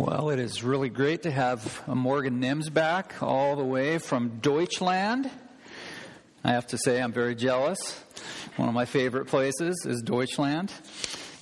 Well, 0.00 0.30
it 0.30 0.38
is 0.38 0.64
really 0.64 0.88
great 0.88 1.24
to 1.24 1.30
have 1.30 1.86
Morgan 1.86 2.40
Nims 2.40 2.72
back 2.72 3.22
all 3.22 3.54
the 3.54 3.64
way 3.64 3.98
from 3.98 4.38
Deutschland. 4.40 5.30
I 6.42 6.52
have 6.52 6.68
to 6.68 6.78
say, 6.78 7.02
I'm 7.02 7.12
very 7.12 7.34
jealous. 7.34 8.02
One 8.56 8.70
of 8.70 8.74
my 8.74 8.86
favorite 8.86 9.26
places 9.26 9.84
is 9.86 10.00
Deutschland. 10.00 10.72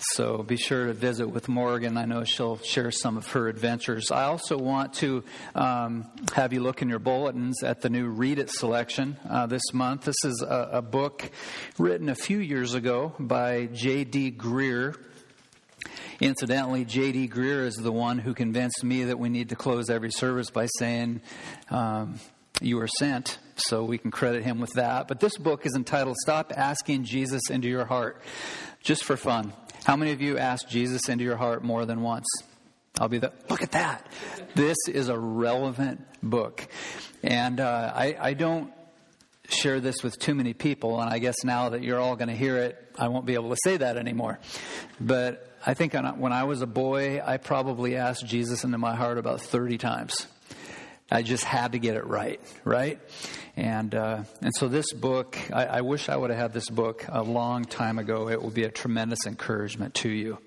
So 0.00 0.42
be 0.42 0.56
sure 0.56 0.86
to 0.86 0.92
visit 0.92 1.28
with 1.28 1.48
Morgan. 1.48 1.96
I 1.96 2.06
know 2.06 2.24
she'll 2.24 2.58
share 2.58 2.90
some 2.90 3.16
of 3.16 3.28
her 3.28 3.46
adventures. 3.46 4.10
I 4.10 4.24
also 4.24 4.58
want 4.58 4.94
to 4.94 5.22
um, 5.54 6.10
have 6.32 6.52
you 6.52 6.58
look 6.60 6.82
in 6.82 6.88
your 6.88 6.98
bulletins 6.98 7.62
at 7.62 7.80
the 7.80 7.88
new 7.88 8.08
Read 8.08 8.40
It 8.40 8.50
selection 8.50 9.18
uh, 9.30 9.46
this 9.46 9.72
month. 9.72 10.02
This 10.02 10.24
is 10.24 10.42
a, 10.42 10.70
a 10.72 10.82
book 10.82 11.30
written 11.78 12.08
a 12.08 12.16
few 12.16 12.38
years 12.38 12.74
ago 12.74 13.14
by 13.20 13.66
J.D. 13.66 14.32
Greear. 14.32 14.96
Incidentally, 16.20 16.84
J.D. 16.84 17.28
Greear 17.28 17.64
is 17.64 17.76
the 17.76 17.92
one 17.92 18.18
who 18.18 18.34
convinced 18.34 18.82
me 18.82 19.04
that 19.04 19.18
we 19.18 19.28
need 19.28 19.50
to 19.50 19.56
close 19.56 19.88
every 19.88 20.10
service 20.10 20.50
by 20.50 20.66
saying, 20.78 21.20
um, 21.70 22.18
You 22.60 22.76
were 22.76 22.88
sent. 22.88 23.38
So 23.56 23.84
we 23.84 23.98
can 23.98 24.10
credit 24.10 24.44
him 24.44 24.60
with 24.60 24.72
that. 24.74 25.08
But 25.08 25.20
this 25.20 25.36
book 25.36 25.66
is 25.66 25.74
entitled 25.74 26.16
Stop 26.22 26.52
Asking 26.56 27.04
Jesus 27.04 27.42
into 27.50 27.68
Your 27.68 27.84
Heart, 27.84 28.22
just 28.82 29.04
for 29.04 29.16
fun. 29.16 29.52
How 29.84 29.96
many 29.96 30.12
of 30.12 30.20
you 30.20 30.38
asked 30.38 30.68
Jesus 30.68 31.08
into 31.08 31.24
your 31.24 31.36
heart 31.36 31.64
more 31.64 31.86
than 31.86 32.02
once? 32.02 32.26
I'll 32.98 33.08
be 33.08 33.18
the, 33.18 33.32
look 33.48 33.62
at 33.62 33.72
that. 33.72 34.06
This 34.54 34.76
is 34.88 35.08
a 35.08 35.18
relevant 35.18 36.04
book. 36.22 36.66
And 37.22 37.60
uh, 37.60 37.92
I, 37.94 38.16
I 38.20 38.34
don't 38.34 38.72
share 39.48 39.80
this 39.80 40.02
with 40.02 40.18
too 40.18 40.34
many 40.34 40.52
people, 40.52 41.00
and 41.00 41.08
I 41.10 41.18
guess 41.18 41.42
now 41.42 41.70
that 41.70 41.82
you're 41.82 41.98
all 41.98 42.16
going 42.16 42.28
to 42.28 42.34
hear 42.34 42.58
it, 42.58 42.76
I 42.98 43.08
won't 43.08 43.24
be 43.24 43.34
able 43.34 43.50
to 43.50 43.56
say 43.64 43.76
that 43.78 43.96
anymore. 43.96 44.40
But 45.00 45.47
I 45.68 45.74
think 45.74 45.92
when 45.92 46.32
I 46.32 46.44
was 46.44 46.62
a 46.62 46.66
boy, 46.66 47.20
I 47.22 47.36
probably 47.36 47.94
asked 47.96 48.24
Jesus 48.24 48.64
into 48.64 48.78
my 48.78 48.96
heart 48.96 49.18
about 49.18 49.42
30 49.42 49.76
times. 49.76 50.26
I 51.10 51.20
just 51.20 51.44
had 51.44 51.72
to 51.72 51.78
get 51.78 51.94
it 51.94 52.06
right, 52.06 52.40
right? 52.64 52.98
And 53.54 53.94
uh, 53.94 54.22
and 54.40 54.54
so 54.56 54.68
this 54.68 54.94
book, 54.94 55.36
I, 55.52 55.66
I 55.66 55.80
wish 55.82 56.08
I 56.08 56.16
would 56.16 56.30
have 56.30 56.38
had 56.38 56.52
this 56.54 56.70
book 56.70 57.04
a 57.06 57.22
long 57.22 57.66
time 57.66 57.98
ago. 57.98 58.30
It 58.30 58.40
will 58.40 58.48
be 58.48 58.64
a 58.64 58.70
tremendous 58.70 59.26
encouragement 59.26 59.92
to 59.96 60.08
you. 60.08 60.38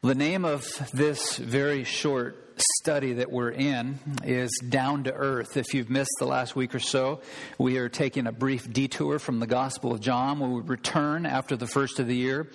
The 0.00 0.14
name 0.14 0.46
of 0.46 0.66
this 0.94 1.36
very 1.36 1.84
short 1.84 2.45
study 2.58 3.14
that 3.14 3.30
we're 3.30 3.50
in 3.50 3.98
is 4.24 4.50
Down 4.68 5.04
to 5.04 5.12
Earth. 5.12 5.56
If 5.56 5.74
you've 5.74 5.90
missed 5.90 6.14
the 6.18 6.26
last 6.26 6.56
week 6.56 6.74
or 6.74 6.78
so, 6.78 7.20
we 7.58 7.78
are 7.78 7.88
taking 7.88 8.26
a 8.26 8.32
brief 8.32 8.72
detour 8.72 9.18
from 9.18 9.40
the 9.40 9.46
Gospel 9.46 9.92
of 9.92 10.00
John. 10.00 10.40
We 10.40 10.48
will 10.48 10.62
return 10.62 11.26
after 11.26 11.56
the 11.56 11.66
first 11.66 11.98
of 11.98 12.06
the 12.06 12.16
year. 12.16 12.50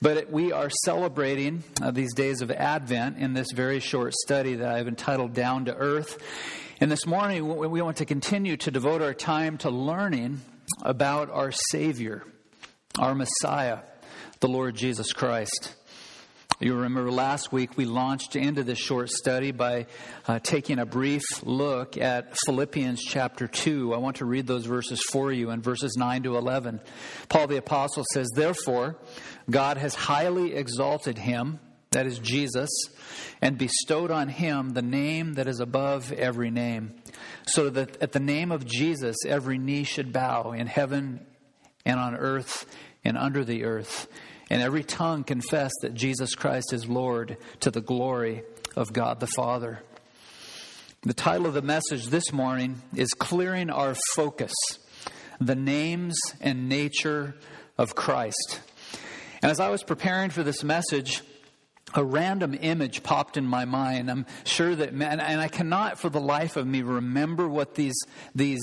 But 0.00 0.30
we 0.30 0.52
are 0.52 0.70
celebrating 0.84 1.64
uh, 1.82 1.90
these 1.90 2.12
days 2.14 2.42
of 2.42 2.50
Advent 2.50 3.18
in 3.18 3.34
this 3.34 3.48
very 3.52 3.80
short 3.80 4.14
study 4.14 4.56
that 4.56 4.68
I've 4.68 4.88
entitled 4.88 5.34
Down 5.34 5.64
to 5.66 5.74
Earth. 5.74 6.22
And 6.80 6.90
this 6.90 7.06
morning, 7.06 7.48
we 7.56 7.82
want 7.82 7.96
to 7.96 8.04
continue 8.04 8.56
to 8.58 8.70
devote 8.70 9.02
our 9.02 9.14
time 9.14 9.58
to 9.58 9.70
learning 9.70 10.40
about 10.82 11.30
our 11.30 11.50
Savior, 11.70 12.22
our 12.98 13.14
Messiah, 13.14 13.78
the 14.40 14.48
Lord 14.48 14.76
Jesus 14.76 15.12
Christ. 15.12 15.74
You 16.60 16.74
remember 16.74 17.12
last 17.12 17.52
week 17.52 17.76
we 17.76 17.84
launched 17.84 18.34
into 18.34 18.64
this 18.64 18.80
short 18.80 19.10
study 19.10 19.52
by 19.52 19.86
uh, 20.26 20.40
taking 20.40 20.80
a 20.80 20.84
brief 20.84 21.22
look 21.44 21.96
at 21.96 22.36
Philippians 22.46 23.00
chapter 23.00 23.46
2. 23.46 23.94
I 23.94 23.98
want 23.98 24.16
to 24.16 24.24
read 24.24 24.48
those 24.48 24.66
verses 24.66 25.00
for 25.12 25.30
you 25.30 25.50
in 25.50 25.62
verses 25.62 25.94
9 25.96 26.24
to 26.24 26.36
11. 26.36 26.80
Paul 27.28 27.46
the 27.46 27.58
Apostle 27.58 28.04
says, 28.12 28.28
Therefore, 28.34 28.96
God 29.48 29.76
has 29.76 29.94
highly 29.94 30.56
exalted 30.56 31.16
him, 31.16 31.60
that 31.92 32.06
is 32.06 32.18
Jesus, 32.18 32.70
and 33.40 33.56
bestowed 33.56 34.10
on 34.10 34.28
him 34.28 34.70
the 34.70 34.82
name 34.82 35.34
that 35.34 35.46
is 35.46 35.60
above 35.60 36.10
every 36.10 36.50
name, 36.50 36.94
so 37.46 37.70
that 37.70 38.02
at 38.02 38.10
the 38.10 38.18
name 38.18 38.50
of 38.50 38.66
Jesus 38.66 39.18
every 39.24 39.58
knee 39.58 39.84
should 39.84 40.12
bow 40.12 40.50
in 40.50 40.66
heaven 40.66 41.24
and 41.84 42.00
on 42.00 42.16
earth 42.16 42.66
and 43.04 43.16
under 43.16 43.44
the 43.44 43.62
earth 43.62 44.08
and 44.50 44.62
every 44.62 44.84
tongue 44.84 45.24
confess 45.24 45.72
that 45.82 45.94
Jesus 45.94 46.34
Christ 46.34 46.72
is 46.72 46.88
Lord 46.88 47.36
to 47.60 47.70
the 47.70 47.80
glory 47.80 48.42
of 48.76 48.92
God 48.92 49.20
the 49.20 49.26
Father. 49.26 49.82
The 51.02 51.14
title 51.14 51.46
of 51.46 51.54
the 51.54 51.62
message 51.62 52.06
this 52.08 52.32
morning 52.32 52.82
is 52.94 53.08
Clearing 53.10 53.70
Our 53.70 53.94
Focus 54.14 54.52
The 55.40 55.54
Names 55.54 56.18
and 56.40 56.68
Nature 56.68 57.36
of 57.76 57.94
Christ. 57.94 58.60
And 59.42 59.50
as 59.50 59.60
I 59.60 59.68
was 59.68 59.82
preparing 59.82 60.30
for 60.30 60.42
this 60.42 60.64
message, 60.64 61.22
a 61.94 62.04
random 62.04 62.56
image 62.60 63.02
popped 63.02 63.36
in 63.36 63.46
my 63.46 63.64
mind. 63.64 64.10
I'm 64.10 64.26
sure 64.44 64.74
that, 64.74 64.90
and 64.90 65.20
I 65.22 65.48
cannot 65.48 65.98
for 65.98 66.10
the 66.10 66.20
life 66.20 66.56
of 66.56 66.66
me 66.66 66.82
remember 66.82 67.48
what 67.48 67.74
these, 67.74 67.96
these 68.34 68.60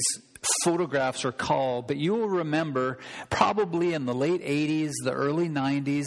photographs 0.63 1.25
are 1.25 1.31
called, 1.31 1.87
but 1.87 1.97
you 1.97 2.13
will 2.13 2.29
remember 2.29 2.99
probably 3.29 3.93
in 3.93 4.05
the 4.05 4.13
late 4.13 4.41
80s, 4.41 4.91
the 5.03 5.11
early 5.11 5.49
90s, 5.49 6.05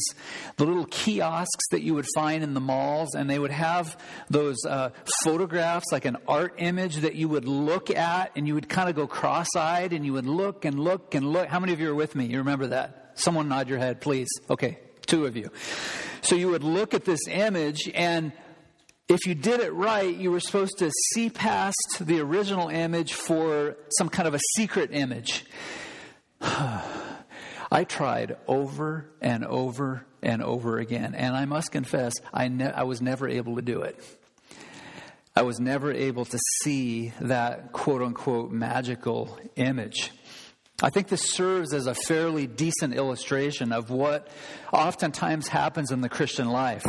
the 0.57 0.65
little 0.65 0.87
kiosks 0.87 1.65
that 1.71 1.83
you 1.83 1.95
would 1.95 2.07
find 2.15 2.43
in 2.43 2.55
the 2.55 2.61
malls, 2.61 3.15
and 3.15 3.29
they 3.29 3.39
would 3.39 3.51
have 3.51 4.01
those 4.31 4.57
uh, 4.67 4.91
photographs, 5.25 5.87
like 5.93 6.05
an 6.05 6.17
art 6.27 6.55
image 6.59 6.97
that 6.97 7.15
you 7.15 7.29
would 7.29 7.47
look 7.47 7.91
at, 7.91 8.33
and 8.37 8.47
you 8.47 8.55
would 8.55 8.69
kind 8.69 8.89
of 8.89 8.97
go 8.97 9.07
cross 9.07 9.49
eyed, 9.57 9.93
and 9.93 10.05
you 10.05 10.13
would 10.13 10.27
look 10.27 10.65
and 10.65 10.81
look 10.81 11.15
and 11.15 11.33
look. 11.33 11.49
How 11.49 11.61
many 11.61 11.73
of 11.73 11.81
you 11.81 11.91
are 11.91 11.95
with 11.95 12.15
me? 12.15 12.27
You 12.27 12.39
remember 12.39 12.69
that? 12.69 13.13
Someone 13.15 13.49
nod 13.49 13.69
your 13.69 13.79
head, 13.79 14.01
please. 14.01 14.29
Okay, 14.49 14.79
two 15.07 15.27
of 15.27 15.37
you. 15.37 15.51
So 16.21 16.35
you 16.35 16.49
would 16.49 16.65
look 16.65 16.95
at 16.95 17.05
this 17.05 17.27
image, 17.29 17.91
and 17.95 18.33
if 19.09 19.27
you 19.27 19.35
did 19.35 19.61
it 19.61 19.73
right, 19.73 20.15
you 20.15 20.31
were 20.31 20.41
supposed 20.41 20.79
to 20.79 20.91
see 21.13 21.31
past 21.31 21.99
the 22.01 22.21
original 22.21 22.69
image 22.69 23.15
for 23.15 23.77
some 23.99 24.09
kind 24.11 24.29
of 24.29 24.35
a 24.35 24.41
secret 24.57 24.91
image. 24.93 25.47
I 26.41 27.85
tried 27.85 28.37
over 28.47 29.11
and 29.21 29.45
over 29.45 30.07
and 30.23 30.43
over 30.43 30.79
again, 30.79 31.15
and 31.15 31.35
I 31.37 31.47
must 31.47 31.73
confess, 31.73 32.15
I, 32.33 32.49
ne- 32.49 32.73
I 32.73 32.83
was 32.83 33.01
never 33.01 33.29
able 33.29 33.57
to 33.57 33.63
do 33.63 33.83
it. 33.83 33.99
I 35.35 35.43
was 35.43 35.61
never 35.61 35.93
able 35.93 36.25
to 36.25 36.39
see 36.63 37.13
that 37.21 37.73
quote 37.73 38.03
unquote 38.03 38.51
magical 38.51 39.39
image. 39.57 40.11
I 40.81 40.91
think 40.91 41.09
this 41.09 41.33
serves 41.33 41.75
as 41.75 41.89
a 41.89 41.95
fairly 41.95 42.47
decent 42.47 42.95
illustration 42.95 43.73
of 43.73 43.91
what 43.91 44.29
oftentimes 44.73 45.49
happens 45.49 45.91
in 45.91 46.03
the 46.03 46.09
Christian 46.09 46.49
life. 46.51 46.87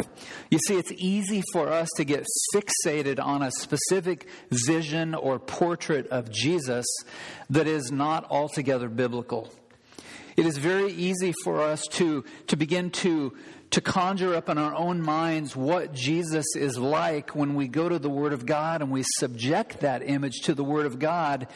You 0.52 0.60
see, 0.60 0.78
it's 0.78 0.92
easy 0.96 1.42
for 1.54 1.70
us 1.70 1.90
to 1.98 2.04
get 2.04 2.24
fixated 2.54 3.20
on 3.20 3.42
a 3.42 3.50
specific 3.50 4.28
vision 4.52 5.16
or 5.16 5.40
portrait 5.40 6.06
of 6.10 6.30
Jesus 6.30 6.86
that 7.50 7.66
is 7.66 7.92
not 7.92 8.30
altogether 8.30 8.90
biblical. 8.90 9.52
It 10.38 10.46
is 10.46 10.60
very 10.60 10.92
easy 10.92 11.34
for 11.44 11.60
us 11.60 11.82
to, 11.94 12.24
to 12.46 12.56
begin 12.56 12.92
to, 12.92 13.36
to 13.72 13.82
conjure 13.82 14.36
up 14.36 14.50
in 14.50 14.60
our 14.60 14.76
own 14.76 15.02
minds 15.02 15.56
what 15.56 15.94
Jesus 15.96 16.46
is 16.56 16.78
like 16.78 17.36
when 17.36 17.56
we 17.56 17.68
go 17.68 17.90
to 17.90 17.98
the 17.98 18.10
Word 18.10 18.34
of 18.34 18.46
God 18.46 18.84
and 18.84 18.92
we 18.92 19.04
subject 19.18 19.80
that 19.80 20.08
image 20.08 20.42
to 20.44 20.54
the 20.54 20.64
Word 20.64 20.86
of 20.86 21.00
God 21.00 21.48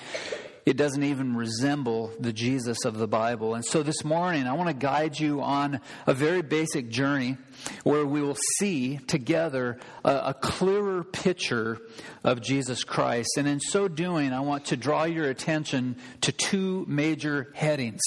it 0.65 0.77
doesn't 0.77 1.03
even 1.03 1.35
resemble 1.35 2.11
the 2.19 2.31
Jesus 2.31 2.85
of 2.85 2.97
the 2.97 3.07
Bible. 3.07 3.55
And 3.55 3.65
so 3.65 3.83
this 3.83 4.03
morning, 4.03 4.47
I 4.47 4.53
want 4.53 4.69
to 4.69 4.73
guide 4.73 5.19
you 5.19 5.41
on 5.41 5.81
a 6.07 6.13
very 6.13 6.41
basic 6.41 6.89
journey 6.89 7.37
where 7.83 8.05
we 8.05 8.21
will 8.21 8.37
see 8.57 8.97
together 8.97 9.79
a, 10.03 10.09
a, 10.09 10.33
clearer 10.33 11.03
picture 11.03 11.79
of 12.23 12.41
Jesus 12.41 12.83
Christ. 12.83 13.29
And 13.37 13.47
in 13.47 13.59
so 13.59 13.87
doing, 13.87 14.33
I 14.33 14.41
want 14.41 14.65
to 14.65 14.77
draw 14.77 15.03
your 15.03 15.29
attention 15.29 15.95
to 16.21 16.31
two 16.31 16.85
major 16.87 17.51
headings. 17.53 18.01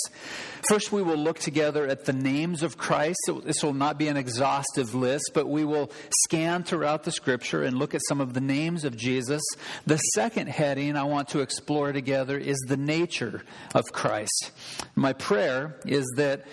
First, 0.69 0.91
we 0.91 1.03
will 1.03 1.17
look 1.17 1.39
together 1.39 1.87
at 1.87 2.07
the 2.07 2.13
names 2.13 2.63
of 2.63 2.77
Christ. 2.77 3.19
This 3.45 3.63
will 3.63 3.75
not 3.75 3.99
be 3.99 4.09
an 4.09 4.17
exhaustive 4.17 4.95
list, 4.95 5.31
but 5.33 5.49
we 5.49 5.65
will 5.65 5.93
scan 6.25 6.65
throughout 6.65 7.05
the 7.05 7.13
scripture 7.13 7.63
and 7.63 7.79
look 7.79 7.95
at 7.95 8.01
some 8.09 8.21
of 8.21 8.35
the 8.35 8.41
names 8.41 8.85
of 8.85 8.97
Jesus. 8.97 9.43
The 9.87 9.99
second 9.99 10.49
heading 10.49 10.97
I 10.97 11.05
want 11.05 11.29
to 11.29 11.41
explore 11.41 11.93
together 11.93 12.37
is 12.37 12.59
the 12.67 12.77
nature 12.77 13.43
of 13.75 13.85
Christ. 13.93 14.51
My 14.97 15.13
prayer 15.13 15.77
is 15.85 16.05
that 16.17 16.47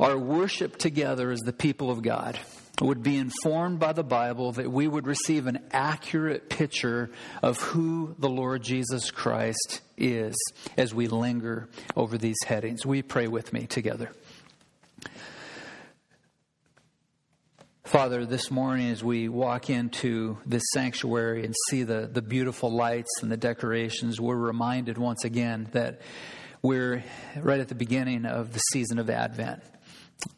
our 0.00 0.18
worship 0.18 0.78
together 0.78 1.30
as 1.30 1.40
the 1.40 1.52
people 1.52 1.90
of 1.90 2.02
God 2.02 2.40
would 2.80 3.02
be 3.02 3.18
informed 3.18 3.78
by 3.78 3.92
the 3.92 4.02
Bible, 4.02 4.52
that 4.52 4.72
we 4.72 4.88
would 4.88 5.06
receive 5.06 5.46
an 5.46 5.58
accurate 5.70 6.48
picture 6.48 7.10
of 7.42 7.60
who 7.60 8.14
the 8.18 8.28
Lord 8.28 8.62
Jesus 8.62 9.10
Christ 9.10 9.82
is 9.98 10.34
as 10.78 10.94
we 10.94 11.06
linger 11.06 11.68
over 11.94 12.16
these 12.16 12.38
headings. 12.46 12.86
We 12.86 13.02
pray 13.02 13.28
with 13.28 13.52
me 13.52 13.66
together. 13.66 14.10
Father, 17.84 18.24
this 18.24 18.50
morning 18.50 18.90
as 18.90 19.04
we 19.04 19.28
walk 19.28 19.68
into 19.68 20.38
this 20.46 20.62
sanctuary 20.72 21.44
and 21.44 21.54
see 21.68 21.82
the, 21.82 22.08
the 22.10 22.22
beautiful 22.22 22.70
lights 22.70 23.10
and 23.20 23.30
the 23.30 23.36
decorations, 23.36 24.18
we're 24.20 24.36
reminded 24.36 24.96
once 24.96 25.24
again 25.24 25.68
that 25.72 26.00
we're 26.62 27.04
right 27.36 27.60
at 27.60 27.68
the 27.68 27.74
beginning 27.74 28.24
of 28.26 28.52
the 28.52 28.60
season 28.70 28.98
of 28.98 29.10
Advent 29.10 29.62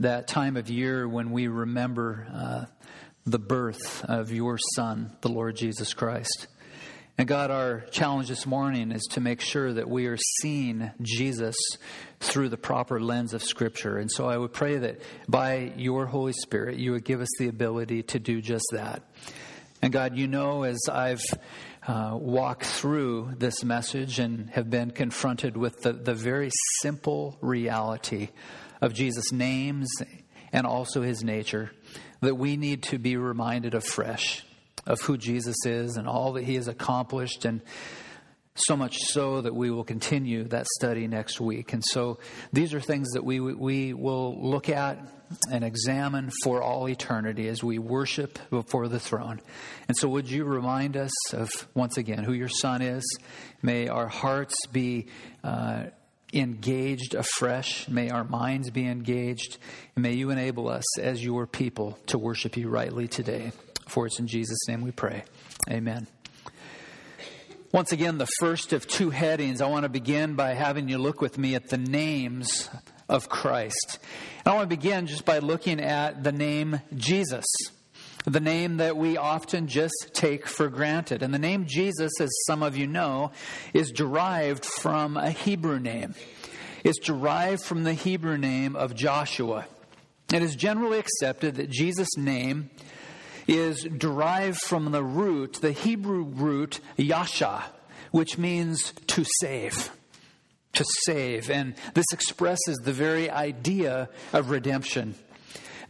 that 0.01 0.29
time 0.29 0.57
of 0.57 0.71
year 0.71 1.09
when 1.09 1.31
we 1.31 1.49
remember 1.49 2.27
uh, 2.33 2.65
the 3.27 3.39
birth 3.39 4.05
of 4.05 4.33
your 4.33 4.59
Son, 4.75 5.17
the 5.21 5.29
Lord 5.29 5.57
Jesus 5.57 5.95
Christ. 5.95 6.49
And 7.19 7.29
God, 7.29 7.51
our 7.51 7.81
challenge 7.91 8.29
this 8.29 8.47
morning 8.47 8.91
is 8.91 9.03
to 9.13 9.21
make 9.21 9.41
sure 9.41 9.73
that 9.73 9.89
we 9.89 10.07
are 10.07 10.17
seeing 10.41 10.91
Jesus 11.03 11.57
through 12.21 12.49
the 12.49 12.57
proper 12.57 13.01
lens 13.01 13.35
of 13.35 13.43
Scripture. 13.43 13.99
And 13.99 14.11
so 14.11 14.29
I 14.29 14.37
would 14.37 14.53
pray 14.53 14.79
that 14.79 15.03
by 15.29 15.73
your 15.77 16.07
Holy 16.07 16.33
Spirit, 16.33 16.79
you 16.79 16.93
would 16.93 17.05
give 17.05 17.21
us 17.21 17.29
the 17.39 17.49
ability 17.49 18.03
to 18.05 18.19
do 18.19 18.41
just 18.41 18.65
that. 18.73 19.03
And 19.83 19.93
God, 19.93 20.17
you 20.17 20.27
know, 20.27 20.63
as 20.63 20.81
I've 20.91 21.23
uh, 21.87 22.13
walked 22.15 22.65
through 22.65 23.35
this 23.39 23.63
message 23.63 24.19
and 24.19 24.49
have 24.51 24.71
been 24.71 24.91
confronted 24.91 25.57
with 25.57 25.83
the, 25.83 25.93
the 25.93 26.15
very 26.15 26.51
simple 26.81 27.37
reality 27.41 28.31
of 28.83 28.93
Jesus' 28.93 29.33
names 29.33 29.89
and 30.53 30.67
also 30.67 31.01
his 31.01 31.25
nature, 31.25 31.71
that 32.21 32.35
we 32.35 32.59
need 32.59 32.83
to 32.83 32.99
be 32.99 33.17
reminded 33.17 33.73
afresh 33.75 34.45
of 34.87 35.01
who 35.01 35.17
Jesus 35.17 35.57
is 35.65 35.97
and 35.97 36.07
all 36.07 36.33
that 36.35 36.45
he 36.45 36.57
has 36.57 36.69
accomplished, 36.69 37.45
and 37.45 37.63
so 38.55 38.77
much 38.77 38.99
so 38.99 39.41
that 39.41 39.55
we 39.55 39.71
will 39.71 39.85
continue 39.85 40.45
that 40.45 40.67
study 40.79 41.07
next 41.07 41.41
week. 41.41 41.73
And 41.73 41.83
so 41.83 42.19
these 42.53 42.75
are 42.75 42.81
things 42.81 43.11
that 43.13 43.25
we, 43.25 43.41
we 43.41 43.95
will 43.95 44.51
look 44.51 44.69
at 44.69 44.99
and 45.51 45.65
examine 45.65 46.31
for 46.43 46.61
all 46.61 46.89
eternity 46.89 47.49
as 47.49 47.65
we 47.65 47.79
worship 47.79 48.39
before 48.51 48.89
the 48.89 49.01
throne. 49.01 49.41
And 49.89 49.97
so, 49.97 50.09
would 50.09 50.31
you 50.31 50.45
remind 50.45 50.99
us 50.99 51.13
of, 51.33 51.51
once 51.73 51.97
again, 51.97 52.25
who 52.25 52.35
your 52.35 52.51
Son 52.51 52.83
is? 52.83 53.03
May 53.63 53.89
our 53.89 54.09
hearts 54.09 54.67
be. 54.67 55.07
Uh, 55.43 55.85
engaged 56.33 57.15
afresh. 57.15 57.89
May 57.89 58.11
our 58.11 58.25
minds 58.25 58.71
be 58.71 58.87
engaged. 58.87 59.59
And 59.95 60.03
may 60.03 60.15
you 60.15 60.31
enable 60.31 60.69
us 60.69 60.99
as 60.99 61.25
your 61.25 61.47
people 61.47 61.99
to 62.07 62.19
worship 62.19 62.57
you 62.57 62.69
rightly 62.69 63.09
today. 63.09 63.53
For 63.87 64.07
it's 64.07 64.19
in 64.19 64.27
Jesus' 64.27 64.67
name 64.69 64.81
we 64.81 64.91
pray. 64.91 65.25
Amen. 65.71 66.07
Once 67.73 67.91
again, 67.91 68.19
the 68.19 68.29
first 68.39 68.75
of 68.75 68.87
two 68.87 69.11
headings, 69.11 69.63
I 69.63 69.67
want 69.67 69.85
to 69.85 69.89
begin 69.89 70.35
by 70.35 70.53
having 70.53 70.89
you 70.89 70.99
look 70.99 71.23
with 71.23 71.39
me 71.39 71.55
at 71.55 71.69
the 71.69 71.79
names 71.79 72.69
of 73.09 73.29
Christ. 73.29 73.99
And 74.45 74.53
I 74.53 74.55
want 74.57 74.69
to 74.69 74.77
begin 74.77 75.07
just 75.07 75.25
by 75.25 75.39
looking 75.39 75.81
at 75.81 76.23
the 76.23 76.33
name 76.33 76.81
Jesus, 76.95 77.47
the 78.25 78.41
name 78.41 78.77
that 78.77 78.97
we 78.97 79.17
often 79.17 79.67
just 79.67 80.11
take 80.13 80.47
for 80.47 80.69
granted. 80.69 81.23
And 81.23 81.35
the 81.35 81.39
name 81.39 81.67
Jesus, 81.67 82.13
as 82.21 82.31
some 82.47 82.63
of 82.63 82.77
you 82.77 82.87
know, 82.87 83.33
is 83.73 83.91
derived 83.91 84.65
from 84.65 85.17
a 85.17 85.31
Hebrew 85.31 85.79
name. 85.79 86.15
It's 86.85 86.99
derived 86.99 87.63
from 87.63 87.85
the 87.85 87.95
Hebrew 87.95 88.39
name 88.39 88.77
of 88.77 88.95
Joshua. 88.95 89.67
It 90.33 90.43
is 90.43 90.57
generally 90.57 90.99
accepted 90.99 91.57
that 91.57 91.71
Jesus' 91.71 92.17
name 92.17 92.71
is 93.47 93.83
derived 93.85 94.59
from 94.63 94.93
the 94.93 95.03
root, 95.03 95.55
the 95.61 95.73
Hebrew 95.73 96.23
root 96.23 96.81
yasha, 96.97 97.65
which 98.11 98.39
means 98.39 98.93
to 99.09 99.25
save. 99.41 99.91
To 100.75 100.85
save. 101.05 101.51
And 101.51 101.75
this 101.95 102.07
expresses 102.13 102.79
the 102.79 102.93
very 102.93 103.31
idea 103.31 104.09
of 104.33 104.51
redemption. 104.51 105.15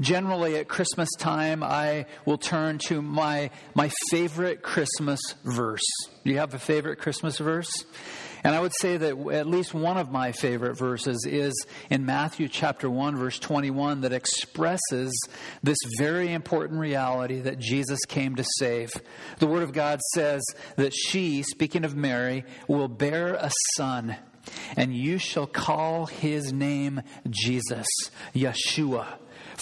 Generally, 0.03 0.57
at 0.57 0.67
Christmas 0.67 1.09
time, 1.17 1.63
I 1.63 2.07
will 2.27 2.37
turn 2.37 2.79
to 2.89 3.01
my, 3.01 3.51
my 3.77 3.89
favorite 4.11 4.61
Christmas 4.61 5.21
verse. 5.45 5.85
Do 6.25 6.31
you 6.31 6.39
have 6.39 6.55
a 6.55 6.59
favorite 6.59 6.99
Christmas 6.99 7.39
verse? 7.39 7.71
And 8.43 8.53
I 8.53 8.61
would 8.61 8.73
say 8.81 8.97
that 8.97 9.17
at 9.33 9.47
least 9.47 9.73
one 9.73 9.97
of 9.97 10.11
my 10.11 10.33
favorite 10.33 10.77
verses 10.77 11.25
is 11.25 11.55
in 11.89 12.05
Matthew 12.05 12.49
chapter 12.49 12.91
1 12.91 13.15
verse 13.15 13.39
21 13.39 14.01
that 14.01 14.13
expresses 14.13 15.17
this 15.63 15.79
very 15.99 16.33
important 16.33 16.81
reality 16.81 17.41
that 17.43 17.61
Jesus 17.61 18.01
came 18.09 18.35
to 18.35 18.45
save. 18.59 18.91
The 19.39 19.47
word 19.47 19.63
of 19.63 19.73
God 19.73 20.01
says 20.15 20.43
that 20.75 20.93
she, 20.93 21.45
speaking 21.45 21.85
of 21.85 21.95
Mary, 21.95 22.45
will 22.67 22.89
bear 22.89 23.35
a 23.35 23.53
son 23.77 24.17
and 24.77 24.93
you 24.93 25.19
shall 25.19 25.47
call 25.47 26.07
his 26.07 26.53
name 26.53 27.03
Jesus, 27.31 27.87
Yeshua, 28.35 29.07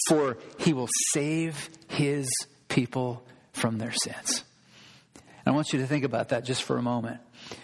for 0.07 0.37
he 0.59 0.73
will 0.73 0.89
save 1.13 1.69
his 1.87 2.27
people 2.67 3.23
from 3.53 3.77
their 3.77 3.93
sins. 4.03 4.43
I 5.45 5.51
want 5.51 5.73
you 5.73 5.79
to 5.79 5.87
think 5.87 6.05
about 6.05 6.29
that 6.29 6.45
just 6.45 6.63
for 6.63 6.77
a 6.77 6.81
moment. 6.81 7.19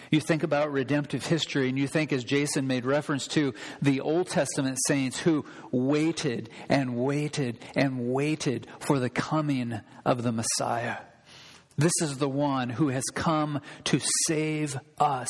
You 0.09 0.19
think 0.19 0.43
about 0.43 0.71
redemptive 0.71 1.25
history, 1.25 1.69
and 1.69 1.77
you 1.77 1.87
think, 1.87 2.11
as 2.11 2.23
Jason 2.23 2.65
made 2.67 2.85
reference 2.85 3.27
to, 3.29 3.53
the 3.81 4.01
Old 4.01 4.27
Testament 4.27 4.77
saints 4.87 5.19
who 5.19 5.45
waited 5.71 6.49
and 6.69 6.97
waited 6.97 7.59
and 7.75 8.11
waited 8.11 8.67
for 8.79 8.99
the 8.99 9.09
coming 9.09 9.79
of 10.05 10.23
the 10.23 10.31
Messiah. 10.31 10.97
This 11.77 11.93
is 12.01 12.17
the 12.17 12.29
one 12.29 12.71
who 12.71 12.89
has 12.89 13.03
come 13.13 13.61
to 13.85 13.99
save 14.25 14.77
us 14.99 15.29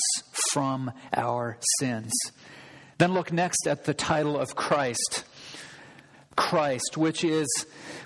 from 0.51 0.91
our 1.13 1.57
sins. 1.79 2.13
Then 2.97 3.13
look 3.13 3.33
next 3.33 3.67
at 3.67 3.83
the 3.83 3.94
title 3.94 4.39
of 4.39 4.55
Christ. 4.55 5.25
Christ, 6.38 6.95
which 6.95 7.25
is, 7.25 7.48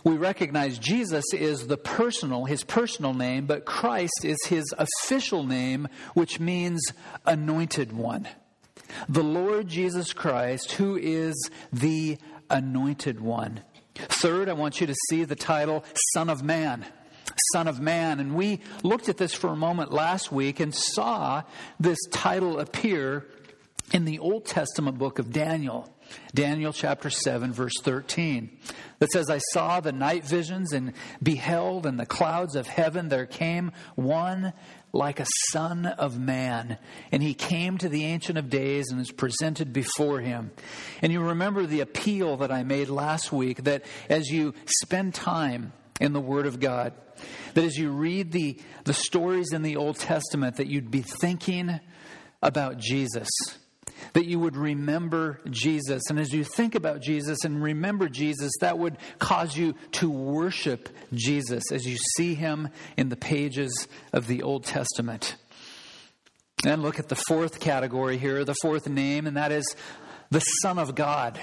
we 0.04 0.18
recognize 0.18 0.80
Jesus 0.80 1.26
is 1.34 1.68
the 1.68 1.78
personal, 1.78 2.46
his 2.46 2.64
personal 2.64 3.14
name, 3.14 3.46
but 3.46 3.66
Christ 3.66 4.24
is 4.26 4.38
his 4.48 4.74
official 4.78 5.44
name, 5.44 5.88
which 6.16 6.40
means 6.40 6.82
anointed 7.28 7.94
one. 7.94 8.28
The 9.08 9.24
Lord 9.24 9.68
Jesus 9.68 10.14
Christ, 10.14 10.72
who 10.72 10.98
is 10.98 11.36
the 11.72 12.18
anointed 12.50 13.20
one. 13.20 13.62
Third, 13.96 14.50
I 14.50 14.54
want 14.54 14.82
you 14.82 14.88
to 14.88 14.96
see 15.10 15.24
the 15.24 15.36
title 15.36 15.84
Son 16.14 16.30
of 16.30 16.42
Man. 16.42 16.86
Son 17.54 17.68
of 17.68 17.80
Man. 17.80 18.20
And 18.20 18.36
we 18.36 18.62
looked 18.84 19.10
at 19.10 19.18
this 19.18 19.34
for 19.34 19.50
a 19.50 19.56
moment 19.56 19.92
last 19.92 20.32
week 20.32 20.60
and 20.60 20.74
saw 20.74 21.44
this 21.80 22.00
title 22.12 22.60
appear 22.60 23.28
in 23.92 24.06
the 24.06 24.20
Old 24.20 24.46
Testament 24.46 24.98
book 24.98 25.20
of 25.20 25.32
Daniel. 25.32 25.94
Daniel 26.34 26.74
chapter 26.74 27.10
7, 27.10 27.52
verse 27.52 27.74
13, 27.82 28.58
that 29.00 29.12
says, 29.12 29.30
I 29.30 29.40
saw 29.52 29.80
the 29.80 29.92
night 29.92 30.26
visions 30.26 30.74
and 30.74 30.94
beheld 31.22 31.86
in 31.86 31.98
the 31.98 32.06
clouds 32.06 32.56
of 32.56 32.68
heaven 32.68 33.10
there 33.10 33.26
came 33.26 33.72
one 33.96 34.54
like 34.94 35.20
a 35.20 35.26
son 35.50 35.86
of 35.86 36.20
man. 36.20 36.78
And 37.12 37.24
he 37.24 37.34
came 37.34 37.78
to 37.78 37.90
the 37.90 38.06
Ancient 38.06 38.38
of 38.38 38.50
Days 38.50 38.88
and 38.90 39.00
was 39.00 39.12
presented 39.12 39.74
before 39.74 40.20
him. 40.20 40.52
And 41.02 41.12
you 41.12 41.22
remember 41.22 41.66
the 41.66 41.82
appeal 41.82 42.38
that 42.38 42.52
I 42.52 42.64
made 42.64 42.90
last 42.90 43.32
week 43.32 43.64
that 43.64 43.86
as 44.10 44.30
you 44.30 44.54
spend 44.66 45.14
time 45.14 45.74
in 46.00 46.14
the 46.14 46.20
Word 46.20 46.46
of 46.46 46.60
God, 46.60 46.94
that 47.54 47.64
as 47.64 47.78
you 47.78 47.92
read 47.92 48.32
the, 48.32 48.60
the 48.86 48.94
stories 48.94 49.54
in 49.54 49.62
the 49.62 49.78
Old 49.78 49.98
Testament, 49.98 50.58
that 50.58 50.68
you'd 50.68 50.92
be 50.92 51.02
thinking 51.02 51.80
about 52.42 52.78
Jesus 52.78 53.30
that 54.14 54.26
you 54.26 54.40
would 54.40 54.56
remember 54.56 55.40
Jesus. 55.50 56.04
And 56.10 56.20
as 56.20 56.34
you 56.34 56.44
think 56.44 56.76
about 56.76 57.02
Jesus 57.02 57.44
and 57.44 57.62
remember 57.62 58.10
Jesus, 58.10 58.52
that 58.62 58.78
would 58.78 58.98
cause 59.20 59.56
you 59.56 59.76
to 59.94 60.10
worship 60.10 60.90
Jesus 61.14 61.64
as 61.72 61.86
you 61.86 61.98
see 62.16 62.34
him 62.34 62.70
in 62.98 63.10
the 63.10 63.16
pages 63.16 63.88
of 64.14 64.28
the 64.28 64.44
Old 64.44 64.66
Testament. 64.66 65.36
And 66.66 66.82
look 66.82 67.00
at 67.00 67.10
the 67.10 67.16
fourth 67.16 67.60
category 67.60 68.18
here, 68.18 68.46
the 68.46 68.56
fourth 68.62 68.88
name, 68.88 69.26
and 69.26 69.38
that 69.38 69.52
is 69.52 69.76
the 70.30 70.40
Son 70.40 70.78
of 70.78 70.94
God. 70.96 71.40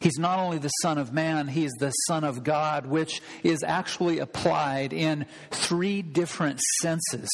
He's 0.00 0.18
not 0.18 0.38
only 0.38 0.58
the 0.58 0.68
Son 0.68 0.98
of 0.98 1.12
Man, 1.12 1.48
He 1.48 1.64
is 1.64 1.72
the 1.78 1.90
Son 1.90 2.24
of 2.24 2.44
God, 2.44 2.86
which 2.86 3.22
is 3.42 3.62
actually 3.64 4.18
applied 4.18 4.92
in 4.92 5.26
three 5.50 6.02
different 6.02 6.60
senses. 6.80 7.28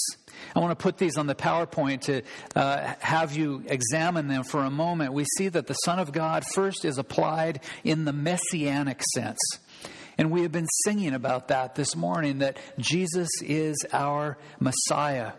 I 0.55 0.61
want 0.61 0.79
to 0.79 0.83
put 0.83 0.99
these 0.99 1.17
on 1.17 1.27
the 1.27 1.35
PowerPoint 1.35 2.03
to 2.03 2.23
uh, 2.55 2.95
have 3.01 3.37
you 3.37 3.65
examine 3.67 4.29
them 4.29 4.45
for 4.45 4.61
a 4.61 4.71
moment. 4.71 5.12
We 5.12 5.25
see 5.37 5.49
that 5.49 5.67
the 5.67 5.75
Son 5.75 5.99
of 5.99 6.12
God 6.12 6.45
first 6.55 6.85
is 6.85 6.99
applied 6.99 7.61
in 7.85 8.05
the 8.05 8.12
messianic 8.12 9.03
sense. 9.15 9.39
And 10.19 10.31
we 10.31 10.43
have 10.43 10.53
been 10.53 10.69
singing 10.85 11.15
about 11.15 11.49
that 11.49 11.75
this 11.75 11.97
morning 11.97 12.39
that 12.39 12.59
Jesus 12.79 13.31
is 13.43 13.77
our 13.93 14.37
Messiah. 14.61 15.33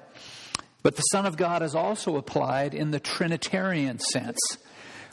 But 0.81 0.95
the 0.95 1.03
Son 1.03 1.25
of 1.25 1.37
God 1.37 1.63
is 1.63 1.75
also 1.75 2.17
applied 2.17 2.73
in 2.73 2.91
the 2.91 2.99
Trinitarian 2.99 3.99
sense. 3.99 4.39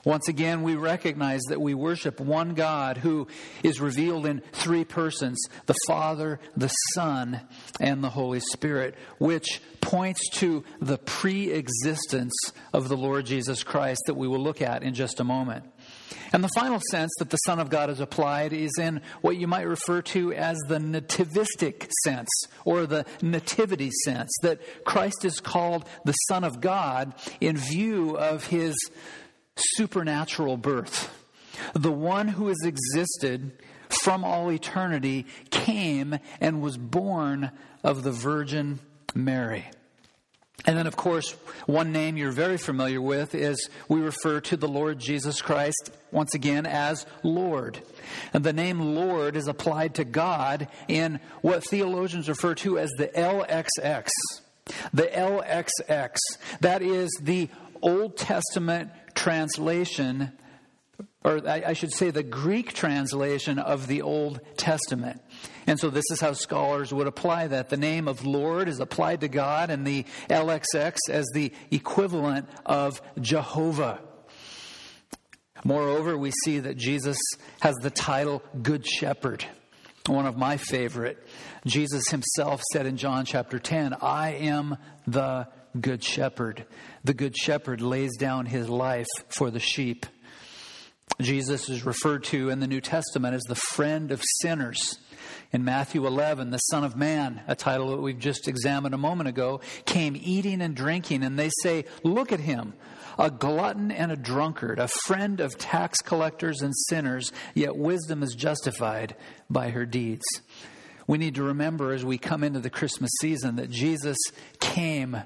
Once 0.04 0.28
again, 0.28 0.62
we 0.62 0.74
recognize 0.74 1.40
that 1.48 1.60
we 1.60 1.74
worship 1.74 2.20
one 2.20 2.54
God 2.54 2.96
who 2.98 3.26
is 3.62 3.80
revealed 3.80 4.26
in 4.26 4.40
three 4.52 4.84
persons 4.84 5.38
the 5.66 5.74
Father, 5.86 6.40
the 6.56 6.68
Son, 6.94 7.40
and 7.80 8.02
the 8.02 8.10
Holy 8.10 8.40
Spirit, 8.40 8.94
which 9.18 9.60
points 9.80 10.28
to 10.30 10.64
the 10.80 10.98
pre 10.98 11.50
existence 11.50 12.34
of 12.72 12.88
the 12.88 12.96
Lord 12.96 13.26
Jesus 13.26 13.62
Christ 13.62 14.02
that 14.06 14.16
we 14.16 14.28
will 14.28 14.42
look 14.42 14.62
at 14.62 14.82
in 14.82 14.94
just 14.94 15.20
a 15.20 15.24
moment. 15.24 15.64
And 16.32 16.44
the 16.44 16.50
final 16.54 16.80
sense 16.90 17.10
that 17.18 17.30
the 17.30 17.36
Son 17.38 17.58
of 17.58 17.70
God 17.70 17.90
is 17.90 18.00
applied 18.00 18.52
is 18.52 18.70
in 18.78 19.00
what 19.20 19.36
you 19.36 19.48
might 19.48 19.66
refer 19.66 20.00
to 20.02 20.32
as 20.32 20.56
the 20.68 20.78
nativistic 20.78 21.90
sense 22.04 22.28
or 22.64 22.86
the 22.86 23.04
nativity 23.20 23.90
sense, 24.04 24.30
that 24.42 24.60
Christ 24.84 25.24
is 25.24 25.40
called 25.40 25.88
the 26.04 26.12
Son 26.12 26.44
of 26.44 26.60
God 26.60 27.14
in 27.40 27.56
view 27.56 28.16
of 28.16 28.46
his 28.46 28.76
supernatural 29.56 30.56
birth, 30.56 31.16
the 31.74 31.92
one 31.92 32.28
who 32.28 32.48
has 32.48 32.62
existed 32.64 33.52
from 33.88 34.24
all 34.24 34.50
eternity, 34.50 35.26
came 35.50 36.18
and 36.40 36.62
was 36.62 36.76
born 36.76 37.50
of 37.82 38.02
the 38.02 38.12
Virgin 38.12 38.78
Mary. 39.14 39.66
And 40.66 40.76
then, 40.76 40.86
of 40.86 40.96
course, 40.96 41.32
one 41.66 41.90
name 41.92 42.16
you're 42.16 42.32
very 42.32 42.58
familiar 42.58 43.00
with 43.00 43.34
is 43.34 43.70
we 43.88 44.00
refer 44.00 44.40
to 44.42 44.56
the 44.56 44.68
Lord 44.68 44.98
Jesus 44.98 45.40
Christ 45.40 45.90
once 46.10 46.34
again 46.34 46.66
as 46.66 47.06
Lord. 47.22 47.80
And 48.34 48.44
the 48.44 48.52
name 48.52 48.94
Lord 48.94 49.36
is 49.36 49.48
applied 49.48 49.94
to 49.94 50.04
God 50.04 50.68
in 50.86 51.20
what 51.40 51.64
theologians 51.64 52.28
refer 52.28 52.54
to 52.56 52.78
as 52.78 52.90
the 52.98 53.08
LXX. 53.08 54.10
The 54.92 55.04
LXX. 55.04 56.16
That 56.60 56.82
is 56.82 57.10
the 57.22 57.48
Old 57.82 58.18
Testament 58.18 58.90
translation, 59.20 60.32
or 61.22 61.46
I 61.46 61.74
should 61.74 61.92
say 61.92 62.10
the 62.10 62.22
Greek 62.22 62.72
translation 62.72 63.58
of 63.58 63.86
the 63.86 64.00
Old 64.00 64.40
Testament. 64.56 65.20
And 65.66 65.78
so 65.78 65.90
this 65.90 66.06
is 66.10 66.22
how 66.22 66.32
scholars 66.32 66.90
would 66.90 67.06
apply 67.06 67.48
that. 67.48 67.68
The 67.68 67.76
name 67.76 68.08
of 68.08 68.24
Lord 68.24 68.66
is 68.66 68.80
applied 68.80 69.20
to 69.20 69.28
God 69.28 69.68
and 69.68 69.86
the 69.86 70.06
LXX 70.30 70.96
as 71.10 71.26
the 71.34 71.52
equivalent 71.70 72.48
of 72.64 73.02
Jehovah. 73.20 74.00
Moreover, 75.64 76.16
we 76.16 76.32
see 76.44 76.58
that 76.60 76.78
Jesus 76.78 77.18
has 77.60 77.74
the 77.82 77.90
title 77.90 78.42
Good 78.62 78.86
Shepherd. 78.86 79.44
One 80.06 80.24
of 80.24 80.38
my 80.38 80.56
favorite. 80.56 81.22
Jesus 81.66 82.08
himself 82.08 82.62
said 82.72 82.86
in 82.86 82.96
John 82.96 83.26
chapter 83.26 83.58
10, 83.58 83.96
I 84.00 84.30
am 84.30 84.78
the 85.06 85.46
Good 85.78 86.02
Shepherd. 86.02 86.66
The 87.04 87.14
Good 87.14 87.36
Shepherd 87.36 87.80
lays 87.80 88.16
down 88.16 88.46
his 88.46 88.68
life 88.68 89.06
for 89.28 89.50
the 89.50 89.60
sheep. 89.60 90.06
Jesus 91.20 91.68
is 91.68 91.84
referred 91.84 92.24
to 92.24 92.48
in 92.48 92.60
the 92.60 92.66
New 92.66 92.80
Testament 92.80 93.34
as 93.34 93.42
the 93.42 93.54
friend 93.54 94.10
of 94.10 94.22
sinners. 94.40 94.98
In 95.52 95.64
Matthew 95.64 96.06
11, 96.06 96.50
the 96.50 96.58
Son 96.58 96.84
of 96.84 96.96
Man, 96.96 97.42
a 97.46 97.54
title 97.54 97.90
that 97.90 98.00
we've 98.00 98.18
just 98.18 98.48
examined 98.48 98.94
a 98.94 98.98
moment 98.98 99.28
ago, 99.28 99.60
came 99.84 100.16
eating 100.16 100.62
and 100.62 100.74
drinking, 100.74 101.22
and 101.22 101.38
they 101.38 101.50
say, 101.62 101.84
Look 102.02 102.32
at 102.32 102.40
him, 102.40 102.74
a 103.18 103.30
glutton 103.30 103.90
and 103.90 104.10
a 104.10 104.16
drunkard, 104.16 104.78
a 104.78 104.88
friend 104.88 105.40
of 105.40 105.58
tax 105.58 105.98
collectors 105.98 106.62
and 106.62 106.72
sinners, 106.88 107.32
yet 107.54 107.76
wisdom 107.76 108.22
is 108.22 108.34
justified 108.34 109.16
by 109.48 109.70
her 109.70 109.84
deeds. 109.84 110.24
We 111.10 111.18
need 111.18 111.34
to 111.34 111.42
remember 111.42 111.92
as 111.92 112.04
we 112.04 112.18
come 112.18 112.44
into 112.44 112.60
the 112.60 112.70
Christmas 112.70 113.10
season 113.20 113.56
that 113.56 113.68
Jesus 113.68 114.16
came 114.60 115.20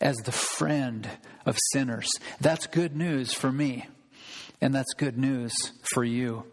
as 0.00 0.14
the 0.18 0.30
friend 0.30 1.08
of 1.44 1.58
sinners. 1.72 2.08
That's 2.40 2.68
good 2.68 2.94
news 2.94 3.32
for 3.32 3.50
me, 3.50 3.88
and 4.60 4.72
that's 4.72 4.94
good 4.94 5.18
news 5.18 5.52
for 5.92 6.04
you. 6.04 6.44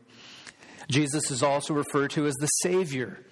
Jesus 0.90 1.30
is 1.30 1.44
also 1.44 1.76
referred 1.76 2.10
to 2.12 2.26
as 2.26 2.34
the 2.38 2.48
Savior. 2.48 3.24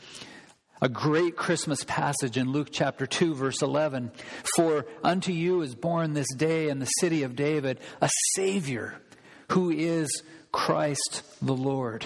A 0.83 0.87
great 0.87 1.35
Christmas 1.35 1.83
passage 1.83 2.37
in 2.37 2.51
Luke 2.51 2.69
chapter 2.71 3.07
2, 3.07 3.33
verse 3.33 3.63
11. 3.63 4.11
For 4.55 4.85
unto 5.03 5.31
you 5.31 5.63
is 5.63 5.73
born 5.73 6.13
this 6.13 6.31
day 6.35 6.69
in 6.69 6.77
the 6.77 6.85
city 6.85 7.23
of 7.23 7.35
David 7.35 7.79
a 8.01 8.09
Savior 8.35 9.01
who 9.49 9.71
is 9.71 10.21
Christ 10.51 11.23
the 11.41 11.55
Lord. 11.55 12.05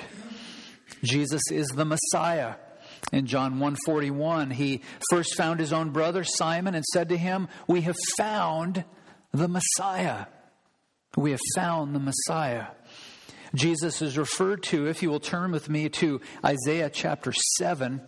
Jesus 1.03 1.41
is 1.51 1.67
the 1.67 1.83
Messiah. 1.83 2.53
In 3.11 3.25
John 3.25 3.59
141, 3.59 4.51
he 4.51 4.81
first 5.09 5.35
found 5.35 5.59
his 5.59 5.71
own 5.71 5.91
brother 5.91 6.23
Simon 6.23 6.75
and 6.75 6.83
said 6.85 7.09
to 7.09 7.17
him, 7.17 7.47
We 7.67 7.81
have 7.81 7.95
found 8.17 8.83
the 9.31 9.47
Messiah. 9.47 10.25
We 11.15 11.31
have 11.31 11.39
found 11.55 11.95
the 11.95 11.99
Messiah. 11.99 12.67
Jesus 13.55 14.01
is 14.01 14.17
referred 14.17 14.63
to, 14.63 14.87
if 14.87 15.01
you 15.01 15.09
will 15.09 15.21
turn 15.21 15.51
with 15.51 15.69
me 15.69 15.89
to 15.89 16.19
Isaiah 16.43 16.89
chapter 16.89 17.31
7, 17.57 18.01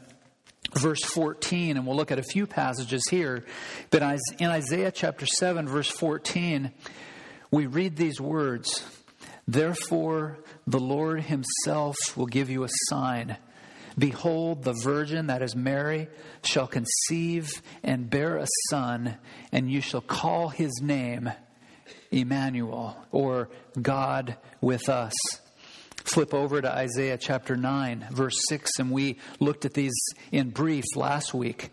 verse 0.73 1.03
14, 1.03 1.77
and 1.77 1.87
we'll 1.87 1.95
look 1.95 2.11
at 2.11 2.19
a 2.19 2.23
few 2.23 2.45
passages 2.45 3.03
here. 3.09 3.45
But 3.89 4.03
in 4.39 4.49
Isaiah 4.49 4.91
chapter 4.91 5.25
7, 5.25 5.67
verse 5.67 5.89
14, 5.89 6.71
we 7.51 7.67
read 7.67 7.95
these 7.95 8.19
words 8.19 8.85
Therefore, 9.47 10.37
the 10.67 10.79
Lord 10.79 11.21
himself 11.21 11.95
will 12.15 12.27
give 12.27 12.49
you 12.49 12.63
a 12.63 12.69
sign. 12.89 13.37
Behold, 13.99 14.63
the 14.63 14.73
virgin, 14.73 15.27
that 15.27 15.41
is 15.41 15.55
Mary, 15.55 16.07
shall 16.43 16.67
conceive 16.67 17.61
and 17.83 18.09
bear 18.09 18.37
a 18.37 18.47
son, 18.69 19.17
and 19.51 19.69
you 19.69 19.81
shall 19.81 20.01
call 20.01 20.49
his 20.49 20.71
name 20.81 21.29
Emmanuel, 22.09 22.97
or 23.11 23.49
God 23.79 24.37
with 24.61 24.87
us. 24.87 25.13
Flip 26.05 26.33
over 26.33 26.61
to 26.61 26.71
Isaiah 26.71 27.17
chapter 27.17 27.55
9, 27.57 28.07
verse 28.11 28.39
6, 28.47 28.79
and 28.79 28.89
we 28.89 29.17
looked 29.39 29.65
at 29.65 29.73
these 29.73 29.93
in 30.31 30.49
brief 30.49 30.85
last 30.95 31.33
week. 31.33 31.69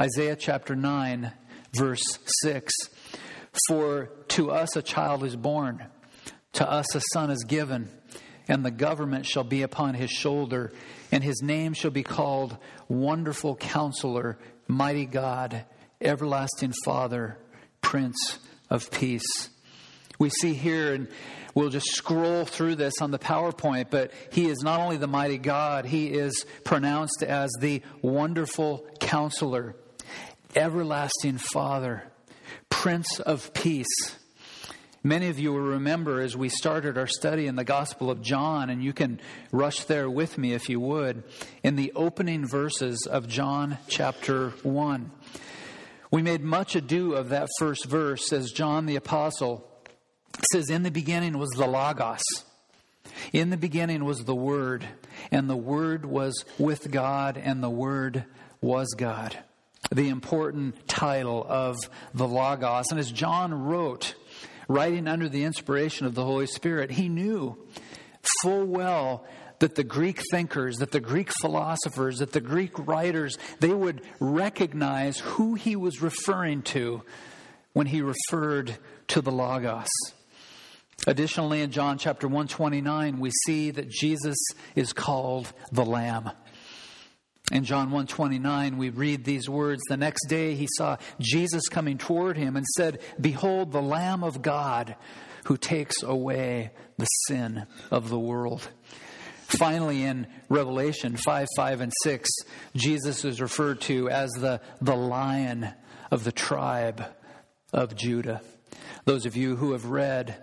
Isaiah 0.00 0.34
chapter 0.34 0.74
9, 0.74 1.30
verse 1.76 2.18
6 2.42 2.72
For 3.68 4.10
to 4.28 4.50
us 4.50 4.74
a 4.76 4.82
child 4.82 5.24
is 5.24 5.36
born, 5.36 5.86
to 6.54 6.68
us 6.68 6.94
a 6.94 7.02
son 7.12 7.30
is 7.30 7.44
given, 7.44 7.90
and 8.48 8.64
the 8.64 8.70
government 8.70 9.26
shall 9.26 9.44
be 9.44 9.62
upon 9.62 9.94
his 9.94 10.10
shoulder, 10.10 10.72
and 11.12 11.22
his 11.22 11.42
name 11.42 11.74
shall 11.74 11.90
be 11.90 12.02
called 12.02 12.56
Wonderful 12.88 13.56
Counselor, 13.56 14.38
Mighty 14.68 15.06
God, 15.06 15.64
Everlasting 16.00 16.74
Father, 16.84 17.38
Prince 17.80 18.38
of 18.68 18.90
Peace. 18.90 19.50
We 20.18 20.30
see 20.30 20.54
here, 20.54 20.94
and 20.94 21.08
we'll 21.54 21.70
just 21.70 21.92
scroll 21.92 22.44
through 22.44 22.76
this 22.76 23.00
on 23.00 23.10
the 23.10 23.18
PowerPoint, 23.18 23.90
but 23.90 24.12
he 24.32 24.46
is 24.48 24.58
not 24.62 24.80
only 24.80 24.96
the 24.96 25.06
mighty 25.06 25.38
God, 25.38 25.84
he 25.84 26.08
is 26.08 26.44
pronounced 26.64 27.22
as 27.22 27.50
the 27.60 27.82
wonderful 28.02 28.86
counselor, 28.98 29.76
everlasting 30.54 31.38
Father, 31.38 32.02
Prince 32.70 33.20
of 33.20 33.52
Peace. 33.52 34.16
Many 35.06 35.28
of 35.28 35.38
you 35.38 35.52
will 35.52 35.60
remember 35.60 36.20
as 36.20 36.36
we 36.36 36.48
started 36.48 36.98
our 36.98 37.06
study 37.06 37.46
in 37.46 37.54
the 37.54 37.62
Gospel 37.62 38.10
of 38.10 38.20
John, 38.22 38.70
and 38.70 38.82
you 38.82 38.92
can 38.92 39.20
rush 39.52 39.84
there 39.84 40.10
with 40.10 40.36
me 40.36 40.52
if 40.52 40.68
you 40.68 40.80
would, 40.80 41.22
in 41.62 41.76
the 41.76 41.92
opening 41.94 42.44
verses 42.44 43.06
of 43.08 43.28
John 43.28 43.78
chapter 43.86 44.50
1. 44.64 45.12
We 46.10 46.22
made 46.22 46.42
much 46.42 46.74
ado 46.74 47.14
of 47.14 47.28
that 47.28 47.48
first 47.60 47.84
verse 47.84 48.32
as 48.32 48.50
John 48.50 48.86
the 48.86 48.96
Apostle 48.96 49.64
says, 50.50 50.70
In 50.70 50.82
the 50.82 50.90
beginning 50.90 51.38
was 51.38 51.50
the 51.50 51.68
Logos. 51.68 52.24
In 53.32 53.50
the 53.50 53.56
beginning 53.56 54.04
was 54.04 54.24
the 54.24 54.34
Word, 54.34 54.84
and 55.30 55.48
the 55.48 55.56
Word 55.56 56.04
was 56.04 56.44
with 56.58 56.90
God, 56.90 57.36
and 57.36 57.62
the 57.62 57.70
Word 57.70 58.24
was 58.60 58.92
God. 58.96 59.38
The 59.92 60.08
important 60.08 60.88
title 60.88 61.46
of 61.48 61.76
the 62.12 62.26
Logos. 62.26 62.86
And 62.90 62.98
as 62.98 63.12
John 63.12 63.54
wrote, 63.54 64.16
writing 64.68 65.06
under 65.08 65.28
the 65.28 65.44
inspiration 65.44 66.06
of 66.06 66.14
the 66.14 66.24
Holy 66.24 66.46
Spirit, 66.46 66.92
he 66.92 67.08
knew 67.08 67.56
full 68.42 68.64
well 68.64 69.24
that 69.58 69.74
the 69.74 69.84
Greek 69.84 70.20
thinkers, 70.30 70.76
that 70.78 70.90
the 70.90 71.00
Greek 71.00 71.30
philosophers, 71.40 72.18
that 72.18 72.32
the 72.32 72.40
Greek 72.40 72.78
writers, 72.86 73.38
they 73.60 73.72
would 73.72 74.02
recognize 74.20 75.18
who 75.18 75.54
he 75.54 75.76
was 75.76 76.02
referring 76.02 76.62
to 76.62 77.02
when 77.72 77.86
he 77.86 78.02
referred 78.02 78.76
to 79.08 79.20
the 79.20 79.32
Logos. 79.32 79.88
Additionally, 81.06 81.62
in 81.62 81.70
John 81.70 81.98
chapter 81.98 82.26
129, 82.26 83.18
we 83.20 83.30
see 83.44 83.70
that 83.70 83.88
Jesus 83.88 84.36
is 84.74 84.92
called 84.92 85.52
the 85.70 85.84
Lamb. 85.84 86.30
In 87.52 87.64
John 87.64 87.92
129, 87.92 88.76
we 88.76 88.90
read 88.90 89.24
these 89.24 89.48
words. 89.48 89.80
The 89.88 89.96
next 89.96 90.26
day 90.26 90.54
he 90.54 90.66
saw 90.76 90.96
Jesus 91.20 91.68
coming 91.68 91.96
toward 91.96 92.36
him 92.36 92.56
and 92.56 92.66
said, 92.76 93.00
Behold, 93.20 93.70
the 93.70 93.82
Lamb 93.82 94.24
of 94.24 94.42
God 94.42 94.96
who 95.44 95.56
takes 95.56 96.02
away 96.02 96.72
the 96.98 97.06
sin 97.28 97.66
of 97.92 98.08
the 98.08 98.18
world. 98.18 98.68
Finally, 99.46 100.02
in 100.02 100.26
Revelation 100.48 101.16
5 101.16 101.46
5 101.56 101.80
and 101.80 101.92
6, 102.02 102.28
Jesus 102.74 103.24
is 103.24 103.40
referred 103.40 103.80
to 103.82 104.10
as 104.10 104.32
the, 104.32 104.60
the 104.80 104.96
lion 104.96 105.68
of 106.10 106.24
the 106.24 106.32
tribe 106.32 107.04
of 107.72 107.94
Judah. 107.94 108.42
Those 109.04 109.24
of 109.24 109.36
you 109.36 109.54
who 109.54 109.70
have 109.70 109.84
read 109.84 110.36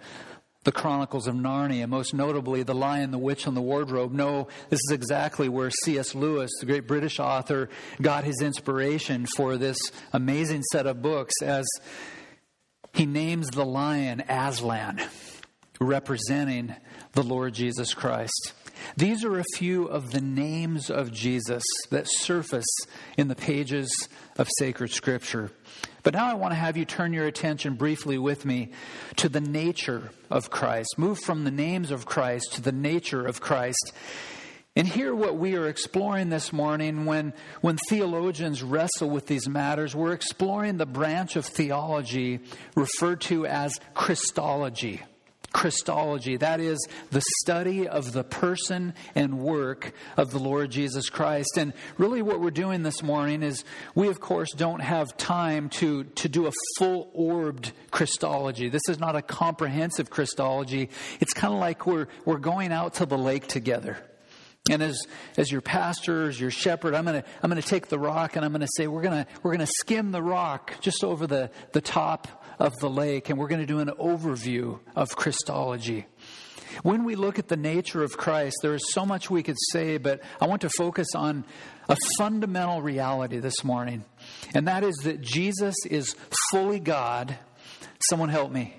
the 0.63 0.71
Chronicles 0.71 1.27
of 1.27 1.35
Narnia, 1.35 1.87
most 1.87 2.13
notably 2.13 2.63
The 2.63 2.75
Lion, 2.75 3.11
the 3.11 3.17
Witch, 3.17 3.45
and 3.45 3.55
the 3.55 3.61
Wardrobe. 3.61 4.11
No, 4.11 4.47
this 4.69 4.79
is 4.87 4.91
exactly 4.91 5.49
where 5.49 5.69
C.S. 5.69 6.15
Lewis, 6.15 6.51
the 6.59 6.65
great 6.65 6.87
British 6.87 7.19
author, 7.19 7.69
got 8.01 8.23
his 8.23 8.41
inspiration 8.41 9.25
for 9.35 9.57
this 9.57 9.77
amazing 10.13 10.63
set 10.71 10.87
of 10.87 11.01
books 11.01 11.33
as 11.41 11.65
he 12.93 13.05
names 13.05 13.49
the 13.49 13.65
lion 13.65 14.23
Aslan, 14.29 15.01
representing 15.79 16.75
the 17.13 17.23
Lord 17.23 17.53
Jesus 17.53 17.93
Christ. 17.93 18.53
These 18.97 19.23
are 19.23 19.39
a 19.39 19.45
few 19.55 19.85
of 19.85 20.11
the 20.11 20.21
names 20.21 20.89
of 20.89 21.11
Jesus 21.11 21.63
that 21.89 22.07
surface 22.07 22.65
in 23.17 23.27
the 23.27 23.35
pages 23.35 24.07
of 24.37 24.47
sacred 24.57 24.91
scripture. 24.91 25.51
But 26.03 26.13
now 26.13 26.29
I 26.29 26.33
want 26.33 26.51
to 26.51 26.59
have 26.59 26.75
you 26.75 26.85
turn 26.85 27.13
your 27.13 27.27
attention 27.27 27.75
briefly 27.75 28.17
with 28.17 28.45
me 28.45 28.71
to 29.17 29.29
the 29.29 29.41
nature 29.41 30.11
of 30.29 30.49
Christ. 30.49 30.97
Move 30.97 31.19
from 31.19 31.45
the 31.45 31.51
names 31.51 31.91
of 31.91 32.05
Christ 32.05 32.53
to 32.53 32.61
the 32.61 32.73
nature 32.73 33.25
of 33.25 33.39
Christ. 33.39 33.93
And 34.75 34.87
here, 34.87 35.13
what 35.13 35.37
we 35.37 35.55
are 35.55 35.67
exploring 35.67 36.29
this 36.29 36.51
morning, 36.51 37.05
when, 37.05 37.33
when 37.61 37.77
theologians 37.89 38.63
wrestle 38.63 39.09
with 39.09 39.27
these 39.27 39.47
matters, 39.47 39.95
we're 39.95 40.13
exploring 40.13 40.77
the 40.77 40.87
branch 40.87 41.35
of 41.35 41.45
theology 41.45 42.39
referred 42.75 43.21
to 43.21 43.45
as 43.45 43.79
Christology. 43.93 45.01
Christology, 45.53 46.37
that 46.37 46.59
is 46.59 46.85
the 47.11 47.21
study 47.39 47.87
of 47.87 48.11
the 48.11 48.23
person 48.23 48.93
and 49.15 49.39
work 49.39 49.93
of 50.17 50.31
the 50.31 50.39
Lord 50.39 50.71
Jesus 50.71 51.09
Christ. 51.09 51.57
And 51.57 51.73
really, 51.97 52.21
what 52.21 52.41
we're 52.41 52.51
doing 52.51 52.83
this 52.83 53.01
morning 53.03 53.43
is 53.43 53.63
we, 53.95 54.07
of 54.07 54.19
course, 54.19 54.51
don't 54.51 54.81
have 54.81 55.15
time 55.15 55.69
to, 55.69 56.03
to 56.03 56.27
do 56.27 56.47
a 56.47 56.51
full 56.77 57.09
orbed 57.13 57.71
Christology. 57.91 58.69
This 58.69 58.81
is 58.89 58.99
not 58.99 59.15
a 59.15 59.21
comprehensive 59.21 60.09
Christology. 60.09 60.89
It's 61.19 61.33
kind 61.33 61.53
of 61.53 61.59
like 61.59 61.85
we're, 61.85 62.07
we're 62.25 62.39
going 62.39 62.71
out 62.71 62.95
to 62.95 63.05
the 63.05 63.17
lake 63.17 63.47
together. 63.47 63.97
And 64.71 64.81
as, 64.81 64.97
as 65.35 65.51
your 65.51 65.59
pastor, 65.59 66.29
as 66.29 66.39
your 66.39 66.51
shepherd, 66.51 66.95
I'm 66.95 67.03
gonna, 67.03 67.25
I'm 67.41 67.49
gonna 67.49 67.61
take 67.61 67.87
the 67.87 67.99
rock 67.99 68.37
and 68.37 68.45
I'm 68.45 68.53
gonna 68.53 68.67
say, 68.77 68.87
we're 68.87 69.01
gonna, 69.01 69.27
we're 69.43 69.51
gonna 69.51 69.67
skim 69.67 70.11
the 70.11 70.21
rock 70.23 70.75
just 70.79 71.03
over 71.03 71.27
the, 71.27 71.51
the 71.73 71.81
top 71.81 72.42
of 72.63 72.79
the 72.79 72.89
lake 72.89 73.29
and 73.29 73.37
we're 73.37 73.49
gonna 73.49 73.65
do 73.65 73.79
an 73.79 73.89
overview 73.99 74.79
of 74.95 75.15
Christology. 75.15 76.07
When 76.81 77.03
we 77.03 77.15
look 77.15 77.37
at 77.37 77.49
the 77.49 77.57
nature 77.57 78.03
of 78.03 78.17
Christ, 78.17 78.55
there 78.63 78.73
is 78.73 78.91
so 78.91 79.05
much 79.05 79.29
we 79.29 79.43
could 79.43 79.57
say, 79.71 79.97
but 79.97 80.21
I 80.41 80.47
want 80.47 80.61
to 80.61 80.69
focus 80.75 81.09
on 81.13 81.43
a 81.87 81.95
fundamental 82.17 82.81
reality 82.81 83.37
this 83.37 83.63
morning. 83.63 84.05
And 84.55 84.67
that 84.67 84.83
is 84.83 84.95
that 85.03 85.21
Jesus 85.21 85.75
is 85.85 86.15
fully 86.49 86.79
God. 86.79 87.37
Someone 88.09 88.29
help 88.29 88.51
me 88.51 88.75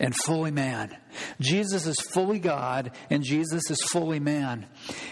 and 0.00 0.14
fully 0.14 0.50
man. 0.50 0.96
Jesus 1.40 1.86
is 1.86 1.98
fully 2.00 2.38
God 2.38 2.92
and 3.10 3.24
Jesus 3.24 3.68
is 3.70 3.80
fully 3.82 4.20
man. 4.20 4.66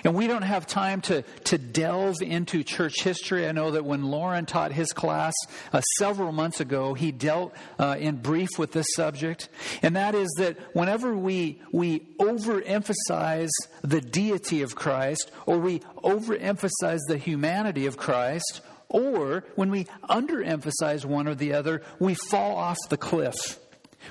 And 0.04 0.14
we 0.14 0.26
don't 0.26 0.42
have 0.42 0.66
time 0.66 1.00
to, 1.02 1.22
to 1.44 1.58
delve 1.58 2.22
into 2.22 2.62
church 2.62 3.02
history. 3.02 3.48
I 3.48 3.52
know 3.52 3.72
that 3.72 3.84
when 3.84 4.04
Lauren 4.04 4.46
taught 4.46 4.72
his 4.72 4.92
class 4.92 5.34
uh, 5.72 5.80
several 5.98 6.30
months 6.30 6.60
ago, 6.60 6.94
he 6.94 7.10
dealt 7.10 7.52
uh, 7.78 7.96
in 7.98 8.16
brief 8.16 8.50
with 8.58 8.72
this 8.72 8.86
subject. 8.94 9.48
And 9.82 9.96
that 9.96 10.14
is 10.14 10.28
that 10.38 10.56
whenever 10.72 11.16
we, 11.16 11.60
we 11.72 12.00
overemphasize 12.20 13.50
the 13.82 14.00
deity 14.00 14.62
of 14.62 14.76
Christ 14.76 15.32
or 15.46 15.58
we 15.58 15.80
overemphasize 16.04 17.00
the 17.08 17.18
humanity 17.18 17.86
of 17.86 17.96
Christ, 17.96 18.60
or 18.88 19.44
when 19.56 19.70
we 19.70 19.84
underemphasize 20.08 21.04
one 21.04 21.26
or 21.26 21.34
the 21.34 21.52
other, 21.54 21.82
we 21.98 22.14
fall 22.14 22.56
off 22.56 22.78
the 22.88 22.96
cliff. 22.96 23.58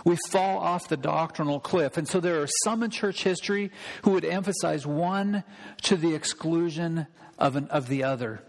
We 0.03 0.17
fall 0.29 0.59
off 0.59 0.87
the 0.87 0.97
doctrinal 0.97 1.59
cliff. 1.59 1.97
And 1.97 2.07
so 2.07 2.19
there 2.19 2.41
are 2.41 2.47
some 2.63 2.83
in 2.83 2.91
church 2.91 3.23
history 3.23 3.71
who 4.03 4.11
would 4.11 4.25
emphasize 4.25 4.85
one 4.85 5.43
to 5.83 5.95
the 5.95 6.13
exclusion 6.13 7.07
of, 7.37 7.55
an, 7.55 7.67
of 7.67 7.87
the 7.87 8.03
other. 8.03 8.41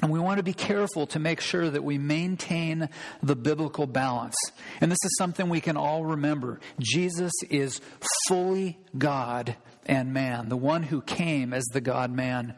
And 0.00 0.10
we 0.10 0.18
want 0.18 0.38
to 0.38 0.42
be 0.42 0.54
careful 0.54 1.06
to 1.08 1.18
make 1.18 1.40
sure 1.40 1.70
that 1.70 1.84
we 1.84 1.98
maintain 1.98 2.88
the 3.22 3.36
biblical 3.36 3.86
balance. 3.86 4.34
And 4.80 4.90
this 4.90 4.98
is 5.04 5.16
something 5.16 5.48
we 5.48 5.60
can 5.60 5.76
all 5.76 6.04
remember. 6.04 6.60
Jesus 6.80 7.32
is 7.50 7.80
fully 8.26 8.78
God 8.96 9.56
and 9.86 10.12
man, 10.12 10.48
the 10.48 10.56
one 10.56 10.82
who 10.82 11.02
came 11.02 11.52
as 11.52 11.64
the 11.66 11.80
God 11.80 12.10
man. 12.10 12.54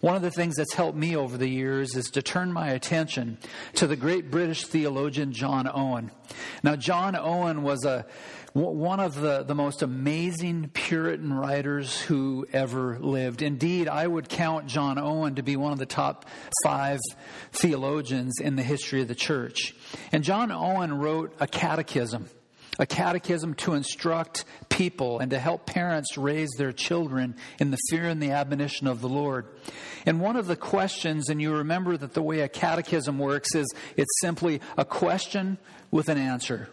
One 0.00 0.16
of 0.16 0.22
the 0.22 0.30
things 0.30 0.56
that's 0.56 0.74
helped 0.74 0.96
me 0.96 1.16
over 1.16 1.36
the 1.36 1.48
years 1.48 1.94
is 1.94 2.06
to 2.10 2.22
turn 2.22 2.52
my 2.52 2.70
attention 2.70 3.38
to 3.74 3.86
the 3.86 3.96
great 3.96 4.30
British 4.30 4.64
theologian 4.64 5.32
John 5.32 5.70
Owen. 5.72 6.10
Now, 6.62 6.76
John 6.76 7.16
Owen 7.16 7.62
was 7.62 7.84
a 7.84 8.06
one 8.54 8.98
of 8.98 9.20
the, 9.20 9.44
the 9.44 9.54
most 9.54 9.82
amazing 9.82 10.70
Puritan 10.72 11.32
writers 11.32 12.00
who 12.00 12.46
ever 12.52 12.98
lived. 12.98 13.42
Indeed, 13.42 13.88
I 13.88 14.06
would 14.06 14.28
count 14.28 14.66
John 14.66 14.98
Owen 14.98 15.36
to 15.36 15.42
be 15.42 15.56
one 15.56 15.72
of 15.72 15.78
the 15.78 15.86
top 15.86 16.24
five 16.64 16.98
theologians 17.52 18.34
in 18.40 18.56
the 18.56 18.62
history 18.62 19.02
of 19.02 19.08
the 19.08 19.14
church. 19.14 19.74
And 20.12 20.24
John 20.24 20.50
Owen 20.50 20.98
wrote 20.98 21.34
a 21.40 21.46
catechism 21.46 22.28
a 22.78 22.86
catechism 22.86 23.54
to 23.54 23.74
instruct 23.74 24.44
people 24.68 25.18
and 25.18 25.30
to 25.30 25.38
help 25.38 25.66
parents 25.66 26.16
raise 26.16 26.50
their 26.56 26.72
children 26.72 27.36
in 27.58 27.70
the 27.70 27.78
fear 27.90 28.04
and 28.04 28.22
the 28.22 28.30
admonition 28.30 28.86
of 28.86 29.00
the 29.00 29.08
Lord. 29.08 29.46
And 30.06 30.20
one 30.20 30.36
of 30.36 30.46
the 30.46 30.56
questions, 30.56 31.28
and 31.28 31.42
you 31.42 31.52
remember 31.52 31.96
that 31.96 32.14
the 32.14 32.22
way 32.22 32.40
a 32.40 32.48
catechism 32.48 33.18
works 33.18 33.54
is 33.54 33.66
it's 33.96 34.20
simply 34.20 34.60
a 34.76 34.84
question 34.84 35.58
with 35.90 36.08
an 36.08 36.18
answer. 36.18 36.68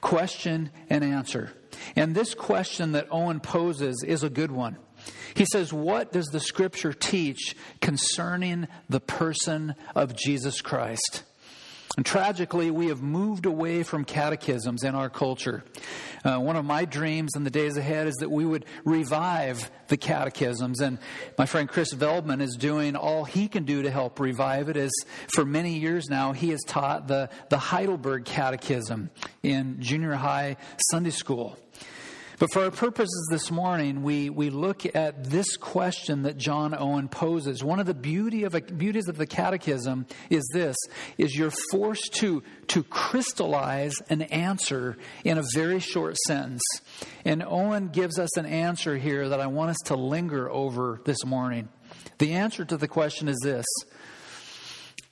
Question 0.00 0.70
and 0.90 1.02
answer. 1.02 1.52
And 1.94 2.14
this 2.14 2.34
question 2.34 2.92
that 2.92 3.08
Owen 3.10 3.40
poses 3.40 4.04
is 4.06 4.22
a 4.22 4.30
good 4.30 4.50
one. 4.50 4.76
He 5.34 5.44
says, 5.44 5.72
What 5.72 6.12
does 6.12 6.26
the 6.26 6.40
scripture 6.40 6.92
teach 6.92 7.54
concerning 7.80 8.68
the 8.88 9.00
person 9.00 9.74
of 9.94 10.16
Jesus 10.16 10.60
Christ? 10.60 11.22
And 11.96 12.04
tragically, 12.04 12.70
we 12.70 12.88
have 12.88 13.00
moved 13.02 13.46
away 13.46 13.82
from 13.82 14.04
catechisms 14.04 14.84
in 14.84 14.94
our 14.94 15.08
culture. 15.08 15.64
Uh, 16.22 16.38
one 16.38 16.56
of 16.56 16.64
my 16.64 16.84
dreams 16.84 17.32
in 17.36 17.44
the 17.44 17.50
days 17.50 17.78
ahead 17.78 18.06
is 18.06 18.16
that 18.16 18.30
we 18.30 18.44
would 18.44 18.66
revive 18.84 19.70
the 19.88 19.96
catechisms. 19.96 20.80
And 20.80 20.98
my 21.38 21.46
friend 21.46 21.66
Chris 21.68 21.94
Veldman 21.94 22.42
is 22.42 22.54
doing 22.56 22.96
all 22.96 23.24
he 23.24 23.48
can 23.48 23.64
do 23.64 23.82
to 23.82 23.90
help 23.90 24.20
revive 24.20 24.68
it. 24.68 24.76
As 24.76 24.92
for 25.34 25.46
many 25.46 25.78
years 25.78 26.10
now, 26.10 26.32
he 26.32 26.50
has 26.50 26.60
taught 26.66 27.08
the, 27.08 27.30
the 27.48 27.58
Heidelberg 27.58 28.26
Catechism 28.26 29.08
in 29.42 29.80
junior 29.80 30.14
high 30.14 30.58
Sunday 30.90 31.10
school. 31.10 31.58
But 32.38 32.52
for 32.52 32.64
our 32.64 32.70
purposes 32.70 33.28
this 33.30 33.50
morning, 33.50 34.02
we, 34.02 34.28
we 34.28 34.50
look 34.50 34.94
at 34.94 35.24
this 35.24 35.56
question 35.56 36.24
that 36.24 36.36
John 36.36 36.74
Owen 36.78 37.08
poses. 37.08 37.64
One 37.64 37.80
of 37.80 37.86
the 37.86 37.94
beauty 37.94 38.44
of 38.44 38.54
a, 38.54 38.60
beauties 38.60 39.08
of 39.08 39.16
the 39.16 39.26
catechism 39.26 40.06
is 40.28 40.46
this, 40.52 40.76
is 41.16 41.34
you're 41.34 41.52
forced 41.70 42.12
to, 42.16 42.42
to 42.68 42.82
crystallize 42.82 43.94
an 44.10 44.20
answer 44.22 44.98
in 45.24 45.38
a 45.38 45.44
very 45.54 45.80
short 45.80 46.16
sentence. 46.26 46.62
And 47.24 47.42
Owen 47.42 47.88
gives 47.88 48.18
us 48.18 48.36
an 48.36 48.44
answer 48.44 48.98
here 48.98 49.30
that 49.30 49.40
I 49.40 49.46
want 49.46 49.70
us 49.70 49.78
to 49.86 49.96
linger 49.96 50.50
over 50.50 51.00
this 51.06 51.24
morning. 51.24 51.70
The 52.18 52.32
answer 52.32 52.66
to 52.66 52.76
the 52.76 52.88
question 52.88 53.28
is 53.28 53.38
this, 53.42 53.66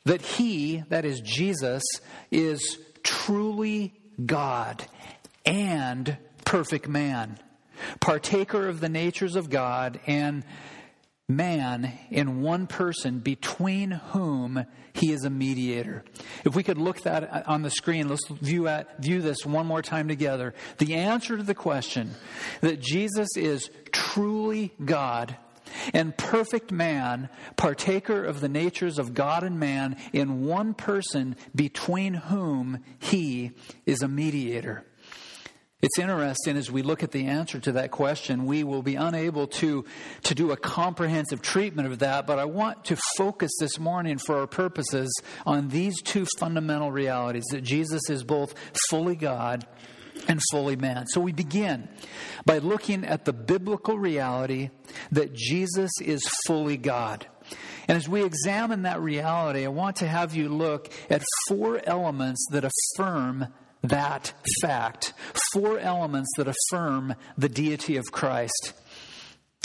that 0.05 0.21
he, 0.21 0.83
that 0.91 1.07
is 1.07 1.21
Jesus, 1.21 1.83
is 2.31 2.79
truly 3.03 3.95
God 4.27 4.85
and 5.47 6.19
perfect 6.45 6.89
man, 6.89 7.39
partaker 8.01 8.69
of 8.69 8.81
the 8.81 8.89
natures 8.89 9.37
of 9.37 9.51
God 9.51 10.01
and 10.07 10.45
man 11.29 11.91
in 12.11 12.43
one 12.43 12.67
person 12.67 13.19
between 13.19 13.91
whom 13.91 14.67
he 14.93 15.11
is 15.11 15.25
a 15.25 15.31
mediator. 15.31 16.05
If 16.45 16.55
we 16.55 16.63
could 16.63 16.79
look 16.79 17.01
that 17.03 17.49
on 17.49 17.63
the 17.63 17.71
screen, 17.71 18.09
let's 18.09 18.29
view 18.29 18.69
at, 18.69 19.03
view 19.03 19.23
this 19.23 19.45
one 19.45 19.67
more 19.67 19.83
time 19.83 20.07
together. 20.09 20.55
The 20.79 20.95
answer 20.95 21.37
to 21.37 21.43
the 21.43 21.55
question 21.55 22.11
that 22.61 22.81
Jesus 22.81 23.29
is 23.37 23.71
truly 23.91 24.73
God 24.85 25.37
and 25.93 26.17
perfect 26.17 26.71
man, 26.71 27.29
partaker 27.57 28.23
of 28.23 28.41
the 28.41 28.49
natures 28.49 28.99
of 28.99 29.15
God 29.15 29.43
and 29.43 29.59
man 29.59 29.97
in 30.13 30.45
one 30.45 30.75
person 30.75 31.37
between 31.55 32.15
whom 32.15 32.85
he 32.99 33.53
is 33.87 34.03
a 34.03 34.09
mediator. 34.09 34.85
It's 35.85 35.99
interesting 35.99 36.57
as 36.57 36.71
we 36.71 36.81
look 36.81 37.03
at 37.03 37.11
the 37.11 37.27
answer 37.27 37.61
to 37.61 37.73
that 37.73 37.91
question, 37.91 38.47
we 38.47 38.65
will 38.65 38.81
be 38.81 38.95
unable 38.95 39.47
to, 39.49 39.85
to 40.23 40.35
do 40.35 40.51
a 40.51 40.57
comprehensive 40.57 41.43
treatment 41.43 41.89
of 41.89 41.99
that, 41.99 42.27
but 42.27 42.39
I 42.39 42.47
want 42.47 42.87
to 42.87 42.97
focus 43.19 43.53
this 43.61 43.79
morning 43.79 44.17
for 44.17 44.39
our 44.39 44.47
purposes 44.47 45.15
on 45.45 45.69
these 45.69 46.01
two 46.01 46.25
fundamental 46.39 46.91
realities 46.91 47.45
that 47.51 47.61
Jesus 47.61 48.09
is 48.09 48.25
both 48.25 48.55
fully 48.89 49.15
God 49.15 49.67
and 50.27 50.41
fully 50.51 50.77
man. 50.77 51.07
So 51.07 51.21
we 51.21 51.33
begin 51.33 51.91
by 52.47 52.61
looking 52.61 53.05
at 53.05 53.27
the 53.27 53.35
biblical 53.35 53.99
reality 53.99 54.71
that 55.13 55.35
Jesus 55.35 55.91
is 56.01 56.27
fully 56.47 56.79
God. 56.79 57.27
And 57.89 57.99
as 57.99 58.09
we 58.09 58.25
examine 58.25 58.83
that 58.85 59.03
reality, 59.03 59.67
I 59.67 59.69
want 59.69 59.97
to 59.97 60.09
have 60.09 60.35
you 60.35 60.49
look 60.49 60.91
at 61.11 61.23
four 61.47 61.79
elements 61.87 62.43
that 62.53 62.65
affirm 62.65 63.49
that 63.85 64.33
fact. 64.63 65.13
Four 65.53 65.79
elements 65.79 66.31
that 66.37 66.49
affirm 66.49 67.15
the 67.39 67.49
deity 67.49 67.97
of 67.97 68.05
Christ. 68.11 68.73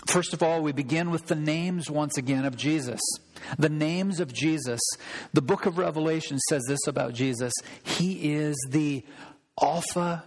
First 0.08 0.34
of 0.34 0.41
all, 0.41 0.62
we 0.62 0.71
begin 0.71 1.12
with 1.12 1.27
the 1.27 1.36
names 1.36 1.89
once 1.89 2.17
again 2.17 2.45
of 2.45 2.55
Jesus. 2.55 3.01
The 3.58 3.69
names 3.69 4.19
of 4.19 4.34
Jesus. 4.34 4.82
The 5.34 5.41
book 5.41 5.65
of 5.65 5.77
Revelation 5.77 6.39
says 6.49 6.63
this 6.67 6.88
about 6.88 7.13
Jesus 7.13 7.53
He 7.84 8.34
is 8.34 8.55
the 8.69 9.05
Alpha 9.62 10.23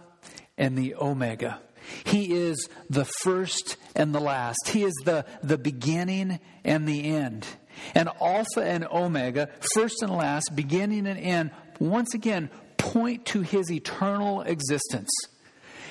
and 0.57 0.77
the 0.77 0.95
Omega. 0.95 1.59
He 2.05 2.33
is 2.33 2.69
the 2.89 3.05
first 3.05 3.77
and 3.95 4.15
the 4.15 4.19
last. 4.19 4.69
He 4.69 4.83
is 4.83 4.93
the, 5.03 5.25
the 5.41 5.57
beginning 5.57 6.39
and 6.63 6.87
the 6.87 7.15
end. 7.15 7.45
And 7.93 8.09
Alpha 8.21 8.63
and 8.63 8.85
Omega, 8.85 9.49
first 9.73 10.01
and 10.01 10.11
last, 10.15 10.51
beginning 10.55 11.07
and 11.07 11.19
end, 11.19 11.51
once 11.79 12.13
again 12.13 12.49
point 12.83 13.25
to 13.27 13.41
his 13.41 13.71
eternal 13.71 14.41
existence. 14.41 15.09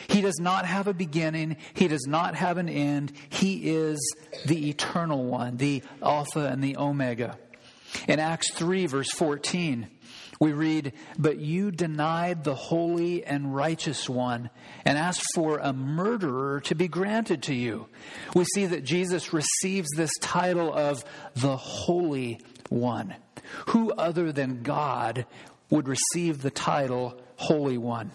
He 0.09 0.21
does 0.21 0.39
not 0.39 0.67
have 0.67 0.89
a 0.89 0.93
beginning. 0.93 1.57
He 1.73 1.89
does 1.89 2.07
not 2.07 2.35
have 2.35 2.59
an 2.59 2.69
end. 2.69 3.13
He 3.31 3.71
is 3.71 3.99
the 4.45 4.69
eternal 4.69 5.25
one, 5.25 5.57
the 5.57 5.83
Alpha 6.03 6.47
and 6.47 6.63
the 6.63 6.77
Omega. 6.77 7.39
In 8.07 8.21
Acts 8.21 8.53
3, 8.53 8.87
verse 8.87 9.11
14, 9.11 9.89
we 10.39 10.53
read, 10.53 10.93
But 11.19 11.39
you 11.39 11.71
denied 11.71 12.45
the 12.45 12.55
holy 12.55 13.25
and 13.25 13.55
righteous 13.55 14.07
one 14.07 14.51
and 14.85 14.99
asked 14.99 15.25
for 15.35 15.59
a 15.59 15.73
murderer 15.73 16.61
to 16.63 16.75
be 16.75 16.89
granted 16.89 17.45
to 17.45 17.55
you. 17.55 17.87
We 18.35 18.45
see 18.45 18.67
that 18.67 18.85
Jesus 18.85 19.33
receives 19.33 19.89
this 19.97 20.13
title 20.21 20.75
of 20.75 21.07
the 21.37 21.57
Holy 21.57 22.41
One. 22.69 23.15
Who 23.69 23.93
other 23.93 24.33
than 24.33 24.63
God 24.63 25.27
would 25.73 25.89
receive 25.89 26.43
the 26.43 26.51
title 26.51 27.21
Holy 27.37 27.79
One? 27.79 28.13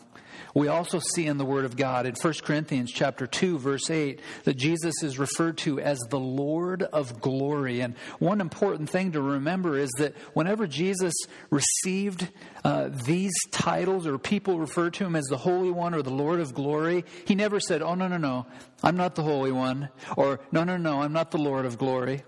We 0.53 0.69
also 0.69 0.99
see 0.99 1.25
in 1.25 1.37
the 1.37 1.45
Word 1.45 1.65
of 1.65 1.75
God 1.75 2.05
in 2.05 2.15
1 2.15 2.33
Corinthians 2.43 2.91
chapter 2.91 3.27
2, 3.27 3.59
verse 3.59 3.89
8, 3.89 4.19
that 4.45 4.55
Jesus 4.55 5.03
is 5.03 5.19
referred 5.19 5.57
to 5.59 5.79
as 5.79 5.99
the 6.09 6.19
Lord 6.19 6.83
of 6.83 7.21
glory. 7.21 7.81
And 7.81 7.95
one 8.19 8.41
important 8.41 8.89
thing 8.89 9.11
to 9.11 9.21
remember 9.21 9.77
is 9.77 9.91
that 9.97 10.15
whenever 10.33 10.67
Jesus 10.67 11.13
received 11.49 12.29
uh, 12.63 12.89
these 13.05 13.33
titles, 13.51 14.07
or 14.07 14.17
people 14.17 14.59
referred 14.59 14.93
to 14.95 15.05
him 15.05 15.15
as 15.15 15.25
the 15.25 15.37
Holy 15.37 15.71
One 15.71 15.93
or 15.93 16.01
the 16.01 16.09
Lord 16.09 16.39
of 16.39 16.53
glory, 16.53 17.05
he 17.25 17.35
never 17.35 17.59
said, 17.59 17.81
Oh, 17.81 17.95
no, 17.95 18.07
no, 18.07 18.17
no, 18.17 18.45
I'm 18.83 18.97
not 18.97 19.15
the 19.15 19.23
Holy 19.23 19.51
One, 19.51 19.89
or 20.15 20.39
No, 20.51 20.63
no, 20.63 20.77
no, 20.77 21.01
I'm 21.01 21.13
not 21.13 21.31
the 21.31 21.37
Lord 21.37 21.65
of 21.65 21.77
glory. 21.77 22.23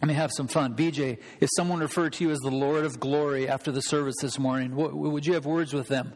Let 0.00 0.08
me 0.08 0.14
have 0.14 0.30
some 0.32 0.46
fun. 0.46 0.74
BJ, 0.74 1.18
if 1.40 1.48
someone 1.56 1.80
referred 1.80 2.12
to 2.14 2.24
you 2.24 2.30
as 2.30 2.38
the 2.38 2.50
Lord 2.50 2.84
of 2.84 3.00
glory 3.00 3.48
after 3.48 3.72
the 3.72 3.80
service 3.80 4.14
this 4.22 4.38
morning, 4.38 4.76
what, 4.76 4.94
would 4.94 5.26
you 5.26 5.34
have 5.34 5.44
words 5.44 5.72
with 5.72 5.88
them? 5.88 6.12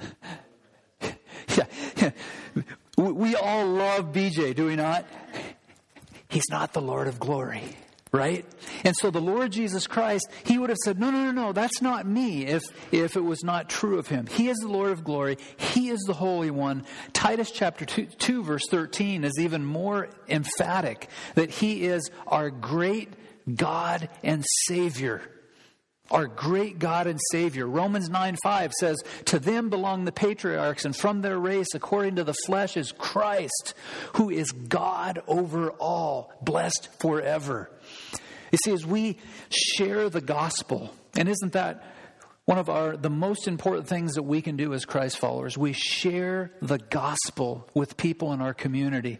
yeah. 1.56 2.10
We 2.96 3.36
all 3.36 3.64
love 3.64 4.06
BJ, 4.06 4.56
do 4.56 4.66
we 4.66 4.74
not? 4.74 5.06
He's 6.28 6.48
not 6.50 6.72
the 6.72 6.80
Lord 6.80 7.06
of 7.06 7.20
glory, 7.20 7.76
right? 8.12 8.44
And 8.84 8.96
so 8.96 9.10
the 9.10 9.20
Lord 9.20 9.52
Jesus 9.52 9.86
Christ, 9.86 10.28
he 10.44 10.58
would 10.58 10.70
have 10.70 10.78
said, 10.84 10.98
No, 10.98 11.10
no, 11.10 11.24
no, 11.24 11.30
no, 11.30 11.52
that's 11.52 11.82
not 11.82 12.06
me 12.06 12.46
if, 12.46 12.62
if 12.92 13.16
it 13.16 13.24
was 13.24 13.42
not 13.44 13.68
true 13.68 13.98
of 13.98 14.08
him. 14.08 14.26
He 14.26 14.48
is 14.48 14.58
the 14.58 14.68
Lord 14.68 14.92
of 14.92 15.04
glory, 15.04 15.38
he 15.56 15.88
is 15.90 16.00
the 16.06 16.14
Holy 16.14 16.50
One. 16.50 16.84
Titus 17.12 17.50
chapter 17.50 17.84
2, 17.84 18.06
2 18.06 18.42
verse 18.42 18.66
13 18.70 19.24
is 19.24 19.38
even 19.38 19.64
more 19.64 20.08
emphatic 20.28 21.08
that 21.34 21.50
he 21.50 21.84
is 21.84 22.10
our 22.26 22.50
great 22.50 23.12
God 23.54 24.08
and 24.22 24.44
Savior 24.66 25.22
our 26.10 26.26
great 26.26 26.78
God 26.78 27.06
and 27.06 27.20
Savior. 27.30 27.66
Romans 27.66 28.08
9 28.08 28.36
5 28.42 28.72
says, 28.72 28.96
To 29.26 29.38
them 29.38 29.68
belong 29.68 30.04
the 30.04 30.12
patriarchs, 30.12 30.84
and 30.84 30.96
from 30.96 31.20
their 31.20 31.38
race, 31.38 31.68
according 31.74 32.16
to 32.16 32.24
the 32.24 32.34
flesh, 32.46 32.76
is 32.76 32.92
Christ, 32.92 33.74
who 34.14 34.30
is 34.30 34.50
God 34.52 35.22
over 35.26 35.70
all, 35.72 36.32
blessed 36.42 36.88
forever. 36.98 37.70
You 38.52 38.58
see, 38.64 38.72
as 38.72 38.86
we 38.86 39.18
share 39.50 40.08
the 40.08 40.20
gospel, 40.20 40.92
and 41.16 41.28
isn't 41.28 41.52
that 41.52 41.84
one 42.44 42.58
of 42.58 42.70
our 42.70 42.96
the 42.96 43.10
most 43.10 43.46
important 43.46 43.88
things 43.88 44.14
that 44.14 44.22
we 44.22 44.40
can 44.40 44.56
do 44.56 44.72
as 44.72 44.84
Christ 44.84 45.18
followers? 45.18 45.58
We 45.58 45.72
share 45.72 46.52
the 46.62 46.78
gospel 46.78 47.68
with 47.74 47.96
people 47.96 48.32
in 48.32 48.40
our 48.40 48.54
community. 48.54 49.18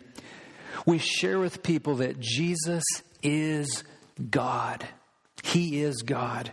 We 0.86 0.98
share 0.98 1.38
with 1.38 1.62
people 1.62 1.96
that 1.96 2.20
Jesus 2.20 2.84
is 3.22 3.84
God. 4.30 4.86
He 5.44 5.80
is 5.80 6.02
God. 6.02 6.52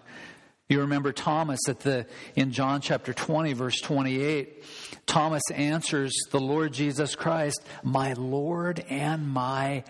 You 0.67 0.81
remember 0.81 1.11
Thomas 1.11 1.59
at 1.69 1.81
the 1.81 2.07
in 2.35 2.51
John 2.51 2.81
chapter 2.81 3.13
20 3.13 3.53
verse 3.53 3.79
28. 3.81 4.63
Thomas 5.05 5.43
answers 5.53 6.11
the 6.31 6.39
Lord 6.39 6.73
Jesus 6.73 7.15
Christ, 7.15 7.61
"My 7.83 8.13
Lord 8.13 8.83
and 8.89 9.27
my 9.27 9.83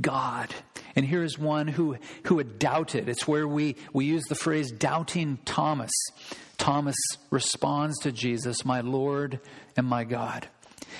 God." 0.00 0.52
And 0.96 1.04
here 1.06 1.22
is 1.22 1.38
one 1.38 1.68
who 1.68 1.96
who 2.24 2.38
had 2.38 2.58
doubted. 2.58 3.08
It's 3.08 3.28
where 3.28 3.46
we 3.46 3.76
we 3.92 4.06
use 4.06 4.24
the 4.24 4.34
phrase 4.34 4.72
doubting 4.72 5.38
Thomas. 5.44 5.92
Thomas 6.58 6.96
responds 7.30 7.98
to 8.00 8.10
Jesus, 8.10 8.64
"My 8.64 8.80
Lord 8.80 9.40
and 9.76 9.86
my 9.86 10.04
God." 10.04 10.48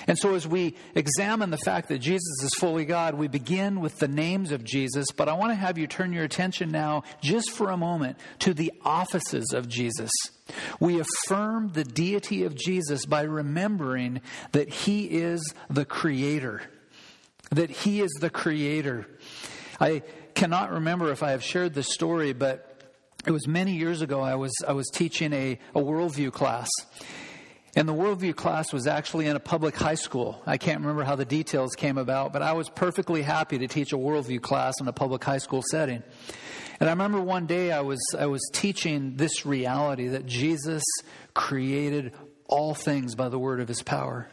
And 0.07 0.19
so, 0.19 0.35
as 0.35 0.47
we 0.47 0.77
examine 0.95 1.51
the 1.51 1.59
fact 1.59 1.89
that 1.89 1.99
Jesus 1.99 2.43
is 2.43 2.55
fully 2.59 2.85
God, 2.85 3.15
we 3.15 3.29
begin 3.29 3.81
with 3.81 3.99
the 3.99 4.09
names 4.09 4.53
of 4.53 4.63
Jesus, 4.63 5.07
but 5.17 5.29
I 5.29 5.33
want 5.33 5.51
to 5.51 5.57
have 5.57 5.79
you 5.79 5.87
turn 5.87 6.13
your 6.13 6.25
attention 6.25 6.71
now, 6.71 7.03
just 7.21 7.51
for 7.51 7.71
a 7.71 7.77
moment, 7.77 8.19
to 8.41 8.53
the 8.53 8.73
offices 8.85 9.53
of 9.53 9.69
Jesus. 9.69 10.11
We 10.79 11.01
affirm 11.01 11.73
the 11.73 11.85
deity 11.85 12.45
of 12.45 12.55
Jesus 12.55 13.07
by 13.07 13.23
remembering 13.23 14.21
that 14.53 14.69
he 14.69 15.07
is 15.07 15.55
the 15.69 15.85
Creator. 15.85 16.63
That 17.51 17.71
he 17.71 18.01
is 18.01 18.11
the 18.21 18.31
Creator. 18.31 19.07
I 19.81 20.03
cannot 20.35 20.73
remember 20.73 21.11
if 21.11 21.23
I 21.23 21.31
have 21.33 21.43
shared 21.43 21.75
this 21.75 21.93
story, 21.93 22.33
but 22.33 22.83
it 23.27 23.31
was 23.31 23.47
many 23.47 23.73
years 23.73 24.03
ago. 24.03 24.21
I 24.21 24.37
was, 24.37 24.53
I 24.67 24.73
was 24.73 24.89
teaching 24.93 25.33
a, 25.33 25.59
a 25.75 25.81
worldview 25.81 26.33
class. 26.33 26.69
And 27.75 27.87
the 27.87 27.93
worldview 27.93 28.35
class 28.35 28.73
was 28.73 28.87
actually 28.87 29.27
in 29.27 29.37
a 29.37 29.41
public 29.41 29.77
high 29.77 29.97
school. 29.97 30.41
I 30.47 30.57
can't 30.57 30.81
remember 30.81 31.05
how 31.05 31.15
the 31.15 31.27
details 31.27 31.75
came 31.75 31.99
about, 31.99 32.33
but 32.33 32.41
I 32.41 32.55
was 32.55 32.71
perfectly 32.71 33.21
happy 33.21 33.59
to 33.59 33.69
teach 33.69 33.93
a 33.93 33.97
worldview 33.97 34.41
class 34.41 34.81
in 34.81 34.89
a 34.89 34.95
public 34.95 35.23
high 35.23 35.39
school 35.39 35.63
setting. 35.71 36.03
And 36.81 36.89
I 36.89 36.93
remember 36.93 37.21
one 37.21 37.47
day 37.47 37.73
I 37.73 37.83
was, 37.83 38.01
I 38.19 38.27
was 38.27 38.41
teaching 38.53 39.17
this 39.17 39.45
reality 39.45 40.09
that 40.09 40.25
Jesus 40.25 40.83
created 41.35 42.15
all 42.49 42.75
things 42.75 43.15
by 43.15 43.29
the 43.29 43.39
word 43.39 43.61
of 43.61 43.69
his 43.69 43.83
power. 43.83 44.29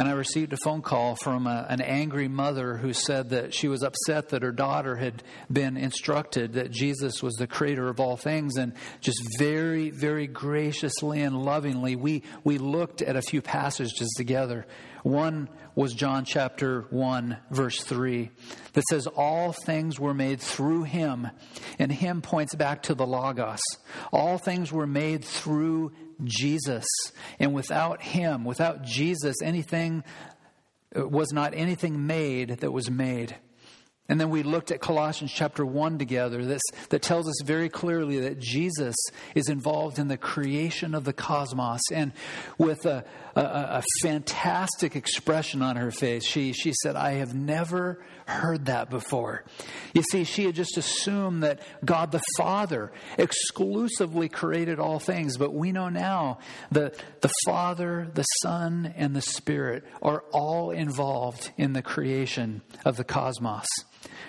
And 0.00 0.08
I 0.08 0.12
received 0.12 0.54
a 0.54 0.56
phone 0.64 0.80
call 0.80 1.14
from 1.14 1.46
a, 1.46 1.66
an 1.68 1.82
angry 1.82 2.26
mother 2.26 2.78
who 2.78 2.94
said 2.94 3.28
that 3.28 3.52
she 3.52 3.68
was 3.68 3.82
upset 3.82 4.30
that 4.30 4.40
her 4.40 4.50
daughter 4.50 4.96
had 4.96 5.22
been 5.52 5.76
instructed 5.76 6.54
that 6.54 6.70
Jesus 6.70 7.22
was 7.22 7.34
the 7.34 7.46
creator 7.46 7.86
of 7.86 8.00
all 8.00 8.16
things. 8.16 8.56
And 8.56 8.72
just 9.02 9.20
very, 9.38 9.90
very 9.90 10.26
graciously 10.26 11.20
and 11.20 11.44
lovingly, 11.44 11.96
we, 11.96 12.22
we 12.44 12.56
looked 12.56 13.02
at 13.02 13.14
a 13.14 13.20
few 13.20 13.42
passages 13.42 14.08
together. 14.16 14.66
One 15.02 15.50
was 15.74 15.92
John 15.92 16.24
chapter 16.24 16.86
1, 16.88 17.36
verse 17.50 17.82
3, 17.82 18.30
that 18.72 18.84
says, 18.88 19.06
All 19.06 19.52
things 19.52 20.00
were 20.00 20.14
made 20.14 20.40
through 20.40 20.84
him. 20.84 21.28
And 21.78 21.92
him 21.92 22.22
points 22.22 22.54
back 22.54 22.84
to 22.84 22.94
the 22.94 23.06
Logos. 23.06 23.60
All 24.14 24.38
things 24.38 24.72
were 24.72 24.86
made 24.86 25.26
through 25.26 25.92
Jesus. 26.24 26.86
And 27.38 27.54
without 27.54 28.02
him, 28.02 28.44
without 28.44 28.82
Jesus, 28.82 29.36
anything 29.42 30.04
uh, 30.96 31.06
was 31.06 31.32
not 31.32 31.54
anything 31.54 32.06
made 32.06 32.58
that 32.60 32.72
was 32.72 32.90
made. 32.90 33.36
And 34.10 34.20
then 34.20 34.28
we 34.28 34.42
looked 34.42 34.72
at 34.72 34.80
Colossians 34.80 35.30
chapter 35.32 35.64
1 35.64 35.96
together 35.96 36.44
this, 36.44 36.60
that 36.88 37.00
tells 37.00 37.28
us 37.28 37.40
very 37.44 37.68
clearly 37.68 38.18
that 38.18 38.40
Jesus 38.40 38.96
is 39.36 39.48
involved 39.48 40.00
in 40.00 40.08
the 40.08 40.16
creation 40.16 40.96
of 40.96 41.04
the 41.04 41.12
cosmos. 41.12 41.80
And 41.92 42.10
with 42.58 42.86
a, 42.86 43.04
a, 43.36 43.40
a, 43.40 43.84
fantastic 44.02 44.96
expression 44.96 45.62
on 45.62 45.76
her 45.76 45.92
face, 45.92 46.26
she, 46.26 46.52
she 46.52 46.72
said, 46.82 46.96
I 46.96 47.12
have 47.12 47.36
never 47.36 48.04
heard 48.26 48.66
that 48.66 48.90
before. 48.90 49.44
You 49.94 50.02
see, 50.02 50.24
she 50.24 50.44
had 50.44 50.56
just 50.56 50.76
assumed 50.76 51.44
that 51.44 51.60
God 51.84 52.10
the 52.10 52.22
Father 52.36 52.90
exclusively 53.16 54.28
created 54.28 54.80
all 54.80 54.98
things. 54.98 55.36
But 55.36 55.54
we 55.54 55.70
know 55.70 55.88
now 55.88 56.40
that 56.72 56.96
the 57.20 57.30
Father, 57.44 58.08
the 58.12 58.24
Son, 58.42 58.92
and 58.96 59.14
the 59.14 59.22
Spirit 59.22 59.84
are 60.02 60.24
all 60.32 60.72
involved 60.72 61.52
in 61.56 61.74
the 61.74 61.82
creation 61.82 62.62
of 62.84 62.96
the 62.96 63.04
cosmos. 63.04 63.66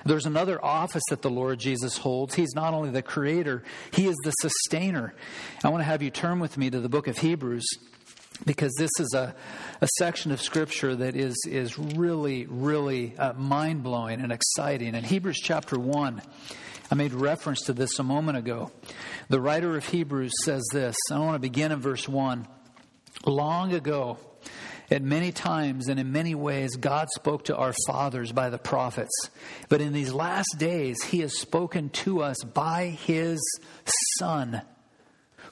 There's 0.05 0.25
another 0.25 0.63
office 0.63 1.03
that 1.09 1.21
the 1.21 1.29
Lord 1.29 1.59
Jesus 1.59 1.97
holds. 1.97 2.35
He's 2.35 2.53
not 2.55 2.73
only 2.73 2.89
the 2.89 3.01
creator, 3.01 3.63
he 3.93 4.07
is 4.07 4.15
the 4.23 4.31
sustainer. 4.31 5.13
I 5.63 5.69
want 5.69 5.81
to 5.81 5.85
have 5.85 6.01
you 6.01 6.09
turn 6.09 6.39
with 6.39 6.57
me 6.57 6.69
to 6.69 6.79
the 6.79 6.89
book 6.89 7.07
of 7.07 7.17
Hebrews 7.17 7.65
because 8.45 8.73
this 8.77 8.91
is 8.99 9.13
a, 9.13 9.35
a 9.81 9.87
section 9.97 10.31
of 10.31 10.41
scripture 10.41 10.95
that 10.95 11.15
is, 11.15 11.35
is 11.47 11.77
really, 11.77 12.45
really 12.47 13.15
uh, 13.17 13.33
mind 13.33 13.83
blowing 13.83 14.21
and 14.21 14.31
exciting. 14.31 14.95
In 14.95 15.03
Hebrews 15.03 15.39
chapter 15.41 15.77
1, 15.77 16.21
I 16.89 16.95
made 16.95 17.13
reference 17.13 17.61
to 17.63 17.73
this 17.73 17.99
a 17.99 18.03
moment 18.03 18.37
ago. 18.37 18.71
The 19.29 19.39
writer 19.39 19.77
of 19.77 19.85
Hebrews 19.85 20.33
says 20.43 20.63
this. 20.73 20.95
I 21.11 21.19
want 21.19 21.35
to 21.35 21.39
begin 21.39 21.71
in 21.71 21.79
verse 21.79 22.07
1. 22.07 22.47
Long 23.25 23.73
ago, 23.73 24.17
at 24.91 25.01
many 25.01 25.31
times 25.31 25.87
and 25.87 25.99
in 25.99 26.11
many 26.11 26.35
ways, 26.35 26.75
God 26.75 27.07
spoke 27.15 27.45
to 27.45 27.55
our 27.55 27.73
fathers 27.87 28.33
by 28.33 28.49
the 28.49 28.57
prophets. 28.57 29.29
But 29.69 29.79
in 29.79 29.93
these 29.93 30.11
last 30.11 30.55
days, 30.57 31.01
He 31.03 31.21
has 31.21 31.39
spoken 31.39 31.89
to 31.89 32.21
us 32.21 32.43
by 32.43 32.87
His 32.87 33.39
Son, 34.19 34.61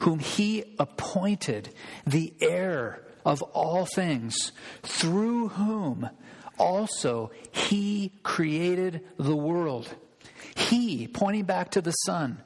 whom 0.01 0.19
He 0.19 0.75
appointed 0.77 1.69
the 2.05 2.33
heir 2.41 3.05
of 3.25 3.41
all 3.41 3.85
things, 3.85 4.51
through 4.83 5.49
whom 5.49 6.09
also 6.57 7.31
He 7.51 8.11
created 8.23 9.05
the 9.17 9.37
world. 9.37 9.87
He, 10.55 11.07
pointing 11.07 11.45
back 11.45 11.71
to 11.71 11.81
the 11.81 11.91
Son, 11.91 12.39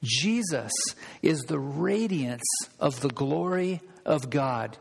Jesus 0.00 0.70
is 1.22 1.40
the 1.40 1.58
radiance 1.58 2.46
of 2.78 3.00
the 3.00 3.08
glory 3.08 3.80
of 4.04 4.30
God 4.30 4.78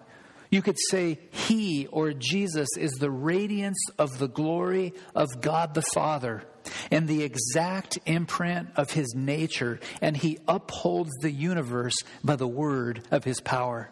You 0.56 0.62
could 0.62 0.78
say 0.90 1.20
he 1.46 1.88
or 1.88 2.14
Jesus 2.14 2.68
is 2.78 2.92
the 2.94 3.12
radiance 3.12 3.84
of 3.98 4.18
the 4.20 4.28
glory 4.28 4.94
of 5.16 5.42
God 5.42 5.74
the 5.74 5.84
Father 5.94 6.44
and 6.92 7.08
the 7.08 7.24
exact 7.24 7.98
imprint 8.06 8.70
of 8.76 8.92
his 8.92 9.14
nature, 9.16 9.80
and 10.02 10.18
he 10.18 10.40
upholds 10.48 11.12
the 11.22 11.32
universe 11.32 11.96
by 12.24 12.36
the 12.36 12.48
word 12.48 13.04
of 13.12 13.24
his 13.24 13.40
power. 13.42 13.92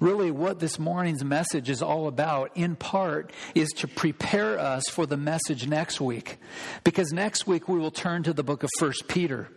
Really, 0.00 0.30
what 0.30 0.60
this 0.60 0.78
morning's 0.78 1.22
message 1.22 1.68
is 1.68 1.82
all 1.82 2.08
about, 2.08 2.56
in 2.56 2.74
part, 2.74 3.32
is 3.54 3.68
to 3.76 3.86
prepare 3.86 4.58
us 4.58 4.84
for 4.90 5.04
the 5.04 5.18
message 5.18 5.68
next 5.68 6.00
week. 6.00 6.38
Because 6.84 7.12
next 7.12 7.46
week 7.46 7.68
we 7.68 7.78
will 7.78 7.90
turn 7.90 8.22
to 8.22 8.32
the 8.32 8.42
book 8.42 8.62
of 8.62 8.70
1 8.78 8.92
Peter, 9.08 9.48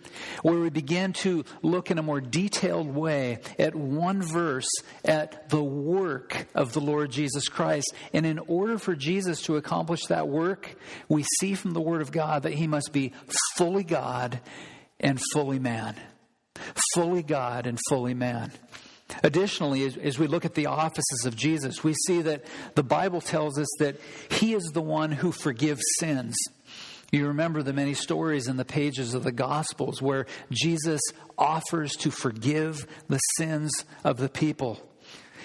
where 0.42 0.60
we 0.60 0.70
begin 0.70 1.14
to 1.14 1.46
look 1.62 1.92
in 1.92 1.98
a 1.98 2.04
more 2.04 2.20
detailed 2.20 2.94
way 2.94 3.40
at 3.58 3.74
one 3.74 4.22
verse 4.22 4.70
at 5.06 5.48
the 5.48 5.64
work 5.64 6.46
of 6.54 6.74
the 6.74 6.82
Lord 6.82 7.10
Jesus 7.10 7.48
Christ. 7.48 7.94
And 8.12 8.26
in 8.26 8.40
order 8.40 8.78
for 8.78 8.96
Jesus 8.96 9.42
to 9.44 9.56
accomplish 9.56 10.08
that 10.08 10.28
work, 10.28 10.76
we 11.08 11.24
see 11.40 11.54
from 11.54 11.72
the 11.72 11.82
Word 11.82 12.02
of 12.02 12.12
God 12.12 12.44
that 12.44 12.54
he 12.54 12.68
must 12.68 12.92
be 12.92 13.14
fully 13.56 13.86
God 13.86 14.42
and 15.00 15.22
fully 15.32 15.60
man. 15.60 15.96
Fully 16.94 17.24
God 17.24 17.66
and 17.66 17.80
fully 17.88 18.14
man. 18.14 18.52
Additionally, 19.24 19.84
as, 19.84 19.98
as, 19.98 20.18
we 20.18 20.28
look 20.28 20.46
at 20.46 20.56
the 20.56 20.68
offices 20.68 21.26
of 21.26 21.36
Jesus, 21.36 21.84
we 21.84 21.94
see 22.08 22.22
that 22.22 22.46
the 22.76 22.84
Bible 22.84 23.22
tells 23.22 23.60
us 23.60 23.68
that 23.80 23.98
He 24.30 24.54
is 24.54 24.64
the 24.74 24.82
one 24.82 25.12
who 25.12 25.32
forgives 25.32 25.82
sins. 26.00 26.36
You 27.12 27.28
remember 27.28 27.62
the 27.62 27.74
many 27.74 27.94
stories 27.94 28.48
in 28.48 28.58
the 28.58 28.66
pages 28.66 29.14
of 29.14 29.24
the 29.24 29.32
Gospels 29.32 30.02
where 30.02 30.26
Jesus 30.52 31.00
offers 31.38 31.92
to 31.98 32.10
forgive 32.10 32.88
the 33.08 33.20
sins 33.38 33.72
of 34.04 34.18
the 34.18 34.30
people. 34.30 34.82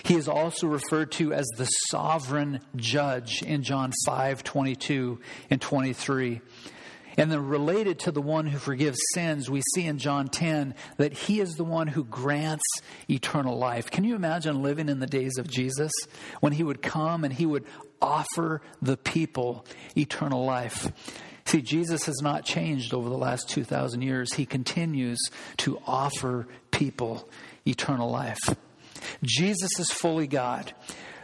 He 0.03 0.15
is 0.15 0.29
also 0.29 0.67
referred 0.67 1.13
to 1.13 1.33
as 1.35 1.47
the 1.57 1.67
sovereign 1.91 2.61
judge 2.77 3.43
in 3.43 3.63
John 3.63 3.93
5 4.07 4.45
22 4.45 5.21
and 5.51 5.61
23. 5.61 6.41
And 7.19 7.33
then 7.33 7.47
related 7.47 7.99
to 8.01 8.13
the 8.13 8.23
one 8.23 8.47
who 8.47 8.59
forgives 8.59 8.97
sins, 9.13 9.51
we 9.51 9.61
see 9.75 9.85
in 9.85 9.99
John 9.99 10.29
10 10.29 10.75
that 10.99 11.13
he 11.13 11.41
is 11.41 11.51
the 11.55 11.65
one 11.65 11.89
who 11.89 12.05
grants 12.05 12.65
eternal 13.11 13.59
life. 13.59 13.91
Can 13.91 14.05
you 14.05 14.15
imagine 14.15 14.63
living 14.63 14.89
in 14.89 15.01
the 15.01 15.07
days 15.07 15.37
of 15.37 15.51
Jesus 15.51 15.91
when 16.39 16.53
he 16.53 16.63
would 16.63 16.81
come 16.81 17.25
and 17.25 17.35
he 17.35 17.45
would 17.45 17.65
offer 18.01 18.63
the 18.81 18.97
people 18.97 19.67
eternal 19.97 20.45
life? 20.45 20.93
See, 21.45 21.61
Jesus 21.61 22.07
has 22.07 22.21
not 22.23 22.45
changed 22.45 22.95
over 22.95 23.09
the 23.09 23.19
last 23.19 23.49
2,000 23.49 24.01
years. 24.01 24.35
He 24.35 24.47
continues 24.47 25.19
to 25.57 25.83
offer 25.87 26.47
people 26.71 27.29
eternal 27.67 28.11
life. 28.11 28.39
Jesus 29.25 29.71
is 29.81 29.91
fully 29.91 30.29
God. 30.29 30.73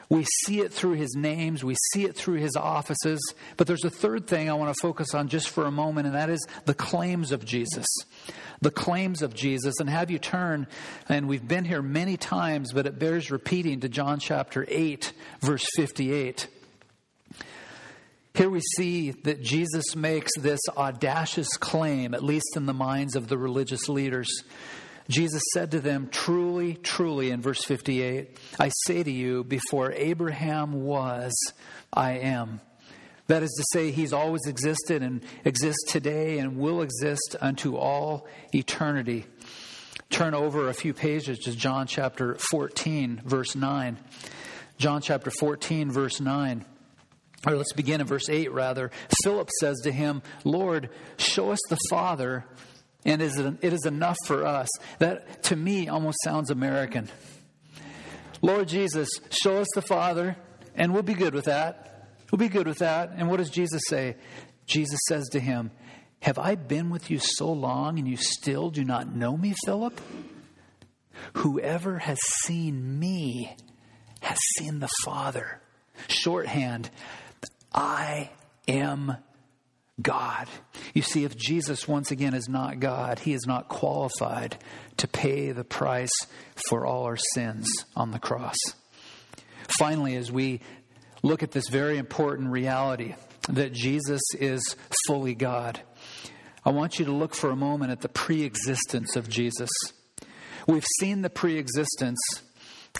We 0.08 0.24
see 0.44 0.60
it 0.60 0.72
through 0.72 0.92
his 0.92 1.14
names, 1.14 1.64
we 1.64 1.76
see 1.92 2.04
it 2.04 2.16
through 2.16 2.38
his 2.38 2.56
offices. 2.56 3.20
But 3.56 3.66
there's 3.66 3.84
a 3.84 3.90
third 3.90 4.26
thing 4.26 4.50
I 4.50 4.54
want 4.54 4.74
to 4.74 4.80
focus 4.80 5.14
on 5.14 5.28
just 5.28 5.48
for 5.48 5.64
a 5.66 5.70
moment, 5.70 6.06
and 6.06 6.14
that 6.14 6.30
is 6.30 6.46
the 6.66 6.74
claims 6.74 7.32
of 7.32 7.44
Jesus. 7.44 7.86
The 8.60 8.70
claims 8.70 9.22
of 9.22 9.34
Jesus. 9.34 9.74
And 9.80 9.88
have 9.90 10.10
you 10.10 10.18
turn, 10.18 10.66
and 11.08 11.28
we've 11.28 11.46
been 11.46 11.64
here 11.64 11.82
many 11.82 12.16
times, 12.16 12.72
but 12.72 12.86
it 12.86 12.98
bears 12.98 13.30
repeating 13.30 13.80
to 13.80 13.88
John 13.88 14.18
chapter 14.18 14.64
8, 14.68 15.12
verse 15.40 15.64
58. 15.76 16.48
Here 18.34 18.50
we 18.50 18.60
see 18.76 19.12
that 19.12 19.42
Jesus 19.42 19.94
makes 19.94 20.32
this 20.40 20.60
audacious 20.76 21.56
claim, 21.56 22.14
at 22.14 22.24
least 22.24 22.56
in 22.56 22.66
the 22.66 22.74
minds 22.74 23.14
of 23.14 23.28
the 23.28 23.38
religious 23.38 23.88
leaders. 23.88 24.28
Jesus 25.08 25.42
said 25.52 25.72
to 25.72 25.80
them, 25.80 26.08
Truly, 26.10 26.74
truly, 26.74 27.30
in 27.30 27.40
verse 27.40 27.62
58, 27.64 28.38
I 28.58 28.70
say 28.86 29.02
to 29.02 29.10
you, 29.10 29.44
before 29.44 29.92
Abraham 29.92 30.84
was, 30.84 31.32
I 31.92 32.12
am. 32.12 32.60
That 33.26 33.42
is 33.42 33.50
to 33.56 33.64
say, 33.72 33.90
he's 33.90 34.12
always 34.12 34.46
existed 34.46 35.02
and 35.02 35.22
exists 35.44 35.84
today 35.88 36.38
and 36.38 36.58
will 36.58 36.82
exist 36.82 37.36
unto 37.40 37.76
all 37.76 38.26
eternity. 38.52 39.24
Turn 40.10 40.34
over 40.34 40.68
a 40.68 40.74
few 40.74 40.92
pages 40.92 41.38
to 41.40 41.56
John 41.56 41.86
chapter 41.86 42.36
14, 42.50 43.22
verse 43.24 43.54
9. 43.54 43.96
John 44.76 45.00
chapter 45.00 45.30
14, 45.30 45.90
verse 45.90 46.20
9. 46.20 46.64
Or 47.46 47.56
let's 47.56 47.72
begin 47.72 48.00
in 48.00 48.06
verse 48.06 48.28
8, 48.28 48.52
rather. 48.52 48.90
Philip 49.22 49.50
says 49.60 49.76
to 49.84 49.92
him, 49.92 50.22
Lord, 50.44 50.90
show 51.16 51.50
us 51.50 51.60
the 51.68 51.78
Father 51.90 52.44
and 53.04 53.22
it 53.22 53.72
is 53.72 53.86
enough 53.86 54.16
for 54.26 54.46
us. 54.46 54.68
That 54.98 55.42
to 55.44 55.56
me 55.56 55.88
almost 55.88 56.18
sounds 56.24 56.50
American. 56.50 57.08
Lord 58.42 58.68
Jesus, 58.68 59.08
show 59.30 59.58
us 59.58 59.68
the 59.74 59.82
Father, 59.82 60.36
and 60.74 60.92
we'll 60.92 61.02
be 61.02 61.14
good 61.14 61.34
with 61.34 61.46
that. 61.46 62.08
We'll 62.30 62.38
be 62.38 62.48
good 62.48 62.66
with 62.66 62.78
that. 62.78 63.12
And 63.16 63.28
what 63.28 63.38
does 63.38 63.50
Jesus 63.50 63.82
say? 63.88 64.16
Jesus 64.66 64.98
says 65.08 65.28
to 65.32 65.40
him, 65.40 65.70
Have 66.20 66.38
I 66.38 66.54
been 66.54 66.90
with 66.90 67.10
you 67.10 67.18
so 67.18 67.52
long 67.52 67.98
and 67.98 68.08
you 68.08 68.16
still 68.16 68.70
do 68.70 68.84
not 68.84 69.14
know 69.14 69.36
me, 69.36 69.54
Philip? 69.64 70.00
Whoever 71.34 71.98
has 71.98 72.18
seen 72.42 72.98
me 72.98 73.56
has 74.20 74.38
seen 74.56 74.80
the 74.80 74.88
Father. 75.04 75.60
Shorthand, 76.08 76.90
I 77.72 78.30
am 78.66 79.16
God. 80.00 80.48
You 80.92 81.02
see, 81.02 81.24
if 81.24 81.37
Jesus 81.37 81.87
once 81.87 82.11
again 82.11 82.35
is 82.35 82.48
not 82.48 82.80
God, 82.80 83.20
he 83.20 83.33
is 83.33 83.46
not 83.46 83.68
qualified 83.68 84.57
to 84.96 85.09
pay 85.09 85.52
the 85.52 85.64
price 85.64 86.11
for 86.68 86.85
all 86.85 87.04
our 87.04 87.18
sins 87.35 87.68
on 87.94 88.11
the 88.11 88.18
cross. 88.18 88.57
Finally, 89.78 90.16
as 90.16 90.30
we 90.30 90.61
look 91.22 91.42
at 91.42 91.52
this 91.52 91.68
very 91.68 91.96
important 91.96 92.50
reality 92.50 93.14
that 93.48 93.72
Jesus 93.72 94.20
is 94.38 94.76
fully 95.07 95.35
God, 95.35 95.80
I 96.64 96.70
want 96.70 96.98
you 96.98 97.04
to 97.04 97.12
look 97.12 97.35
for 97.35 97.50
a 97.50 97.57
moment 97.57 97.92
at 97.92 98.00
the 98.00 98.09
pre 98.09 98.42
existence 98.42 99.16
of 99.16 99.28
Jesus. 99.28 99.70
We've 100.66 100.87
seen 100.98 101.22
the 101.22 101.30
pre 101.30 101.57
existence 101.57 102.18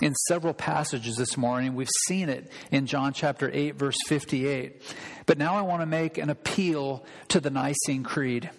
in 0.03 0.15
several 0.29 0.55
passages 0.55 1.17
this 1.17 1.37
morning. 1.37 1.75
We've 1.75 1.89
seen 2.07 2.29
it 2.29 2.51
in 2.71 2.87
John 2.87 3.13
chapter 3.13 3.51
8, 3.53 3.77
verse 3.77 3.97
58. 4.07 4.83
But 5.27 5.39
now 5.39 5.55
I 5.55 5.63
want 5.63 5.83
to 5.83 5.87
make 5.87 6.19
an 6.19 6.31
appeal 6.31 7.05
to 7.29 7.41
the 7.41 7.51
Nicene 7.51 8.03
Creed. 8.03 8.51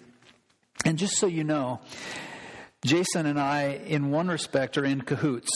And 0.84 0.98
just 0.98 1.16
so 1.18 1.26
you 1.26 1.44
know, 1.44 1.80
Jason 2.84 3.26
and 3.26 3.38
I, 3.38 3.80
in 3.86 4.10
one 4.10 4.28
respect, 4.28 4.78
are 4.78 4.84
in 4.84 5.02
cahoots. 5.02 5.50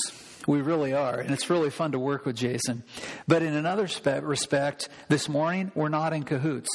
We 0.47 0.61
really 0.61 0.93
are. 0.93 1.19
And 1.19 1.31
it's 1.31 1.51
really 1.51 1.71
fun 1.71 1.93
to 1.93 1.99
work 1.99 2.25
with 2.27 2.37
Jason. 2.37 2.83
But 3.29 3.43
in 3.43 3.55
another 3.55 3.88
respect, 4.23 4.88
this 5.09 5.29
morning, 5.29 5.71
we're 5.75 5.88
not 5.88 6.12
in 6.12 6.25
cahoots 6.25 6.69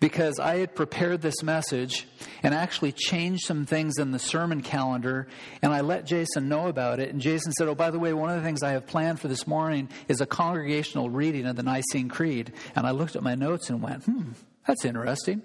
because 0.00 0.38
I 0.38 0.58
had 0.58 0.74
prepared 0.74 1.22
this 1.22 1.42
message 1.42 2.06
and 2.42 2.54
actually 2.54 2.92
changed 2.92 3.44
some 3.46 3.66
things 3.66 3.98
in 3.98 4.10
the 4.10 4.18
sermon 4.18 4.62
calendar, 4.62 5.28
and 5.62 5.72
I 5.72 5.80
let 5.80 6.06
Jason 6.06 6.48
know 6.48 6.68
about 6.68 7.00
it. 7.00 7.10
And 7.10 7.20
Jason 7.20 7.52
said, 7.52 7.68
Oh, 7.68 7.74
by 7.74 7.90
the 7.90 7.98
way, 7.98 8.12
one 8.12 8.30
of 8.30 8.36
the 8.36 8.42
things 8.42 8.62
I 8.62 8.72
have 8.72 8.86
planned 8.86 9.20
for 9.20 9.28
this 9.28 9.46
morning 9.46 9.88
is 10.08 10.20
a 10.20 10.26
congregational 10.26 11.10
reading 11.10 11.46
of 11.46 11.56
the 11.56 11.62
Nicene 11.62 12.08
Creed. 12.08 12.52
And 12.76 12.86
I 12.86 12.90
looked 12.90 13.16
at 13.16 13.22
my 13.22 13.34
notes 13.34 13.70
and 13.70 13.82
went, 13.82 14.04
Hmm, 14.04 14.32
that's 14.66 14.84
interesting. 14.84 15.42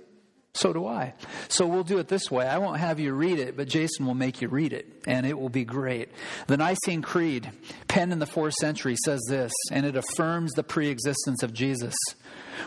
So 0.54 0.74
do 0.74 0.88
I. 0.88 1.14
So 1.48 1.68
we'll 1.68 1.84
do 1.84 2.00
it 2.00 2.08
this 2.08 2.32
way. 2.32 2.48
I 2.48 2.58
won't 2.58 2.80
have 2.80 3.00
you 3.00 3.14
read 3.14 3.40
it, 3.40 3.56
but 3.56 3.68
Jason 3.68 4.06
will 4.06 4.16
make 4.16 4.42
you 4.42 4.48
read 4.48 4.74
it, 4.74 5.04
and 5.06 5.26
it 5.26 5.40
will 5.40 5.50
be 5.50 5.64
great. 5.64 6.10
The 6.48 6.58
Nicene 6.58 7.02
Creed, 7.02 7.52
penned 7.88 8.12
in 8.12 8.20
the 8.20 8.26
fourth 8.26 8.56
century, 8.56 8.96
says 9.06 9.22
this, 9.30 9.52
and 9.72 9.86
it 9.86 9.96
affirms 9.96 10.52
the 10.54 10.64
pre 10.64 10.90
existence 10.90 11.44
of 11.44 11.54
Jesus. 11.54 11.96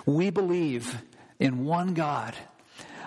We 0.07 0.31
believe 0.31 1.03
in 1.43 1.65
one 1.65 1.93
God, 1.93 2.37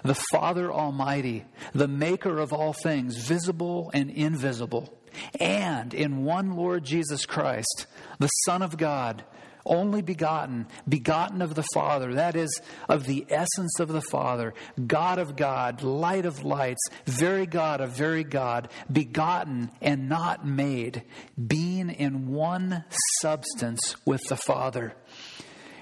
the 0.03 0.21
Father 0.29 0.69
Almighty, 0.69 1.45
the 1.73 1.87
maker 1.87 2.37
of 2.37 2.51
all 2.51 2.73
things, 2.73 3.15
visible 3.15 3.89
and 3.93 4.11
invisible, 4.11 4.93
and 5.39 5.93
in 5.93 6.25
one 6.25 6.57
Lord 6.57 6.83
Jesus 6.83 7.25
Christ, 7.25 7.87
the 8.19 8.27
Son 8.45 8.61
of 8.61 8.75
God, 8.75 9.23
only 9.65 10.01
begotten, 10.01 10.67
begotten 10.87 11.41
of 11.41 11.55
the 11.55 11.65
Father, 11.73 12.15
that 12.15 12.35
is, 12.35 12.61
of 12.89 13.05
the 13.05 13.25
essence 13.29 13.79
of 13.79 13.87
the 13.87 14.01
Father, 14.01 14.53
God 14.85 15.17
of 15.17 15.37
God, 15.37 15.81
light 15.81 16.25
of 16.25 16.43
lights, 16.43 16.83
very 17.05 17.45
God 17.45 17.79
of 17.79 17.91
very 17.91 18.25
God, 18.25 18.69
begotten 18.91 19.71
and 19.81 20.09
not 20.09 20.45
made, 20.45 21.03
being 21.47 21.89
in 21.89 22.27
one 22.27 22.83
substance 23.21 23.95
with 24.05 24.21
the 24.27 24.37
Father. 24.37 24.93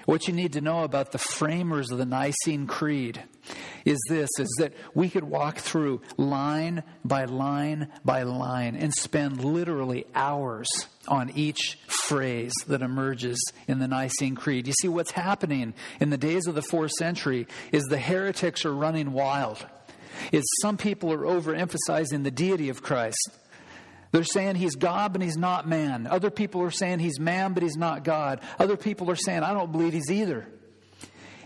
What 0.06 0.28
you 0.28 0.34
need 0.34 0.52
to 0.54 0.60
know 0.60 0.84
about 0.84 1.12
the 1.12 1.18
framers 1.18 1.90
of 1.90 1.98
the 1.98 2.06
Nicene 2.06 2.66
Creed 2.66 3.22
is 3.84 3.98
this 4.08 4.30
is 4.38 4.54
that 4.58 4.72
we 4.94 5.08
could 5.08 5.24
walk 5.24 5.58
through 5.58 6.00
line 6.16 6.82
by 7.04 7.24
line 7.24 7.88
by 8.04 8.22
line 8.22 8.76
and 8.76 8.92
spend 8.94 9.44
literally 9.44 10.06
hours 10.14 10.68
on 11.08 11.30
each 11.34 11.78
phrase 11.86 12.52
that 12.66 12.82
emerges 12.82 13.38
in 13.68 13.78
the 13.78 13.88
Nicene 13.88 14.34
Creed. 14.34 14.66
You 14.66 14.74
see 14.80 14.88
what's 14.88 15.12
happening 15.12 15.74
in 16.00 16.10
the 16.10 16.18
days 16.18 16.46
of 16.46 16.54
the 16.54 16.62
4th 16.62 16.92
century 16.92 17.46
is 17.72 17.84
the 17.84 17.98
heretics 17.98 18.64
are 18.64 18.74
running 18.74 19.12
wild. 19.12 19.66
Is 20.32 20.44
some 20.62 20.76
people 20.76 21.12
are 21.12 21.18
overemphasizing 21.18 22.22
the 22.22 22.30
deity 22.30 22.68
of 22.68 22.82
Christ 22.82 23.30
They're 24.14 24.22
saying 24.22 24.54
he's 24.54 24.76
God, 24.76 25.12
but 25.12 25.22
he's 25.22 25.36
not 25.36 25.66
man. 25.66 26.06
Other 26.06 26.30
people 26.30 26.62
are 26.62 26.70
saying 26.70 27.00
he's 27.00 27.18
man, 27.18 27.52
but 27.52 27.64
he's 27.64 27.76
not 27.76 28.04
God. 28.04 28.42
Other 28.60 28.76
people 28.76 29.10
are 29.10 29.16
saying, 29.16 29.42
I 29.42 29.52
don't 29.52 29.72
believe 29.72 29.92
he's 29.92 30.08
either. 30.08 30.46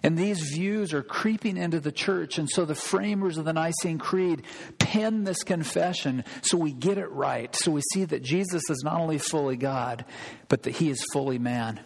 And 0.02 0.18
these 0.18 0.38
views 0.52 0.92
are 0.92 1.02
creeping 1.02 1.56
into 1.56 1.80
the 1.80 1.90
church. 1.90 2.36
And 2.36 2.46
so 2.46 2.66
the 2.66 2.74
framers 2.74 3.38
of 3.38 3.46
the 3.46 3.54
Nicene 3.54 3.96
Creed 3.96 4.42
pen 4.78 5.24
this 5.24 5.44
confession 5.44 6.24
so 6.42 6.58
we 6.58 6.74
get 6.74 6.98
it 6.98 7.10
right. 7.10 7.56
So 7.56 7.70
we 7.70 7.80
see 7.94 8.04
that 8.04 8.22
Jesus 8.22 8.62
is 8.68 8.82
not 8.84 9.00
only 9.00 9.16
fully 9.16 9.56
God, 9.56 10.04
but 10.48 10.64
that 10.64 10.76
he 10.76 10.90
is 10.90 11.02
fully 11.10 11.38
man. 11.38 11.80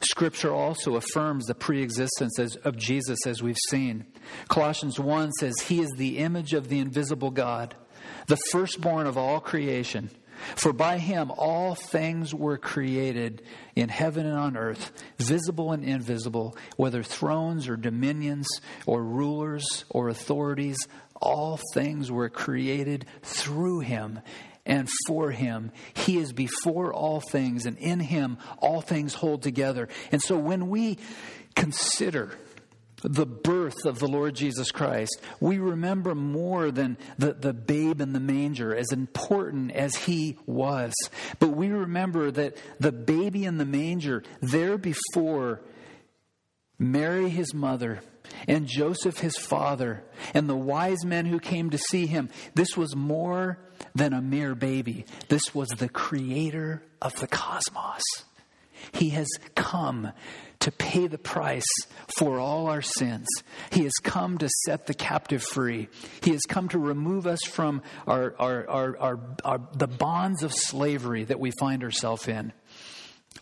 Scripture 0.00 0.50
also 0.50 0.96
affirms 0.96 1.44
the 1.44 1.54
preexistence 1.54 2.38
of 2.38 2.78
Jesus, 2.78 3.26
as 3.26 3.42
we've 3.42 3.58
seen. 3.68 4.06
Colossians 4.48 4.98
1 4.98 5.30
says, 5.32 5.60
He 5.60 5.82
is 5.82 5.90
the 5.98 6.16
image 6.16 6.54
of 6.54 6.70
the 6.70 6.78
invisible 6.78 7.30
God 7.30 7.76
the 8.30 8.38
firstborn 8.52 9.08
of 9.08 9.18
all 9.18 9.40
creation. 9.40 10.08
For 10.54 10.72
by 10.72 10.98
him 10.98 11.32
all 11.36 11.74
things 11.74 12.32
were 12.32 12.56
created 12.56 13.42
in 13.74 13.88
heaven 13.88 14.24
and 14.24 14.38
on 14.38 14.56
earth, 14.56 14.92
visible 15.18 15.72
and 15.72 15.84
invisible, 15.84 16.56
whether 16.76 17.02
thrones 17.02 17.68
or 17.68 17.76
dominions 17.76 18.46
or 18.86 19.02
rulers 19.02 19.84
or 19.90 20.08
authorities, 20.08 20.78
all 21.20 21.58
things 21.74 22.10
were 22.10 22.30
created 22.30 23.04
through 23.22 23.80
him 23.80 24.20
and 24.64 24.88
for 25.08 25.32
him. 25.32 25.72
He 25.94 26.16
is 26.16 26.32
before 26.32 26.94
all 26.94 27.20
things, 27.20 27.66
and 27.66 27.76
in 27.78 27.98
him 27.98 28.38
all 28.58 28.80
things 28.80 29.12
hold 29.12 29.42
together. 29.42 29.88
And 30.12 30.22
so 30.22 30.38
when 30.38 30.70
we 30.70 30.98
consider 31.56 32.38
the 33.02 33.26
birth 33.26 33.84
of 33.84 33.98
the 33.98 34.08
Lord 34.08 34.34
Jesus 34.34 34.70
Christ, 34.70 35.20
we 35.40 35.58
remember 35.58 36.14
more 36.14 36.70
than 36.70 36.98
the, 37.18 37.32
the 37.32 37.52
babe 37.52 38.00
in 38.00 38.12
the 38.12 38.20
manger, 38.20 38.74
as 38.74 38.92
important 38.92 39.72
as 39.72 39.94
he 39.94 40.38
was. 40.46 40.92
But 41.38 41.48
we 41.48 41.68
remember 41.68 42.30
that 42.30 42.56
the 42.78 42.92
baby 42.92 43.44
in 43.44 43.58
the 43.58 43.64
manger, 43.64 44.22
there 44.40 44.78
before 44.78 45.62
Mary, 46.78 47.28
his 47.28 47.52
mother, 47.52 48.00
and 48.48 48.66
Joseph, 48.66 49.18
his 49.18 49.36
father, 49.36 50.04
and 50.34 50.48
the 50.48 50.56
wise 50.56 51.04
men 51.04 51.26
who 51.26 51.38
came 51.38 51.70
to 51.70 51.78
see 51.78 52.06
him, 52.06 52.30
this 52.54 52.76
was 52.76 52.96
more 52.96 53.58
than 53.94 54.12
a 54.12 54.22
mere 54.22 54.54
baby. 54.54 55.04
This 55.28 55.54
was 55.54 55.68
the 55.68 55.88
creator 55.88 56.82
of 57.02 57.18
the 57.20 57.26
cosmos. 57.26 58.02
He 58.92 59.10
has 59.10 59.28
come 59.54 60.12
to 60.60 60.70
pay 60.70 61.06
the 61.06 61.18
price 61.18 61.66
for 62.16 62.38
all 62.38 62.68
our 62.68 62.82
sins. 62.82 63.26
He 63.72 63.84
has 63.84 63.94
come 64.02 64.38
to 64.38 64.48
set 64.64 64.86
the 64.86 64.94
captive 64.94 65.42
free. 65.42 65.88
He 66.22 66.32
has 66.32 66.42
come 66.42 66.68
to 66.68 66.78
remove 66.78 67.26
us 67.26 67.42
from 67.42 67.82
our, 68.06 68.34
our, 68.38 68.68
our, 68.68 69.20
our, 69.44 69.60
the 69.74 69.88
bonds 69.88 70.42
of 70.42 70.52
slavery 70.52 71.24
that 71.24 71.40
we 71.40 71.50
find 71.58 71.82
ourselves 71.82 72.28
in. 72.28 72.52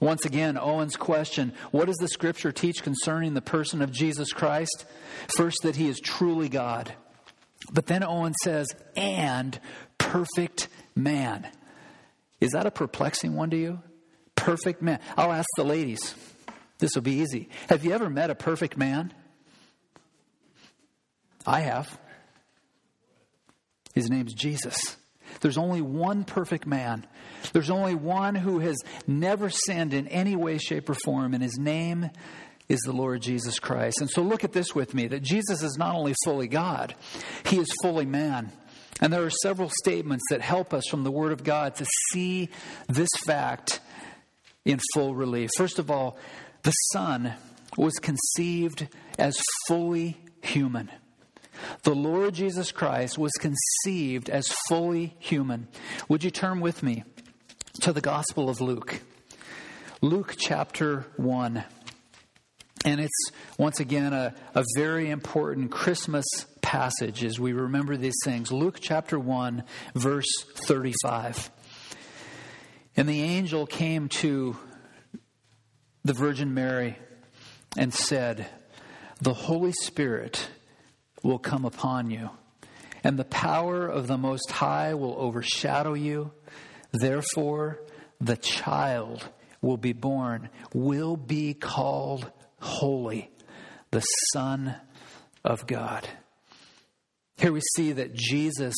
Once 0.00 0.24
again, 0.24 0.56
Owen's 0.56 0.96
question 0.96 1.52
What 1.72 1.86
does 1.86 1.96
the 1.96 2.08
scripture 2.08 2.52
teach 2.52 2.82
concerning 2.82 3.34
the 3.34 3.42
person 3.42 3.82
of 3.82 3.90
Jesus 3.90 4.32
Christ? 4.32 4.84
First, 5.36 5.58
that 5.64 5.76
he 5.76 5.88
is 5.88 5.98
truly 5.98 6.48
God. 6.48 6.92
But 7.72 7.86
then 7.86 8.04
Owen 8.04 8.34
says, 8.44 8.68
and 8.96 9.58
perfect 9.98 10.68
man. 10.94 11.48
Is 12.40 12.52
that 12.52 12.66
a 12.66 12.70
perplexing 12.70 13.34
one 13.34 13.50
to 13.50 13.56
you? 13.56 13.82
Perfect 14.36 14.80
man. 14.80 15.00
I'll 15.16 15.32
ask 15.32 15.48
the 15.56 15.64
ladies. 15.64 16.14
This 16.78 16.94
will 16.94 17.02
be 17.02 17.20
easy. 17.20 17.48
Have 17.68 17.84
you 17.84 17.92
ever 17.92 18.08
met 18.08 18.30
a 18.30 18.34
perfect 18.34 18.76
man? 18.76 19.12
I 21.46 21.60
have. 21.60 21.98
His 23.94 24.08
name's 24.08 24.34
Jesus. 24.34 24.96
There's 25.40 25.58
only 25.58 25.80
one 25.80 26.24
perfect 26.24 26.66
man. 26.66 27.06
There's 27.52 27.70
only 27.70 27.94
one 27.94 28.34
who 28.34 28.60
has 28.60 28.76
never 29.06 29.50
sinned 29.50 29.94
in 29.94 30.08
any 30.08 30.36
way, 30.36 30.58
shape, 30.58 30.88
or 30.88 30.94
form, 30.94 31.34
and 31.34 31.42
his 31.42 31.58
name 31.58 32.10
is 32.68 32.80
the 32.80 32.92
Lord 32.92 33.22
Jesus 33.22 33.58
Christ. 33.58 34.00
And 34.00 34.10
so 34.10 34.22
look 34.22 34.44
at 34.44 34.52
this 34.52 34.74
with 34.74 34.94
me 34.94 35.06
that 35.08 35.22
Jesus 35.22 35.62
is 35.62 35.76
not 35.78 35.94
only 35.94 36.14
fully 36.24 36.48
God, 36.48 36.94
he 37.46 37.58
is 37.58 37.68
fully 37.82 38.06
man. 38.06 38.52
And 39.00 39.12
there 39.12 39.24
are 39.24 39.30
several 39.30 39.70
statements 39.82 40.24
that 40.30 40.40
help 40.40 40.74
us 40.74 40.84
from 40.88 41.04
the 41.04 41.10
Word 41.10 41.32
of 41.32 41.44
God 41.44 41.76
to 41.76 41.86
see 42.10 42.50
this 42.88 43.10
fact 43.24 43.80
in 44.64 44.80
full 44.92 45.14
relief. 45.14 45.50
First 45.56 45.78
of 45.78 45.90
all, 45.90 46.18
the 46.68 46.72
Son 46.92 47.32
was 47.78 47.94
conceived 47.94 48.88
as 49.18 49.40
fully 49.66 50.18
human. 50.42 50.90
The 51.84 51.94
Lord 51.94 52.34
Jesus 52.34 52.72
Christ 52.72 53.16
was 53.16 53.32
conceived 53.40 54.28
as 54.28 54.54
fully 54.68 55.16
human. 55.18 55.68
Would 56.10 56.24
you 56.24 56.30
turn 56.30 56.60
with 56.60 56.82
me 56.82 57.04
to 57.80 57.90
the 57.94 58.02
Gospel 58.02 58.50
of 58.50 58.60
Luke? 58.60 59.00
Luke 60.02 60.34
chapter 60.36 61.06
1. 61.16 61.64
And 62.84 63.00
it's 63.00 63.30
once 63.56 63.80
again 63.80 64.12
a, 64.12 64.34
a 64.54 64.62
very 64.76 65.08
important 65.08 65.70
Christmas 65.70 66.26
passage 66.60 67.24
as 67.24 67.40
we 67.40 67.54
remember 67.54 67.96
these 67.96 68.20
things. 68.24 68.52
Luke 68.52 68.76
chapter 68.78 69.18
1, 69.18 69.64
verse 69.94 70.44
35. 70.66 71.50
And 72.94 73.08
the 73.08 73.22
angel 73.22 73.64
came 73.64 74.10
to 74.20 74.58
the 76.08 76.14
Virgin 76.14 76.54
Mary 76.54 76.96
and 77.76 77.92
said, 77.92 78.46
The 79.20 79.34
Holy 79.34 79.72
Spirit 79.72 80.48
will 81.22 81.38
come 81.38 81.66
upon 81.66 82.10
you, 82.10 82.30
and 83.04 83.18
the 83.18 83.26
power 83.26 83.86
of 83.86 84.06
the 84.06 84.16
Most 84.16 84.50
High 84.50 84.94
will 84.94 85.14
overshadow 85.18 85.92
you. 85.92 86.32
Therefore, 86.92 87.80
the 88.22 88.38
child 88.38 89.28
will 89.60 89.76
be 89.76 89.92
born, 89.92 90.48
will 90.72 91.18
be 91.18 91.52
called 91.52 92.32
holy, 92.58 93.30
the 93.90 94.00
Son 94.32 94.76
of 95.44 95.66
God. 95.66 96.08
Here 97.36 97.52
we 97.52 97.60
see 97.76 97.92
that 97.92 98.14
Jesus 98.14 98.74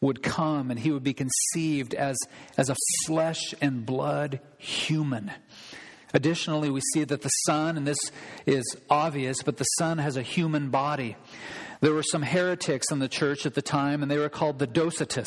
would 0.00 0.22
come 0.22 0.70
and 0.70 0.80
he 0.80 0.92
would 0.92 1.04
be 1.04 1.12
conceived 1.12 1.92
as, 1.92 2.16
as 2.56 2.70
a 2.70 2.76
flesh 3.04 3.54
and 3.60 3.84
blood 3.84 4.40
human. 4.56 5.30
Additionally, 6.14 6.70
we 6.70 6.80
see 6.92 7.02
that 7.04 7.22
the 7.22 7.28
Son, 7.28 7.76
and 7.76 7.86
this 7.86 7.98
is 8.46 8.64
obvious, 8.88 9.42
but 9.42 9.56
the 9.56 9.64
Son 9.64 9.98
has 9.98 10.16
a 10.16 10.22
human 10.22 10.70
body. 10.70 11.16
There 11.80 11.92
were 11.92 12.04
some 12.04 12.22
heretics 12.22 12.90
in 12.92 13.00
the 13.00 13.08
church 13.08 13.44
at 13.44 13.54
the 13.54 13.62
time, 13.62 14.00
and 14.00 14.10
they 14.10 14.18
were 14.18 14.28
called 14.28 14.60
the 14.60 14.68
Docetists. 14.68 15.26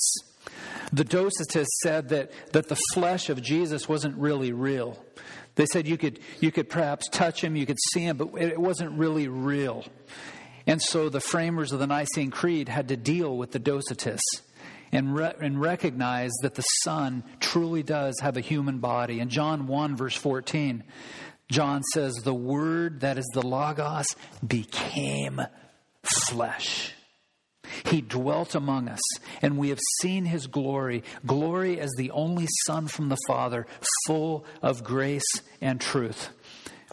The 0.93 1.03
Docetists 1.03 1.67
said 1.83 2.09
that, 2.09 2.31
that 2.53 2.69
the 2.69 2.79
flesh 2.93 3.29
of 3.29 3.41
Jesus 3.41 3.89
wasn't 3.89 4.17
really 4.17 4.53
real. 4.53 4.97
They 5.55 5.65
said 5.65 5.87
you 5.87 5.97
could, 5.97 6.19
you 6.39 6.51
could 6.51 6.69
perhaps 6.69 7.09
touch 7.09 7.43
him, 7.43 7.57
you 7.57 7.65
could 7.65 7.79
see 7.91 8.01
him, 8.01 8.17
but 8.17 8.29
it 8.41 8.59
wasn't 8.59 8.97
really 8.97 9.27
real. 9.27 9.85
And 10.65 10.81
so 10.81 11.09
the 11.09 11.19
framers 11.19 11.73
of 11.73 11.79
the 11.79 11.87
Nicene 11.87 12.31
Creed 12.31 12.69
had 12.69 12.87
to 12.87 12.97
deal 12.97 13.37
with 13.37 13.51
the 13.51 13.59
Docetists 13.59 14.41
and, 14.91 15.15
re- 15.15 15.33
and 15.39 15.59
recognize 15.59 16.31
that 16.41 16.55
the 16.55 16.63
Son 16.83 17.23
truly 17.39 17.83
does 17.83 18.19
have 18.21 18.37
a 18.37 18.41
human 18.41 18.79
body. 18.79 19.19
In 19.19 19.29
John 19.29 19.67
1, 19.67 19.95
verse 19.95 20.15
14, 20.15 20.83
John 21.49 21.81
says, 21.93 22.15
The 22.15 22.33
Word 22.33 23.01
that 23.01 23.17
is 23.17 23.29
the 23.33 23.45
Logos 23.45 24.07
became 24.45 25.41
flesh. 26.27 26.93
He 27.85 28.01
dwelt 28.01 28.55
among 28.55 28.87
us, 28.87 29.01
and 29.41 29.57
we 29.57 29.69
have 29.69 29.79
seen 30.01 30.25
his 30.25 30.47
glory 30.47 31.03
glory 31.25 31.79
as 31.79 31.91
the 31.97 32.11
only 32.11 32.47
Son 32.65 32.87
from 32.87 33.09
the 33.09 33.17
Father, 33.27 33.67
full 34.05 34.45
of 34.61 34.83
grace 34.83 35.41
and 35.61 35.79
truth. 35.79 36.29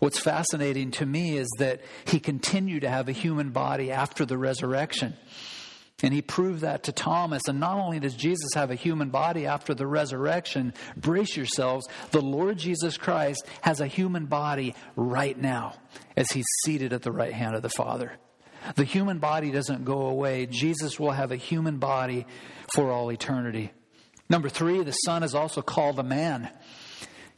What's 0.01 0.19
fascinating 0.19 0.91
to 0.93 1.07
me 1.07 1.37
is 1.37 1.49
that 1.59 1.81
he 2.07 2.19
continued 2.19 2.83
to 2.83 2.91
have 2.91 3.09
a 3.09 3.13
human 3.13 3.51
body 3.51 3.93
after 3.93 4.27
the 4.27 4.37
resurrection. 4.37 5.15
And 6.05 6.13
he 6.13 6.21
proved 6.21 6.61
that 6.61 6.83
to 6.83 6.93
Thomas. 6.93 7.41
And 7.49 7.59
not 7.59 7.79
only 7.79 7.99
does 7.99 8.15
Jesus 8.15 8.51
have 8.53 8.71
a 8.71 8.75
human 8.75 9.09
body 9.09 9.47
after 9.47 9.73
the 9.73 9.87
resurrection, 9.87 10.75
brace 10.99 11.35
yourselves, 11.35 11.89
the 12.11 12.21
Lord 12.21 12.59
Jesus 12.59 12.99
Christ 12.99 13.47
has 13.63 13.81
a 13.81 13.87
human 13.87 14.27
body 14.27 14.75
right 14.97 15.41
now 15.41 15.77
as 16.15 16.31
he's 16.31 16.45
seated 16.63 16.93
at 16.93 17.01
the 17.01 17.11
right 17.11 17.33
hand 17.33 17.57
of 17.57 17.63
the 17.63 17.71
Father. 17.71 18.13
The 18.75 18.85
human 18.85 19.19
body 19.19 19.51
doesn't 19.51 19.87
go 19.87 20.03
away. 20.09 20.45
Jesus 20.45 21.01
will 21.01 21.13
have 21.13 21.33
a 21.33 21.37
human 21.37 21.79
body 21.79 22.27
for 22.75 22.91
all 22.91 23.11
eternity. 23.11 23.73
Number 24.29 24.51
three, 24.51 24.83
the 24.83 24.93
Son 24.93 25.23
is 25.23 25.35
also 25.35 25.63
called 25.63 25.99
a 25.99 26.03
man. 26.03 26.51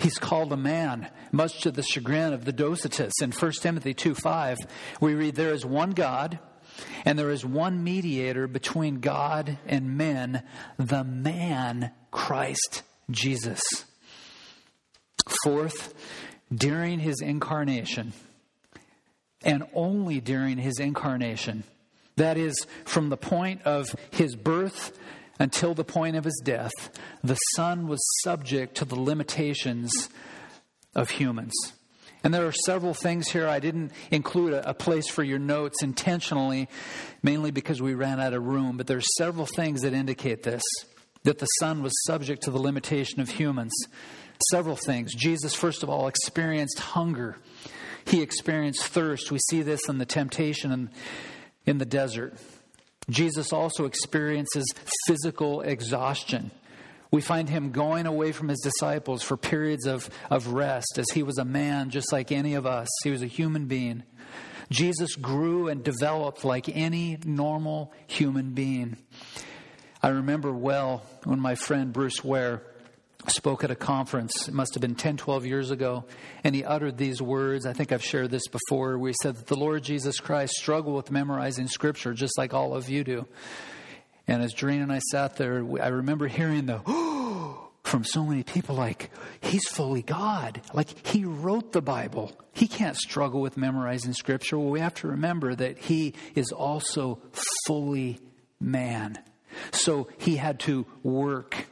He's 0.00 0.18
called 0.18 0.52
a 0.52 0.56
man, 0.56 1.08
much 1.30 1.60
to 1.60 1.70
the 1.70 1.84
chagrin 1.84 2.32
of 2.32 2.44
the 2.44 2.52
Docetists. 2.52 3.22
In 3.22 3.30
1 3.30 3.52
Timothy 3.60 3.94
2 3.94 4.16
5, 4.16 4.58
we 5.00 5.14
read, 5.14 5.36
There 5.36 5.54
is 5.54 5.64
one 5.64 5.92
God 5.92 6.40
and 7.04 7.18
there 7.18 7.30
is 7.30 7.44
one 7.44 7.84
mediator 7.84 8.46
between 8.46 9.00
God 9.00 9.58
and 9.66 9.96
men, 9.96 10.42
the 10.78 11.04
man 11.04 11.92
Christ 12.10 12.82
Jesus. 13.10 13.62
Fourth, 15.42 15.94
during 16.54 17.00
his 17.00 17.20
incarnation, 17.20 18.12
and 19.44 19.64
only 19.74 20.20
during 20.20 20.58
his 20.58 20.78
incarnation, 20.78 21.64
that 22.16 22.36
is, 22.36 22.66
from 22.84 23.10
the 23.10 23.16
point 23.16 23.62
of 23.62 23.94
his 24.10 24.34
birth 24.34 24.98
until 25.38 25.74
the 25.74 25.84
point 25.84 26.16
of 26.16 26.24
his 26.24 26.40
death, 26.42 26.72
the 27.22 27.36
Son 27.54 27.86
was 27.88 28.00
subject 28.22 28.76
to 28.76 28.84
the 28.84 28.98
limitations 28.98 30.08
of 30.94 31.10
humans. 31.10 31.54
And 32.26 32.34
there 32.34 32.48
are 32.48 32.52
several 32.52 32.92
things 32.92 33.28
here. 33.28 33.46
I 33.46 33.60
didn't 33.60 33.92
include 34.10 34.52
a, 34.52 34.70
a, 34.70 34.74
place 34.74 35.08
for 35.08 35.22
your 35.22 35.38
notes 35.38 35.84
intentionally, 35.84 36.68
mainly 37.22 37.52
because 37.52 37.80
we 37.80 37.94
ran 37.94 38.18
out 38.18 38.32
of 38.32 38.44
room, 38.44 38.76
but 38.76 38.88
there 38.88 38.96
are 38.96 39.12
several 39.16 39.46
things 39.46 39.82
that 39.82 39.92
indicate 39.92 40.42
this 40.42 40.64
that 41.22 41.38
the 41.38 41.46
Son 41.60 41.84
was 41.84 41.92
subject 42.04 42.42
to 42.42 42.50
the 42.50 42.58
limitation 42.58 43.20
of 43.20 43.28
humans. 43.28 43.72
Several 44.50 44.74
things. 44.74 45.14
Jesus, 45.14 45.54
first 45.54 45.84
of 45.84 45.88
all, 45.88 46.08
experienced 46.08 46.80
hunger, 46.80 47.36
he 48.04 48.22
experienced 48.22 48.82
thirst. 48.82 49.30
We 49.30 49.38
see 49.48 49.62
this 49.62 49.88
in 49.88 49.98
the 49.98 50.04
temptation 50.04 50.72
in, 50.72 50.90
in 51.64 51.78
the 51.78 51.86
desert. 51.86 52.34
Jesus 53.08 53.52
also 53.52 53.84
experiences 53.84 54.64
physical 55.06 55.60
exhaustion. 55.60 56.50
We 57.16 57.22
find 57.22 57.48
him 57.48 57.70
going 57.70 58.04
away 58.04 58.32
from 58.32 58.48
his 58.48 58.60
disciples 58.60 59.22
for 59.22 59.38
periods 59.38 59.86
of, 59.86 60.10
of 60.28 60.48
rest 60.48 60.98
as 60.98 61.06
he 61.14 61.22
was 61.22 61.38
a 61.38 61.46
man 61.46 61.88
just 61.88 62.12
like 62.12 62.30
any 62.30 62.52
of 62.52 62.66
us. 62.66 62.88
He 63.04 63.10
was 63.10 63.22
a 63.22 63.26
human 63.26 63.64
being. 63.64 64.02
Jesus 64.68 65.14
grew 65.16 65.68
and 65.68 65.82
developed 65.82 66.44
like 66.44 66.68
any 66.68 67.16
normal 67.24 67.90
human 68.06 68.50
being. 68.52 68.98
I 70.02 70.08
remember 70.08 70.52
well 70.52 71.04
when 71.24 71.40
my 71.40 71.54
friend 71.54 71.90
Bruce 71.90 72.22
Ware 72.22 72.62
spoke 73.28 73.64
at 73.64 73.70
a 73.70 73.74
conference. 73.74 74.46
It 74.46 74.52
must 74.52 74.74
have 74.74 74.82
been 74.82 74.94
10, 74.94 75.16
12 75.16 75.46
years 75.46 75.70
ago. 75.70 76.04
And 76.44 76.54
he 76.54 76.64
uttered 76.64 76.98
these 76.98 77.22
words. 77.22 77.64
I 77.64 77.72
think 77.72 77.92
I've 77.92 78.04
shared 78.04 78.30
this 78.30 78.46
before. 78.46 78.98
We 78.98 79.14
said 79.22 79.36
that 79.36 79.46
the 79.46 79.56
Lord 79.56 79.84
Jesus 79.84 80.20
Christ 80.20 80.52
struggled 80.52 80.96
with 80.96 81.10
memorizing 81.10 81.68
Scripture 81.68 82.12
just 82.12 82.36
like 82.36 82.52
all 82.52 82.76
of 82.76 82.90
you 82.90 83.04
do. 83.04 83.26
And 84.28 84.42
as 84.42 84.52
Doreen 84.52 84.82
and 84.82 84.92
I 84.92 84.98
sat 84.98 85.36
there, 85.36 85.64
I 85.80 85.88
remember 85.88 86.26
hearing 86.26 86.66
the, 86.66 86.78
from 87.84 88.04
so 88.04 88.24
many 88.24 88.42
people 88.42 88.74
like, 88.74 89.10
he's 89.40 89.66
fully 89.68 90.02
God. 90.02 90.60
Like, 90.74 91.06
he 91.06 91.24
wrote 91.24 91.72
the 91.72 91.82
Bible. 91.82 92.32
He 92.52 92.66
can't 92.66 92.96
struggle 92.96 93.40
with 93.40 93.56
memorizing 93.56 94.12
Scripture. 94.12 94.58
Well, 94.58 94.70
we 94.70 94.80
have 94.80 94.94
to 94.94 95.08
remember 95.08 95.54
that 95.54 95.78
he 95.78 96.14
is 96.34 96.50
also 96.50 97.20
fully 97.66 98.18
man. 98.60 99.18
So 99.70 100.08
he 100.18 100.36
had 100.36 100.60
to 100.60 100.86
work 101.02 101.66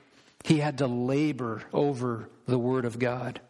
he 0.45 0.59
had 0.59 0.79
to 0.79 0.87
labor 0.87 1.63
over 1.73 2.29
the 2.47 2.59
Word 2.59 2.85
of 2.85 2.99
God. 2.99 3.41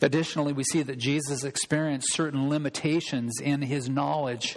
Additionally, 0.00 0.52
we 0.52 0.64
see 0.64 0.82
that 0.82 0.98
Jesus 0.98 1.44
experienced 1.44 2.12
certain 2.12 2.48
limitations 2.48 3.34
in 3.40 3.62
his 3.62 3.88
knowledge. 3.88 4.56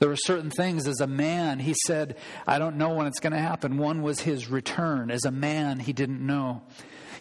There 0.00 0.08
were 0.08 0.16
certain 0.16 0.50
things 0.50 0.88
as 0.88 1.00
a 1.00 1.06
man, 1.06 1.60
he 1.60 1.74
said, 1.86 2.16
I 2.46 2.58
don't 2.58 2.76
know 2.76 2.94
when 2.94 3.06
it's 3.06 3.20
going 3.20 3.32
to 3.32 3.38
happen. 3.38 3.78
One 3.78 4.02
was 4.02 4.20
his 4.20 4.50
return. 4.50 5.10
As 5.10 5.24
a 5.24 5.30
man, 5.30 5.78
he 5.78 5.92
didn't 5.92 6.26
know. 6.26 6.62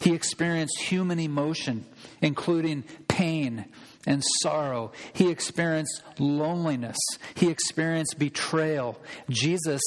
He 0.02 0.14
experienced 0.14 0.80
human 0.80 1.20
emotion, 1.20 1.86
including 2.22 2.84
pain 3.08 3.66
and 4.08 4.24
sorrow. 4.42 4.94
He 5.14 5.30
experienced 5.30 6.02
loneliness. 6.18 6.98
He 7.36 7.50
experienced 7.50 8.18
betrayal. 8.18 8.98
Jesus 9.30 9.82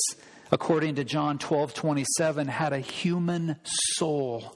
according 0.53 0.97
to 0.97 1.05
John 1.05 1.39
12 1.39 1.75
27, 1.75 2.47
had 2.47 2.73
a 2.73 2.79
human 2.79 3.57
soul. 3.65 4.55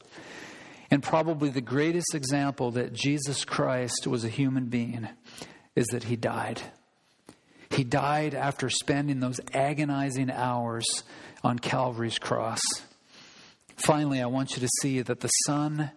And 0.91 1.03
probably 1.03 1.49
the 1.49 1.61
greatest 1.61 2.15
example 2.15 2.71
that 2.73 2.93
Jesus 2.93 3.45
Christ 3.45 4.07
was 4.07 4.25
a 4.25 4.29
human 4.29 4.67
being 4.67 5.09
is 5.75 5.87
that 5.87 6.05
he 6.05 6.15
died. 6.15 6.63
He 7.77 7.85
died 7.85 8.35
after 8.35 8.71
spending 8.71 9.21
those 9.21 9.39
agonizing 9.53 10.31
hours 10.31 10.87
on 11.45 11.59
Calvary's 11.59 12.19
cross. 12.19 12.63
Finally, 13.77 14.23
I 14.23 14.27
want 14.27 14.53
you 14.53 14.61
to 14.61 14.69
see 14.81 15.03
that 15.03 15.21
the 15.21 15.29
Son 15.29 15.91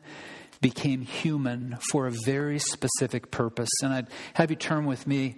became 0.60 1.04
human 1.04 1.78
for 1.90 2.06
a 2.06 2.12
very 2.26 2.60
specific 2.60 3.32
purpose. 3.32 3.70
And 3.82 3.94
I'd 3.94 4.08
have 4.34 4.50
you 4.50 4.58
turn 4.58 4.88
with 4.88 5.08
me 5.08 5.38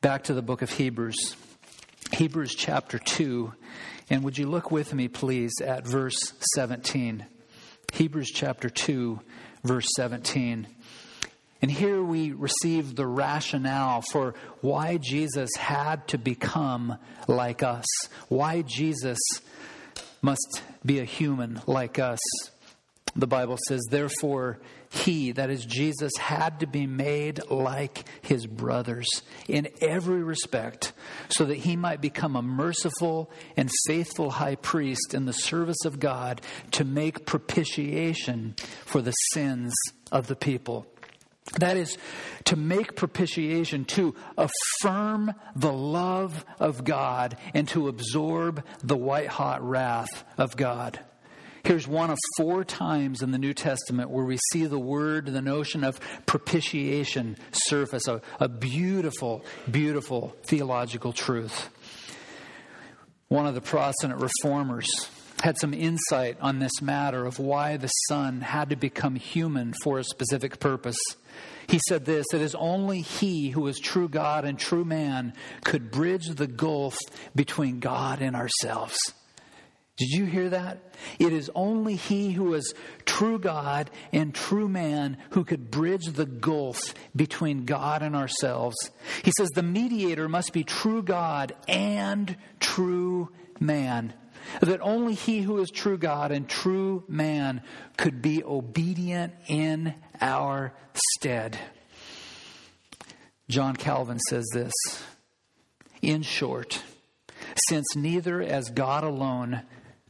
back 0.00 0.24
to 0.24 0.34
the 0.34 0.40
book 0.40 0.62
of 0.62 0.70
Hebrews. 0.70 1.36
Hebrews 2.12 2.54
chapter 2.54 2.98
2. 2.98 3.52
And 4.08 4.22
would 4.22 4.38
you 4.38 4.48
look 4.48 4.70
with 4.70 4.94
me, 4.94 5.08
please, 5.08 5.52
at 5.62 5.86
verse 5.86 6.32
17? 6.54 7.26
Hebrews 7.92 8.30
chapter 8.30 8.70
2, 8.70 9.20
verse 9.62 9.86
17. 9.94 10.66
And 11.62 11.70
here 11.70 12.02
we 12.02 12.32
receive 12.32 12.96
the 12.96 13.06
rationale 13.06 14.02
for 14.10 14.34
why 14.60 14.96
Jesus 14.96 15.50
had 15.58 16.08
to 16.08 16.18
become 16.18 16.96
like 17.28 17.62
us, 17.62 17.86
why 18.28 18.62
Jesus 18.62 19.18
must 20.22 20.62
be 20.84 21.00
a 21.00 21.04
human 21.04 21.60
like 21.66 21.98
us. 21.98 22.18
The 23.16 23.26
Bible 23.26 23.58
says, 23.66 23.80
therefore, 23.90 24.60
he, 24.88 25.32
that 25.32 25.50
is 25.50 25.64
Jesus, 25.64 26.12
had 26.18 26.60
to 26.60 26.66
be 26.66 26.86
made 26.86 27.40
like 27.50 28.04
his 28.22 28.46
brothers 28.46 29.08
in 29.48 29.68
every 29.80 30.22
respect, 30.22 30.92
so 31.28 31.44
that 31.44 31.58
he 31.58 31.76
might 31.76 32.00
become 32.00 32.36
a 32.36 32.42
merciful 32.42 33.30
and 33.56 33.70
faithful 33.86 34.30
high 34.30 34.56
priest 34.56 35.12
in 35.12 35.26
the 35.26 35.32
service 35.32 35.84
of 35.84 36.00
God 36.00 36.40
to 36.72 36.84
make 36.84 37.26
propitiation 37.26 38.54
for 38.84 39.02
the 39.02 39.12
sins 39.32 39.74
of 40.10 40.26
the 40.26 40.36
people. 40.36 40.86
That 41.58 41.76
is 41.76 41.98
to 42.44 42.56
make 42.56 42.94
propitiation, 42.94 43.84
to 43.86 44.14
affirm 44.38 45.34
the 45.56 45.72
love 45.72 46.44
of 46.60 46.84
God, 46.84 47.36
and 47.54 47.66
to 47.68 47.88
absorb 47.88 48.64
the 48.82 48.96
white 48.96 49.28
hot 49.28 49.66
wrath 49.66 50.24
of 50.38 50.56
God. 50.56 51.00
Here's 51.64 51.86
one 51.86 52.10
of 52.10 52.18
four 52.38 52.64
times 52.64 53.20
in 53.20 53.32
the 53.32 53.38
New 53.38 53.52
Testament 53.52 54.10
where 54.10 54.24
we 54.24 54.38
see 54.50 54.64
the 54.66 54.78
word, 54.78 55.26
the 55.26 55.42
notion 55.42 55.84
of 55.84 56.00
propitiation 56.24 57.36
surface, 57.52 58.08
a, 58.08 58.22
a 58.38 58.48
beautiful, 58.48 59.44
beautiful 59.70 60.34
theological 60.44 61.12
truth. 61.12 61.68
One 63.28 63.46
of 63.46 63.54
the 63.54 63.60
Protestant 63.60 64.16
reformers 64.16 64.88
had 65.42 65.58
some 65.58 65.74
insight 65.74 66.38
on 66.40 66.58
this 66.58 66.80
matter 66.80 67.26
of 67.26 67.38
why 67.38 67.76
the 67.76 67.88
Son 68.08 68.40
had 68.40 68.70
to 68.70 68.76
become 68.76 69.14
human 69.16 69.74
for 69.82 69.98
a 69.98 70.04
specific 70.04 70.60
purpose. 70.60 70.98
He 71.70 71.80
said 71.88 72.04
this 72.04 72.26
It 72.34 72.40
is 72.40 72.56
only 72.56 73.00
He 73.00 73.50
who 73.50 73.68
is 73.68 73.78
true 73.78 74.08
God 74.08 74.44
and 74.44 74.58
true 74.58 74.84
man 74.84 75.34
could 75.62 75.92
bridge 75.92 76.26
the 76.26 76.48
gulf 76.48 76.98
between 77.34 77.78
God 77.78 78.20
and 78.20 78.34
ourselves. 78.34 78.98
Did 79.96 80.08
you 80.10 80.24
hear 80.24 80.48
that? 80.48 80.94
It 81.18 81.32
is 81.32 81.50
only 81.54 81.94
He 81.94 82.32
who 82.32 82.54
is 82.54 82.74
true 83.04 83.38
God 83.38 83.90
and 84.12 84.34
true 84.34 84.68
man 84.68 85.18
who 85.30 85.44
could 85.44 85.70
bridge 85.70 86.06
the 86.06 86.26
gulf 86.26 86.80
between 87.14 87.66
God 87.66 88.02
and 88.02 88.16
ourselves. 88.16 88.76
He 89.22 89.32
says 89.38 89.50
the 89.50 89.62
mediator 89.62 90.28
must 90.28 90.52
be 90.52 90.64
true 90.64 91.02
God 91.02 91.54
and 91.68 92.36
true 92.58 93.30
man. 93.60 94.12
That 94.60 94.80
only 94.80 95.14
He 95.14 95.42
who 95.42 95.58
is 95.58 95.70
true 95.70 95.98
God 95.98 96.32
and 96.32 96.48
true 96.48 97.04
man 97.08 97.62
could 97.96 98.22
be 98.22 98.42
obedient 98.44 99.34
in 99.46 99.94
our 100.20 100.72
stead. 100.94 101.58
John 103.48 103.74
Calvin 103.74 104.20
says 104.28 104.46
this 104.52 104.72
In 106.02 106.22
short, 106.22 106.82
since 107.68 107.96
neither 107.96 108.40
as 108.40 108.70
God 108.70 109.04
alone 109.04 109.62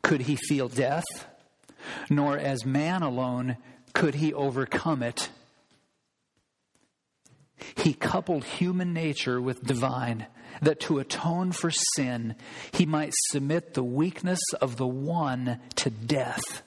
could 0.03 0.23
he 0.23 0.37
feel 0.37 0.69
death, 0.69 1.05
nor 2.09 2.37
as 2.37 2.67
man 2.67 3.03
alone 3.03 3.57
could 3.95 4.17
he 4.17 4.33
overcome 4.35 5.03
it. 5.03 5.31
He 7.77 7.95
coupled 7.95 8.45
human 8.45 8.93
nature 8.93 9.41
with 9.41 9.63
divine, 9.63 10.27
that 10.63 10.81
to 10.81 10.99
atone 10.99 11.53
for 11.53 11.71
sin, 11.71 12.35
he 12.73 12.87
might 12.87 13.13
submit 13.31 13.75
the 13.75 13.85
weakness 13.85 14.41
of 14.61 14.77
the 14.77 14.87
one 14.87 15.61
to 15.77 15.91
death, 15.91 16.63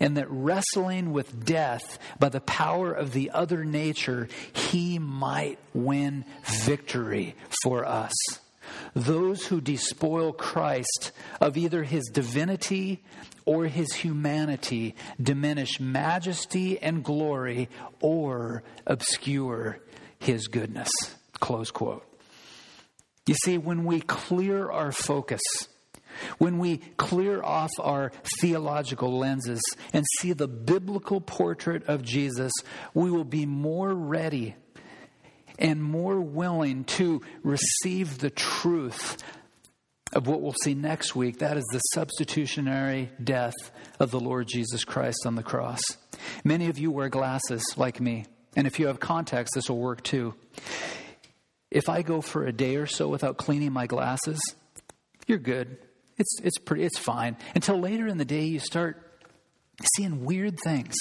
and 0.00 0.16
that 0.16 0.30
wrestling 0.30 1.12
with 1.12 1.44
death 1.44 1.98
by 2.18 2.28
the 2.28 2.40
power 2.40 2.92
of 2.92 3.12
the 3.12 3.30
other 3.30 3.64
nature, 3.64 4.28
he 4.52 4.98
might 4.98 5.58
win 5.74 6.24
victory 6.64 7.34
for 7.62 7.84
us. 7.84 8.14
Those 8.94 9.46
who 9.46 9.60
despoil 9.60 10.32
Christ 10.32 11.12
of 11.40 11.56
either 11.56 11.84
his 11.84 12.04
divinity 12.12 13.02
or 13.44 13.64
his 13.64 13.92
humanity 13.94 14.94
diminish 15.20 15.80
majesty 15.80 16.78
and 16.78 17.02
glory 17.02 17.68
or 18.00 18.62
obscure 18.86 19.80
his 20.18 20.48
goodness. 20.48 20.90
Close 21.40 21.70
quote. 21.70 22.07
You 23.28 23.34
see, 23.44 23.58
when 23.58 23.84
we 23.84 24.00
clear 24.00 24.70
our 24.70 24.90
focus, 24.90 25.42
when 26.38 26.58
we 26.58 26.78
clear 26.96 27.42
off 27.42 27.70
our 27.78 28.10
theological 28.40 29.18
lenses 29.18 29.60
and 29.92 30.06
see 30.18 30.32
the 30.32 30.48
biblical 30.48 31.20
portrait 31.20 31.84
of 31.88 32.02
Jesus, 32.02 32.52
we 32.94 33.10
will 33.10 33.24
be 33.24 33.44
more 33.44 33.92
ready 33.92 34.56
and 35.58 35.82
more 35.82 36.18
willing 36.20 36.84
to 36.84 37.20
receive 37.42 38.18
the 38.18 38.30
truth 38.30 39.18
of 40.14 40.26
what 40.26 40.40
we'll 40.40 40.54
see 40.62 40.72
next 40.72 41.14
week. 41.14 41.40
That 41.40 41.58
is 41.58 41.66
the 41.70 41.80
substitutionary 41.80 43.10
death 43.22 43.54
of 44.00 44.10
the 44.10 44.20
Lord 44.20 44.48
Jesus 44.48 44.84
Christ 44.84 45.26
on 45.26 45.34
the 45.34 45.42
cross. 45.42 45.82
Many 46.44 46.68
of 46.68 46.78
you 46.78 46.90
wear 46.90 47.10
glasses 47.10 47.62
like 47.76 48.00
me, 48.00 48.24
and 48.56 48.66
if 48.66 48.80
you 48.80 48.86
have 48.86 49.00
contacts, 49.00 49.54
this 49.54 49.68
will 49.68 49.78
work 49.78 50.02
too. 50.02 50.34
If 51.70 51.88
I 51.88 52.02
go 52.02 52.20
for 52.20 52.46
a 52.46 52.52
day 52.52 52.76
or 52.76 52.86
so 52.86 53.08
without 53.08 53.36
cleaning 53.36 53.72
my 53.72 53.86
glasses, 53.86 54.40
you're 55.26 55.38
good. 55.38 55.76
It's, 56.16 56.40
it's, 56.42 56.58
pretty, 56.58 56.84
it's 56.84 56.98
fine. 56.98 57.36
Until 57.54 57.78
later 57.78 58.06
in 58.06 58.18
the 58.18 58.24
day, 58.24 58.44
you 58.44 58.58
start 58.58 59.20
seeing 59.96 60.24
weird 60.24 60.58
things. 60.60 60.94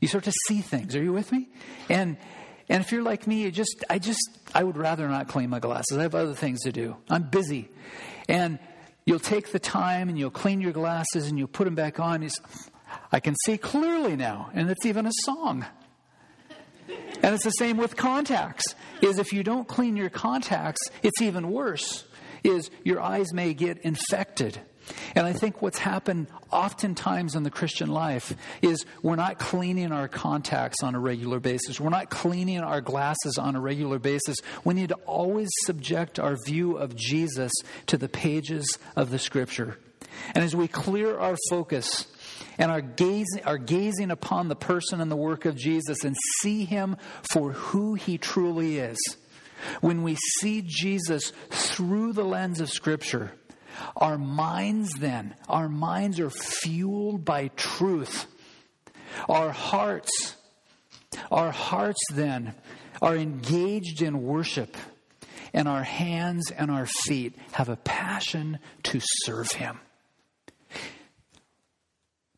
You 0.00 0.08
start 0.08 0.24
to 0.24 0.32
see 0.48 0.60
things. 0.60 0.96
Are 0.96 1.02
you 1.02 1.12
with 1.12 1.30
me? 1.30 1.48
And 1.88 2.16
and 2.70 2.84
if 2.84 2.92
you're 2.92 3.02
like 3.02 3.26
me, 3.26 3.42
you 3.42 3.50
just 3.50 3.84
I 3.90 3.98
just 3.98 4.20
I 4.54 4.62
would 4.62 4.76
rather 4.76 5.08
not 5.08 5.26
clean 5.26 5.50
my 5.50 5.58
glasses. 5.58 5.98
I 5.98 6.02
have 6.02 6.14
other 6.14 6.34
things 6.34 6.60
to 6.62 6.72
do. 6.72 6.96
I'm 7.10 7.24
busy. 7.24 7.68
And 8.28 8.60
you'll 9.04 9.18
take 9.18 9.50
the 9.50 9.58
time 9.58 10.08
and 10.08 10.16
you'll 10.16 10.30
clean 10.30 10.60
your 10.60 10.70
glasses 10.70 11.26
and 11.26 11.36
you'll 11.36 11.48
put 11.48 11.64
them 11.64 11.74
back 11.74 11.98
on. 11.98 12.22
It's, 12.22 12.38
I 13.10 13.18
can 13.18 13.34
see 13.44 13.58
clearly 13.58 14.14
now, 14.14 14.50
and 14.54 14.70
it's 14.70 14.86
even 14.86 15.04
a 15.06 15.12
song. 15.24 15.66
And 17.22 17.34
it's 17.34 17.44
the 17.44 17.50
same 17.50 17.76
with 17.76 17.96
contacts. 17.96 18.74
Is 19.02 19.18
if 19.18 19.32
you 19.32 19.42
don't 19.42 19.66
clean 19.66 19.96
your 19.96 20.10
contacts, 20.10 20.80
it's 21.02 21.20
even 21.22 21.50
worse. 21.50 22.04
Is 22.42 22.70
your 22.84 23.00
eyes 23.00 23.32
may 23.32 23.54
get 23.54 23.78
infected. 23.78 24.60
And 25.14 25.26
I 25.26 25.32
think 25.32 25.62
what's 25.62 25.78
happened 25.78 26.28
oftentimes 26.50 27.34
in 27.34 27.42
the 27.42 27.50
Christian 27.50 27.90
life 27.90 28.34
is 28.62 28.84
we're 29.02 29.16
not 29.16 29.38
cleaning 29.38 29.92
our 29.92 30.08
contacts 30.08 30.82
on 30.82 30.94
a 30.94 31.00
regular 31.00 31.40
basis. 31.40 31.80
We're 31.80 31.90
not 31.90 32.10
cleaning 32.10 32.60
our 32.60 32.80
glasses 32.80 33.38
on 33.38 33.56
a 33.56 33.60
regular 33.60 33.98
basis. 33.98 34.36
We 34.64 34.74
need 34.74 34.88
to 34.90 34.96
always 35.06 35.48
subject 35.64 36.18
our 36.18 36.36
view 36.46 36.76
of 36.76 36.96
Jesus 36.96 37.52
to 37.86 37.96
the 37.98 38.08
pages 38.08 38.78
of 38.96 39.10
the 39.10 39.18
Scripture. 39.18 39.78
And 40.34 40.44
as 40.44 40.56
we 40.56 40.68
clear 40.68 41.18
our 41.18 41.36
focus 41.48 42.06
and 42.60 42.70
are 42.70 42.82
gazing, 42.82 43.42
are 43.46 43.58
gazing 43.58 44.10
upon 44.10 44.48
the 44.48 44.54
person 44.54 45.00
and 45.00 45.10
the 45.10 45.16
work 45.16 45.46
of 45.46 45.56
Jesus 45.56 46.04
and 46.04 46.14
see 46.40 46.66
him 46.66 46.98
for 47.32 47.52
who 47.52 47.94
he 47.94 48.18
truly 48.18 48.78
is, 48.78 48.98
when 49.80 50.02
we 50.02 50.16
see 50.38 50.62
Jesus 50.64 51.32
through 51.48 52.12
the 52.12 52.24
lens 52.24 52.60
of 52.60 52.70
Scripture, 52.70 53.32
our 53.96 54.18
minds 54.18 54.92
then, 54.98 55.34
our 55.48 55.70
minds 55.70 56.20
are 56.20 56.28
fueled 56.30 57.24
by 57.24 57.48
truth. 57.56 58.26
Our 59.26 59.52
hearts, 59.52 60.36
our 61.30 61.50
hearts 61.50 62.00
then 62.12 62.54
are 63.00 63.16
engaged 63.16 64.02
in 64.02 64.22
worship, 64.22 64.76
and 65.54 65.66
our 65.66 65.82
hands 65.82 66.50
and 66.50 66.70
our 66.70 66.86
feet 66.86 67.36
have 67.52 67.70
a 67.70 67.76
passion 67.76 68.58
to 68.84 69.00
serve 69.02 69.50
Him. 69.52 69.80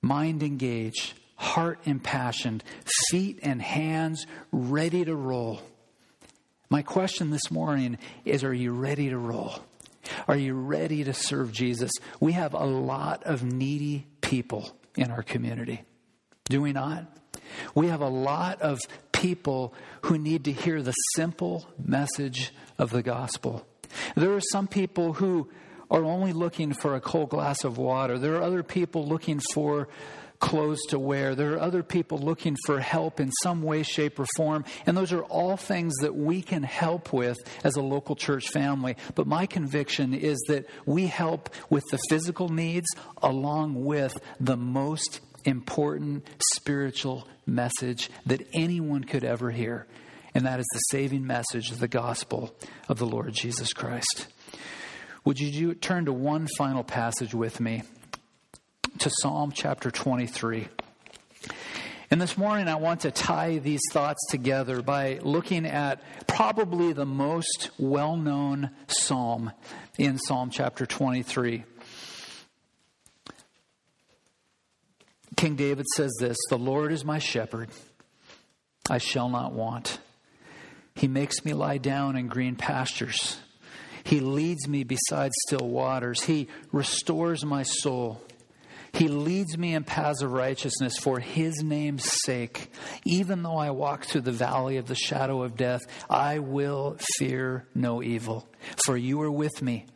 Mind 0.03 0.43
engaged, 0.43 1.15
heart 1.37 1.79
impassioned, 1.85 2.65
feet 3.09 3.39
and 3.43 3.63
hands 3.63 4.27
ready 4.51 5.05
to 5.05 5.15
roll. 5.15 5.61
My 6.69 6.83
question 6.83 7.31
this 7.31 7.51
morning 7.51 7.99
is 8.25 8.43
Are 8.43 8.55
you 8.55 8.73
ready 8.73 9.11
to 9.11 9.19
roll? 9.19 9.55
Are 10.27 10.37
you 10.37 10.55
ready 10.55 11.05
to 11.05 11.15
serve 11.15 11.53
Jesus? 11.53 11.93
We 12.19 12.33
have 12.33 12.55
a 12.55 12.65
lot 12.65 13.23
of 13.25 13.45
needy 13.45 14.07
people 14.21 14.77
in 14.97 15.11
our 15.11 15.23
community. 15.23 15.83
Do 16.45 16.61
we 16.61 16.73
not? 16.73 17.07
We 17.75 17.87
have 17.89 18.01
a 18.01 18.09
lot 18.09 18.61
of 18.61 18.81
people 19.13 19.75
who 20.03 20.19
need 20.19 20.45
to 20.47 20.53
hear 20.53 20.83
the 20.83 20.95
simple 21.15 21.67
message 21.79 22.53
of 22.79 22.91
the 22.91 23.03
gospel. 23.03 23.67
There 24.17 24.33
are 24.33 24.41
some 24.41 24.67
people 24.67 25.13
who 25.13 25.49
are 25.93 26.05
only 26.05 26.33
looking 26.33 26.73
for 26.73 26.97
a 26.97 27.01
cold 27.01 27.29
glass 27.29 27.63
of 27.63 27.79
water. 27.79 28.19
There 28.19 28.37
are 28.37 28.43
other 28.43 28.63
people 28.63 29.07
looking 29.07 29.41
for 29.53 29.89
clothes 30.41 30.81
to 30.89 30.99
wear. 30.99 31.37
There 31.37 31.55
are 31.55 31.61
other 31.61 31.85
people 31.85 32.19
looking 32.19 32.57
for 32.67 32.81
help 32.81 33.21
in 33.21 33.31
some 33.43 33.63
way, 33.63 33.85
shape, 33.85 34.19
or 34.19 34.27
form. 34.37 34.65
And 34.87 34.97
those 34.97 35.13
are 35.13 35.23
all 35.23 35.57
things 35.57 35.95
that 36.01 36.17
we 36.17 36.43
can 36.43 36.65
help 36.65 37.13
with 37.13 37.39
as 37.63 37.77
a 37.77 37.83
local 37.83 38.17
church 38.17 38.49
family. 38.49 38.97
But 39.15 39.29
my 39.29 39.47
conviction 39.47 40.15
is 40.15 40.43
that 40.49 40.67
we 40.85 41.07
help 41.07 41.51
with 41.71 41.85
the 41.93 42.01
physical 42.09 42.49
needs 42.49 42.89
along 43.23 43.85
with 43.85 44.19
the 44.41 44.57
most 44.57 45.21
important 45.45 46.27
spiritual 46.55 47.29
message 47.47 48.11
that 48.27 48.43
anyone 48.53 49.05
could 49.05 49.25
ever 49.25 49.51
hear. 49.51 49.87
And 50.35 50.47
that 50.47 50.59
is 50.59 50.67
the 50.73 50.81
saving 50.91 51.27
message 51.27 51.71
of 51.71 51.79
the 51.79 51.89
gospel 51.89 52.57
of 52.89 52.99
the 52.99 53.07
Lord 53.07 53.33
Jesus 53.35 53.73
Christ. 53.73 54.27
Would 55.25 55.39
you 55.39 55.53
do, 55.53 55.75
turn 55.75 56.07
to 56.07 56.13
one 56.13 56.49
final 56.59 56.85
passage 56.85 57.35
with 57.35 57.61
me? 57.61 57.83
to 58.99 59.11
Psalm 59.11 59.51
chapter 59.53 59.91
23. 59.91 60.69
And 62.11 62.21
this 62.21 62.37
morning, 62.37 62.69
I 62.69 62.75
want 62.75 63.01
to 63.01 63.11
tie 63.11 63.59
these 63.59 63.81
thoughts 63.91 64.25
together 64.29 64.83
by 64.83 65.19
looking 65.23 65.67
at 65.67 66.01
probably 66.29 66.93
the 66.93 67.07
most 67.07 67.71
well 67.79 68.17
known 68.17 68.71
psalm 68.87 69.51
in 69.99 70.19
Psalm 70.19 70.51
chapter 70.51 70.87
23. 70.87 71.65
King 75.37 75.57
David 75.57 75.87
says 75.97 76.13
this 76.21 76.37
The 76.49 76.59
Lord 76.59 76.93
is 76.93 77.05
my 77.05 77.19
shepherd, 77.19 77.71
I 78.89 78.99
shall 78.99 79.31
not 79.31 79.53
want. 79.53 79.99
He 80.95 81.09
makes 81.09 81.45
me 81.45 81.55
lie 81.55 81.79
down 81.79 82.17
in 82.17 82.29
green 82.29 82.55
pastures. 82.55 83.39
He 84.05 84.21
leads 84.21 84.69
me 84.69 84.85
beside 84.85 85.33
still 85.47 85.69
waters. 85.69 86.23
He 86.23 86.49
restores 86.73 87.45
my 87.45 87.63
soul. 87.63 88.21
He 88.93 89.09
leads 89.09 89.57
me 89.57 89.75
in 89.75 89.85
paths 89.85 90.21
of 90.23 90.33
righteousness 90.33 90.99
for 90.99 91.19
his 91.19 91.63
name's 91.63 92.11
sake. 92.25 92.71
Even 93.05 93.43
though 93.43 93.57
I 93.57 93.71
walk 93.71 94.05
through 94.05 94.21
the 94.23 94.33
valley 94.33 94.77
of 94.77 94.87
the 94.87 94.95
shadow 94.95 95.43
of 95.43 95.57
death, 95.57 95.81
I 96.11 96.41
will 96.41 96.99
fear 97.17 97.67
no 97.75 98.03
evil, 98.03 98.47
for 98.85 98.97
you 98.97 99.21
are 99.23 99.31
with 99.31 99.63
me. 99.63 99.87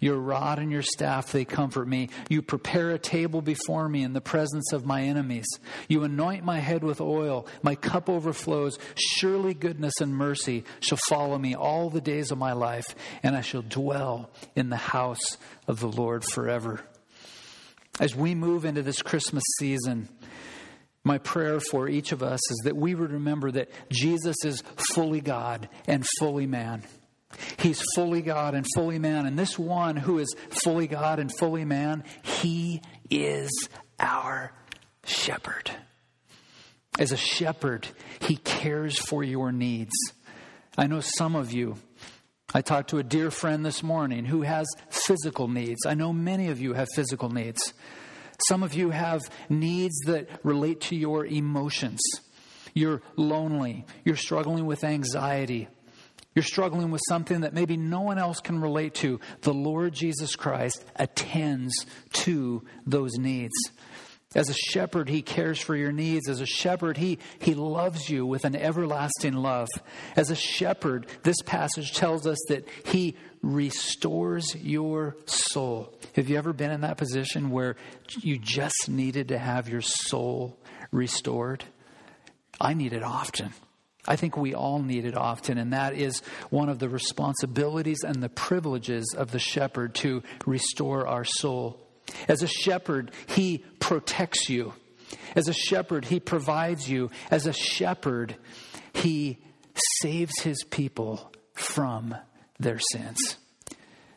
Your 0.00 0.16
rod 0.16 0.58
and 0.58 0.70
your 0.70 0.82
staff, 0.82 1.32
they 1.32 1.44
comfort 1.44 1.88
me. 1.88 2.10
You 2.28 2.42
prepare 2.42 2.90
a 2.90 2.98
table 2.98 3.42
before 3.42 3.88
me 3.88 4.02
in 4.02 4.12
the 4.12 4.20
presence 4.20 4.72
of 4.72 4.86
my 4.86 5.02
enemies. 5.02 5.46
You 5.88 6.04
anoint 6.04 6.44
my 6.44 6.58
head 6.58 6.82
with 6.82 7.00
oil. 7.00 7.46
My 7.62 7.74
cup 7.74 8.08
overflows. 8.08 8.78
Surely 8.94 9.54
goodness 9.54 10.00
and 10.00 10.14
mercy 10.14 10.64
shall 10.80 10.98
follow 11.08 11.38
me 11.38 11.54
all 11.54 11.90
the 11.90 12.00
days 12.00 12.30
of 12.30 12.38
my 12.38 12.52
life, 12.52 12.94
and 13.22 13.36
I 13.36 13.40
shall 13.40 13.62
dwell 13.62 14.30
in 14.54 14.70
the 14.70 14.76
house 14.76 15.36
of 15.66 15.80
the 15.80 15.88
Lord 15.88 16.24
forever. 16.24 16.80
As 18.00 18.16
we 18.16 18.34
move 18.34 18.64
into 18.64 18.82
this 18.82 19.02
Christmas 19.02 19.44
season, 19.58 20.08
my 21.04 21.18
prayer 21.18 21.60
for 21.60 21.88
each 21.88 22.12
of 22.12 22.22
us 22.22 22.40
is 22.50 22.60
that 22.64 22.76
we 22.76 22.94
would 22.94 23.12
remember 23.12 23.50
that 23.52 23.70
Jesus 23.90 24.36
is 24.44 24.62
fully 24.94 25.20
God 25.20 25.68
and 25.86 26.04
fully 26.18 26.46
man. 26.46 26.82
He's 27.58 27.82
fully 27.94 28.22
God 28.22 28.54
and 28.54 28.66
fully 28.74 28.98
man. 28.98 29.26
And 29.26 29.38
this 29.38 29.58
one 29.58 29.96
who 29.96 30.18
is 30.18 30.34
fully 30.62 30.86
God 30.86 31.18
and 31.18 31.30
fully 31.38 31.64
man, 31.64 32.04
he 32.22 32.82
is 33.10 33.68
our 33.98 34.52
shepherd. 35.04 35.70
As 36.98 37.12
a 37.12 37.16
shepherd, 37.16 37.88
he 38.20 38.36
cares 38.36 38.98
for 38.98 39.24
your 39.24 39.52
needs. 39.52 39.94
I 40.76 40.86
know 40.86 41.00
some 41.00 41.34
of 41.34 41.52
you 41.52 41.76
I 42.56 42.60
talked 42.60 42.90
to 42.90 42.98
a 42.98 43.02
dear 43.02 43.32
friend 43.32 43.66
this 43.66 43.82
morning 43.82 44.24
who 44.24 44.42
has 44.42 44.68
physical 44.88 45.48
needs. 45.48 45.84
I 45.86 45.94
know 45.94 46.12
many 46.12 46.50
of 46.50 46.60
you 46.60 46.74
have 46.74 46.86
physical 46.94 47.28
needs. 47.28 47.74
Some 48.46 48.62
of 48.62 48.74
you 48.74 48.90
have 48.90 49.22
needs 49.48 49.96
that 50.06 50.28
relate 50.44 50.80
to 50.82 50.94
your 50.94 51.26
emotions. 51.26 52.00
You're 52.72 53.02
lonely. 53.16 53.86
You're 54.04 54.14
struggling 54.14 54.66
with 54.66 54.84
anxiety. 54.84 55.66
You're 56.34 56.42
struggling 56.42 56.90
with 56.90 57.02
something 57.08 57.42
that 57.42 57.54
maybe 57.54 57.76
no 57.76 58.00
one 58.00 58.18
else 58.18 58.40
can 58.40 58.60
relate 58.60 58.94
to. 58.96 59.20
The 59.42 59.54
Lord 59.54 59.94
Jesus 59.94 60.34
Christ 60.34 60.84
attends 60.96 61.86
to 62.12 62.64
those 62.86 63.14
needs. 63.14 63.54
As 64.34 64.48
a 64.48 64.54
shepherd, 64.54 65.08
he 65.08 65.22
cares 65.22 65.60
for 65.60 65.76
your 65.76 65.92
needs. 65.92 66.28
As 66.28 66.40
a 66.40 66.46
shepherd, 66.46 66.96
he, 66.96 67.20
he 67.38 67.54
loves 67.54 68.10
you 68.10 68.26
with 68.26 68.44
an 68.44 68.56
everlasting 68.56 69.34
love. 69.34 69.68
As 70.16 70.30
a 70.30 70.34
shepherd, 70.34 71.06
this 71.22 71.36
passage 71.46 71.92
tells 71.92 72.26
us 72.26 72.38
that 72.48 72.68
he 72.84 73.16
restores 73.42 74.56
your 74.56 75.16
soul. 75.26 75.94
Have 76.16 76.28
you 76.28 76.36
ever 76.36 76.52
been 76.52 76.72
in 76.72 76.80
that 76.80 76.96
position 76.96 77.50
where 77.50 77.76
you 78.20 78.38
just 78.38 78.88
needed 78.88 79.28
to 79.28 79.38
have 79.38 79.68
your 79.68 79.82
soul 79.82 80.58
restored? 80.90 81.62
I 82.60 82.74
need 82.74 82.92
it 82.92 83.04
often. 83.04 83.52
I 84.06 84.16
think 84.16 84.36
we 84.36 84.54
all 84.54 84.82
need 84.82 85.06
it 85.06 85.16
often, 85.16 85.56
and 85.56 85.72
that 85.72 85.94
is 85.94 86.20
one 86.50 86.68
of 86.68 86.78
the 86.78 86.88
responsibilities 86.88 88.00
and 88.04 88.22
the 88.22 88.28
privileges 88.28 89.14
of 89.16 89.30
the 89.30 89.38
shepherd 89.38 89.94
to 89.96 90.22
restore 90.46 91.06
our 91.06 91.24
soul. 91.24 91.80
As 92.28 92.42
a 92.42 92.46
shepherd, 92.46 93.12
he 93.26 93.64
protects 93.80 94.48
you. 94.50 94.74
As 95.34 95.48
a 95.48 95.54
shepherd, 95.54 96.04
he 96.04 96.20
provides 96.20 96.88
you. 96.88 97.10
As 97.30 97.46
a 97.46 97.52
shepherd, 97.52 98.36
he 98.92 99.38
saves 100.02 100.38
his 100.40 100.62
people 100.64 101.32
from 101.54 102.14
their 102.58 102.78
sins. 102.92 103.36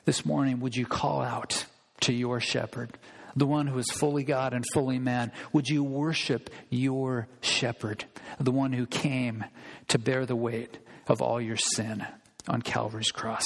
this 0.05 0.25
morning, 0.25 0.59
would 0.61 0.75
you 0.75 0.85
call 0.85 1.21
out 1.21 1.65
to 2.01 2.13
your 2.13 2.39
shepherd, 2.39 2.97
the 3.37 3.45
one 3.45 3.67
who 3.67 3.77
is 3.77 3.89
fully 3.91 4.23
God 4.23 4.53
and 4.53 4.65
fully 4.73 4.99
man? 4.99 5.31
Would 5.53 5.69
you 5.69 5.83
worship 5.83 6.49
your 6.69 7.27
shepherd, 7.41 8.05
the 8.39 8.51
one 8.51 8.73
who 8.73 8.87
came 8.87 9.45
to 9.89 9.99
bear 9.99 10.25
the 10.25 10.35
weight 10.35 10.79
of 11.07 11.21
all 11.21 11.39
your 11.39 11.55
sin 11.55 12.05
on 12.47 12.61
Calvary's 12.63 13.11
cross? 13.11 13.45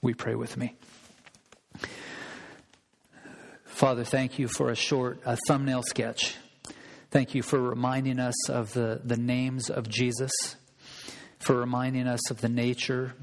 We 0.00 0.14
pray 0.14 0.36
with 0.36 0.56
me. 0.56 0.76
Father, 3.64 4.04
thank 4.04 4.38
you 4.38 4.46
for 4.46 4.70
a 4.70 4.76
short 4.76 5.20
a 5.26 5.36
thumbnail 5.48 5.82
sketch. 5.82 6.36
Thank 7.10 7.34
you 7.34 7.42
for 7.42 7.60
reminding 7.60 8.20
us 8.20 8.48
of 8.48 8.72
the, 8.72 9.00
the 9.04 9.16
names 9.16 9.68
of 9.68 9.88
Jesus, 9.88 10.30
for 11.40 11.56
reminding 11.56 12.06
us 12.06 12.30
of 12.30 12.40
the 12.40 12.48
nature 12.48 13.14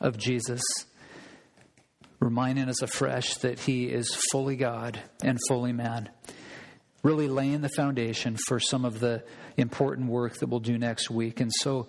of 0.00 0.16
Jesus, 0.18 0.62
reminding 2.24 2.70
us 2.70 2.80
afresh 2.80 3.34
that 3.34 3.60
he 3.60 3.84
is 3.84 4.14
fully 4.32 4.56
God 4.56 4.98
and 5.22 5.38
fully 5.46 5.74
man. 5.74 6.08
Really 7.02 7.28
laying 7.28 7.60
the 7.60 7.68
foundation 7.68 8.38
for 8.46 8.58
some 8.58 8.86
of 8.86 8.98
the 8.98 9.22
important 9.58 10.08
work 10.08 10.38
that 10.38 10.48
we'll 10.48 10.60
do 10.60 10.78
next 10.78 11.10
week. 11.10 11.38
And 11.40 11.52
so, 11.52 11.86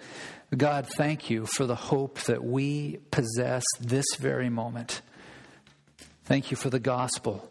God, 0.56 0.88
thank 0.98 1.30
you 1.30 1.46
for 1.46 1.66
the 1.66 1.76
hope 1.76 2.20
that 2.24 2.44
we 2.44 2.98
possess 3.12 3.64
this 3.80 4.06
very 4.20 4.50
moment. 4.50 5.02
Thank 6.26 6.52
you 6.52 6.58
for 6.58 6.70
the 6.70 6.82
gospel. 6.82 7.50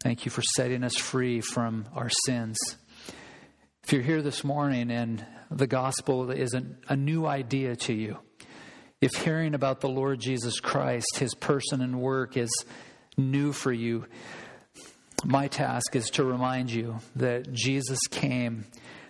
Thank 0.00 0.24
you 0.24 0.30
for 0.30 0.42
setting 0.56 0.82
us 0.84 0.96
free 0.96 1.42
from 1.42 1.86
our 1.94 2.08
sins. 2.24 2.56
If 3.84 3.92
you're 3.92 4.02
here 4.02 4.22
this 4.22 4.42
morning 4.42 4.90
and 4.90 5.24
the 5.50 5.66
gospel 5.66 6.30
is 6.30 6.54
a, 6.54 6.64
a 6.88 6.96
new 6.96 7.26
idea 7.26 7.76
to 7.76 7.92
you, 7.92 8.18
if 9.02 9.16
hearing 9.16 9.54
about 9.54 9.80
the 9.80 9.88
Lord 9.88 10.20
Jesus 10.20 10.60
Christ, 10.60 11.16
his 11.16 11.34
person 11.34 11.82
and 11.82 12.00
work, 12.00 12.36
is 12.36 12.50
new 13.16 13.52
for 13.52 13.72
you, 13.72 14.06
my 15.24 15.48
task 15.48 15.96
is 15.96 16.08
to 16.10 16.24
remind 16.24 16.70
you 16.70 17.00
that 17.16 17.52
Jesus 17.52 17.98
came 18.10 18.64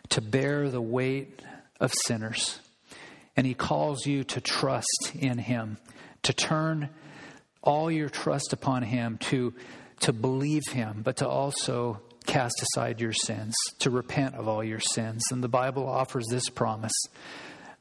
to 0.08 0.22
bear 0.22 0.70
the 0.70 0.80
weight 0.80 1.42
of 1.78 1.92
sinners. 2.06 2.58
And 3.36 3.46
he 3.46 3.54
calls 3.54 4.06
you 4.06 4.24
to 4.24 4.40
trust 4.40 5.12
in 5.14 5.36
him, 5.36 5.76
to 6.22 6.32
turn 6.32 6.88
all 7.62 7.90
your 7.90 8.08
trust 8.08 8.54
upon 8.54 8.82
him, 8.82 9.18
to, 9.18 9.52
to 10.00 10.12
believe 10.14 10.66
him, 10.70 11.02
but 11.04 11.16
to 11.18 11.28
also 11.28 12.00
cast 12.24 12.62
aside 12.62 13.00
your 13.00 13.12
sins, 13.12 13.54
to 13.80 13.90
repent 13.90 14.36
of 14.36 14.48
all 14.48 14.64
your 14.64 14.80
sins. 14.80 15.22
And 15.30 15.44
the 15.44 15.48
Bible 15.48 15.86
offers 15.86 16.24
this 16.30 16.48
promise 16.48 16.92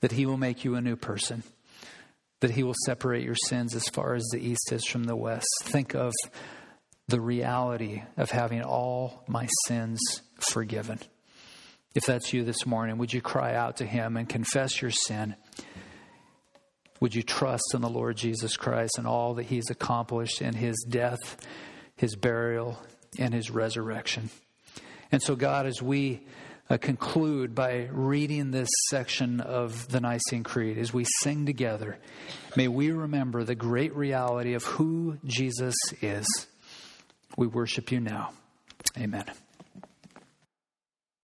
that 0.01 0.12
he 0.12 0.26
will 0.26 0.38
make 0.38 0.66
you 0.66 0.76
a 0.76 0.82
new 0.82 0.95
person, 0.97 1.43
that 2.42 2.52
he 2.52 2.64
will 2.64 2.76
separate 2.86 3.24
your 3.24 3.36
sins 3.48 3.74
as 3.76 3.88
far 3.88 4.14
as 4.14 4.28
the 4.32 4.39
east 4.39 4.72
is 4.72 4.86
from 4.86 5.06
the 5.06 5.16
west. 5.16 5.48
Think 5.64 5.96
of 5.96 6.12
the 7.08 7.22
reality 7.22 8.04
of 8.18 8.32
having 8.32 8.62
all 8.64 9.24
my 9.28 9.48
sins 9.68 10.00
forgiven. 10.39 11.00
If 11.94 12.06
that's 12.06 12.34
you 12.34 12.44
this 12.44 12.66
morning, 12.66 12.98
would 12.98 13.14
you 13.14 13.22
cry 13.22 13.54
out 13.54 13.78
to 13.78 13.86
Him 13.86 14.18
and 14.18 14.28
confess 14.28 14.82
your 14.82 14.92
sin? 14.92 15.36
Would 17.00 17.14
you 17.14 17.22
trust 17.22 17.74
in 17.74 17.82
the 17.82 17.89
Lord 17.89 18.16
Jesus 18.16 18.56
Christ 18.56 18.94
and 18.98 19.06
all 19.06 19.34
that 19.36 19.48
He's 19.48 19.70
accomplished 19.70 20.42
in 20.42 20.54
His 20.54 20.86
death, 20.88 21.46
His 21.96 22.16
burial, 22.16 22.80
and 23.20 23.34
His 23.34 23.52
resurrection? 23.52 24.30
And 25.12 25.22
so, 25.22 25.36
God, 25.36 25.66
as 25.66 25.82
we 25.82 26.22
uh, 26.72 26.78
conclude 26.78 27.53
by 27.53 27.89
reading 27.91 28.51
this 28.51 28.69
section 28.89 29.41
of 29.41 29.89
the 29.89 29.99
Nicene 29.99 30.43
Creed, 30.43 30.78
as 30.78 30.93
we 30.93 31.05
sing 31.19 31.45
together, 31.45 31.97
may 32.55 32.67
we 32.69 32.91
remember 32.91 33.43
the 33.43 33.55
great 33.55 33.93
reality 33.95 34.53
of 34.53 34.63
who 34.63 35.17
Jesus 35.26 35.76
is. 36.01 36.26
We 37.38 37.47
worship 37.47 37.91
you 37.91 37.99
now. 37.99 38.32
Amen. 38.97 39.26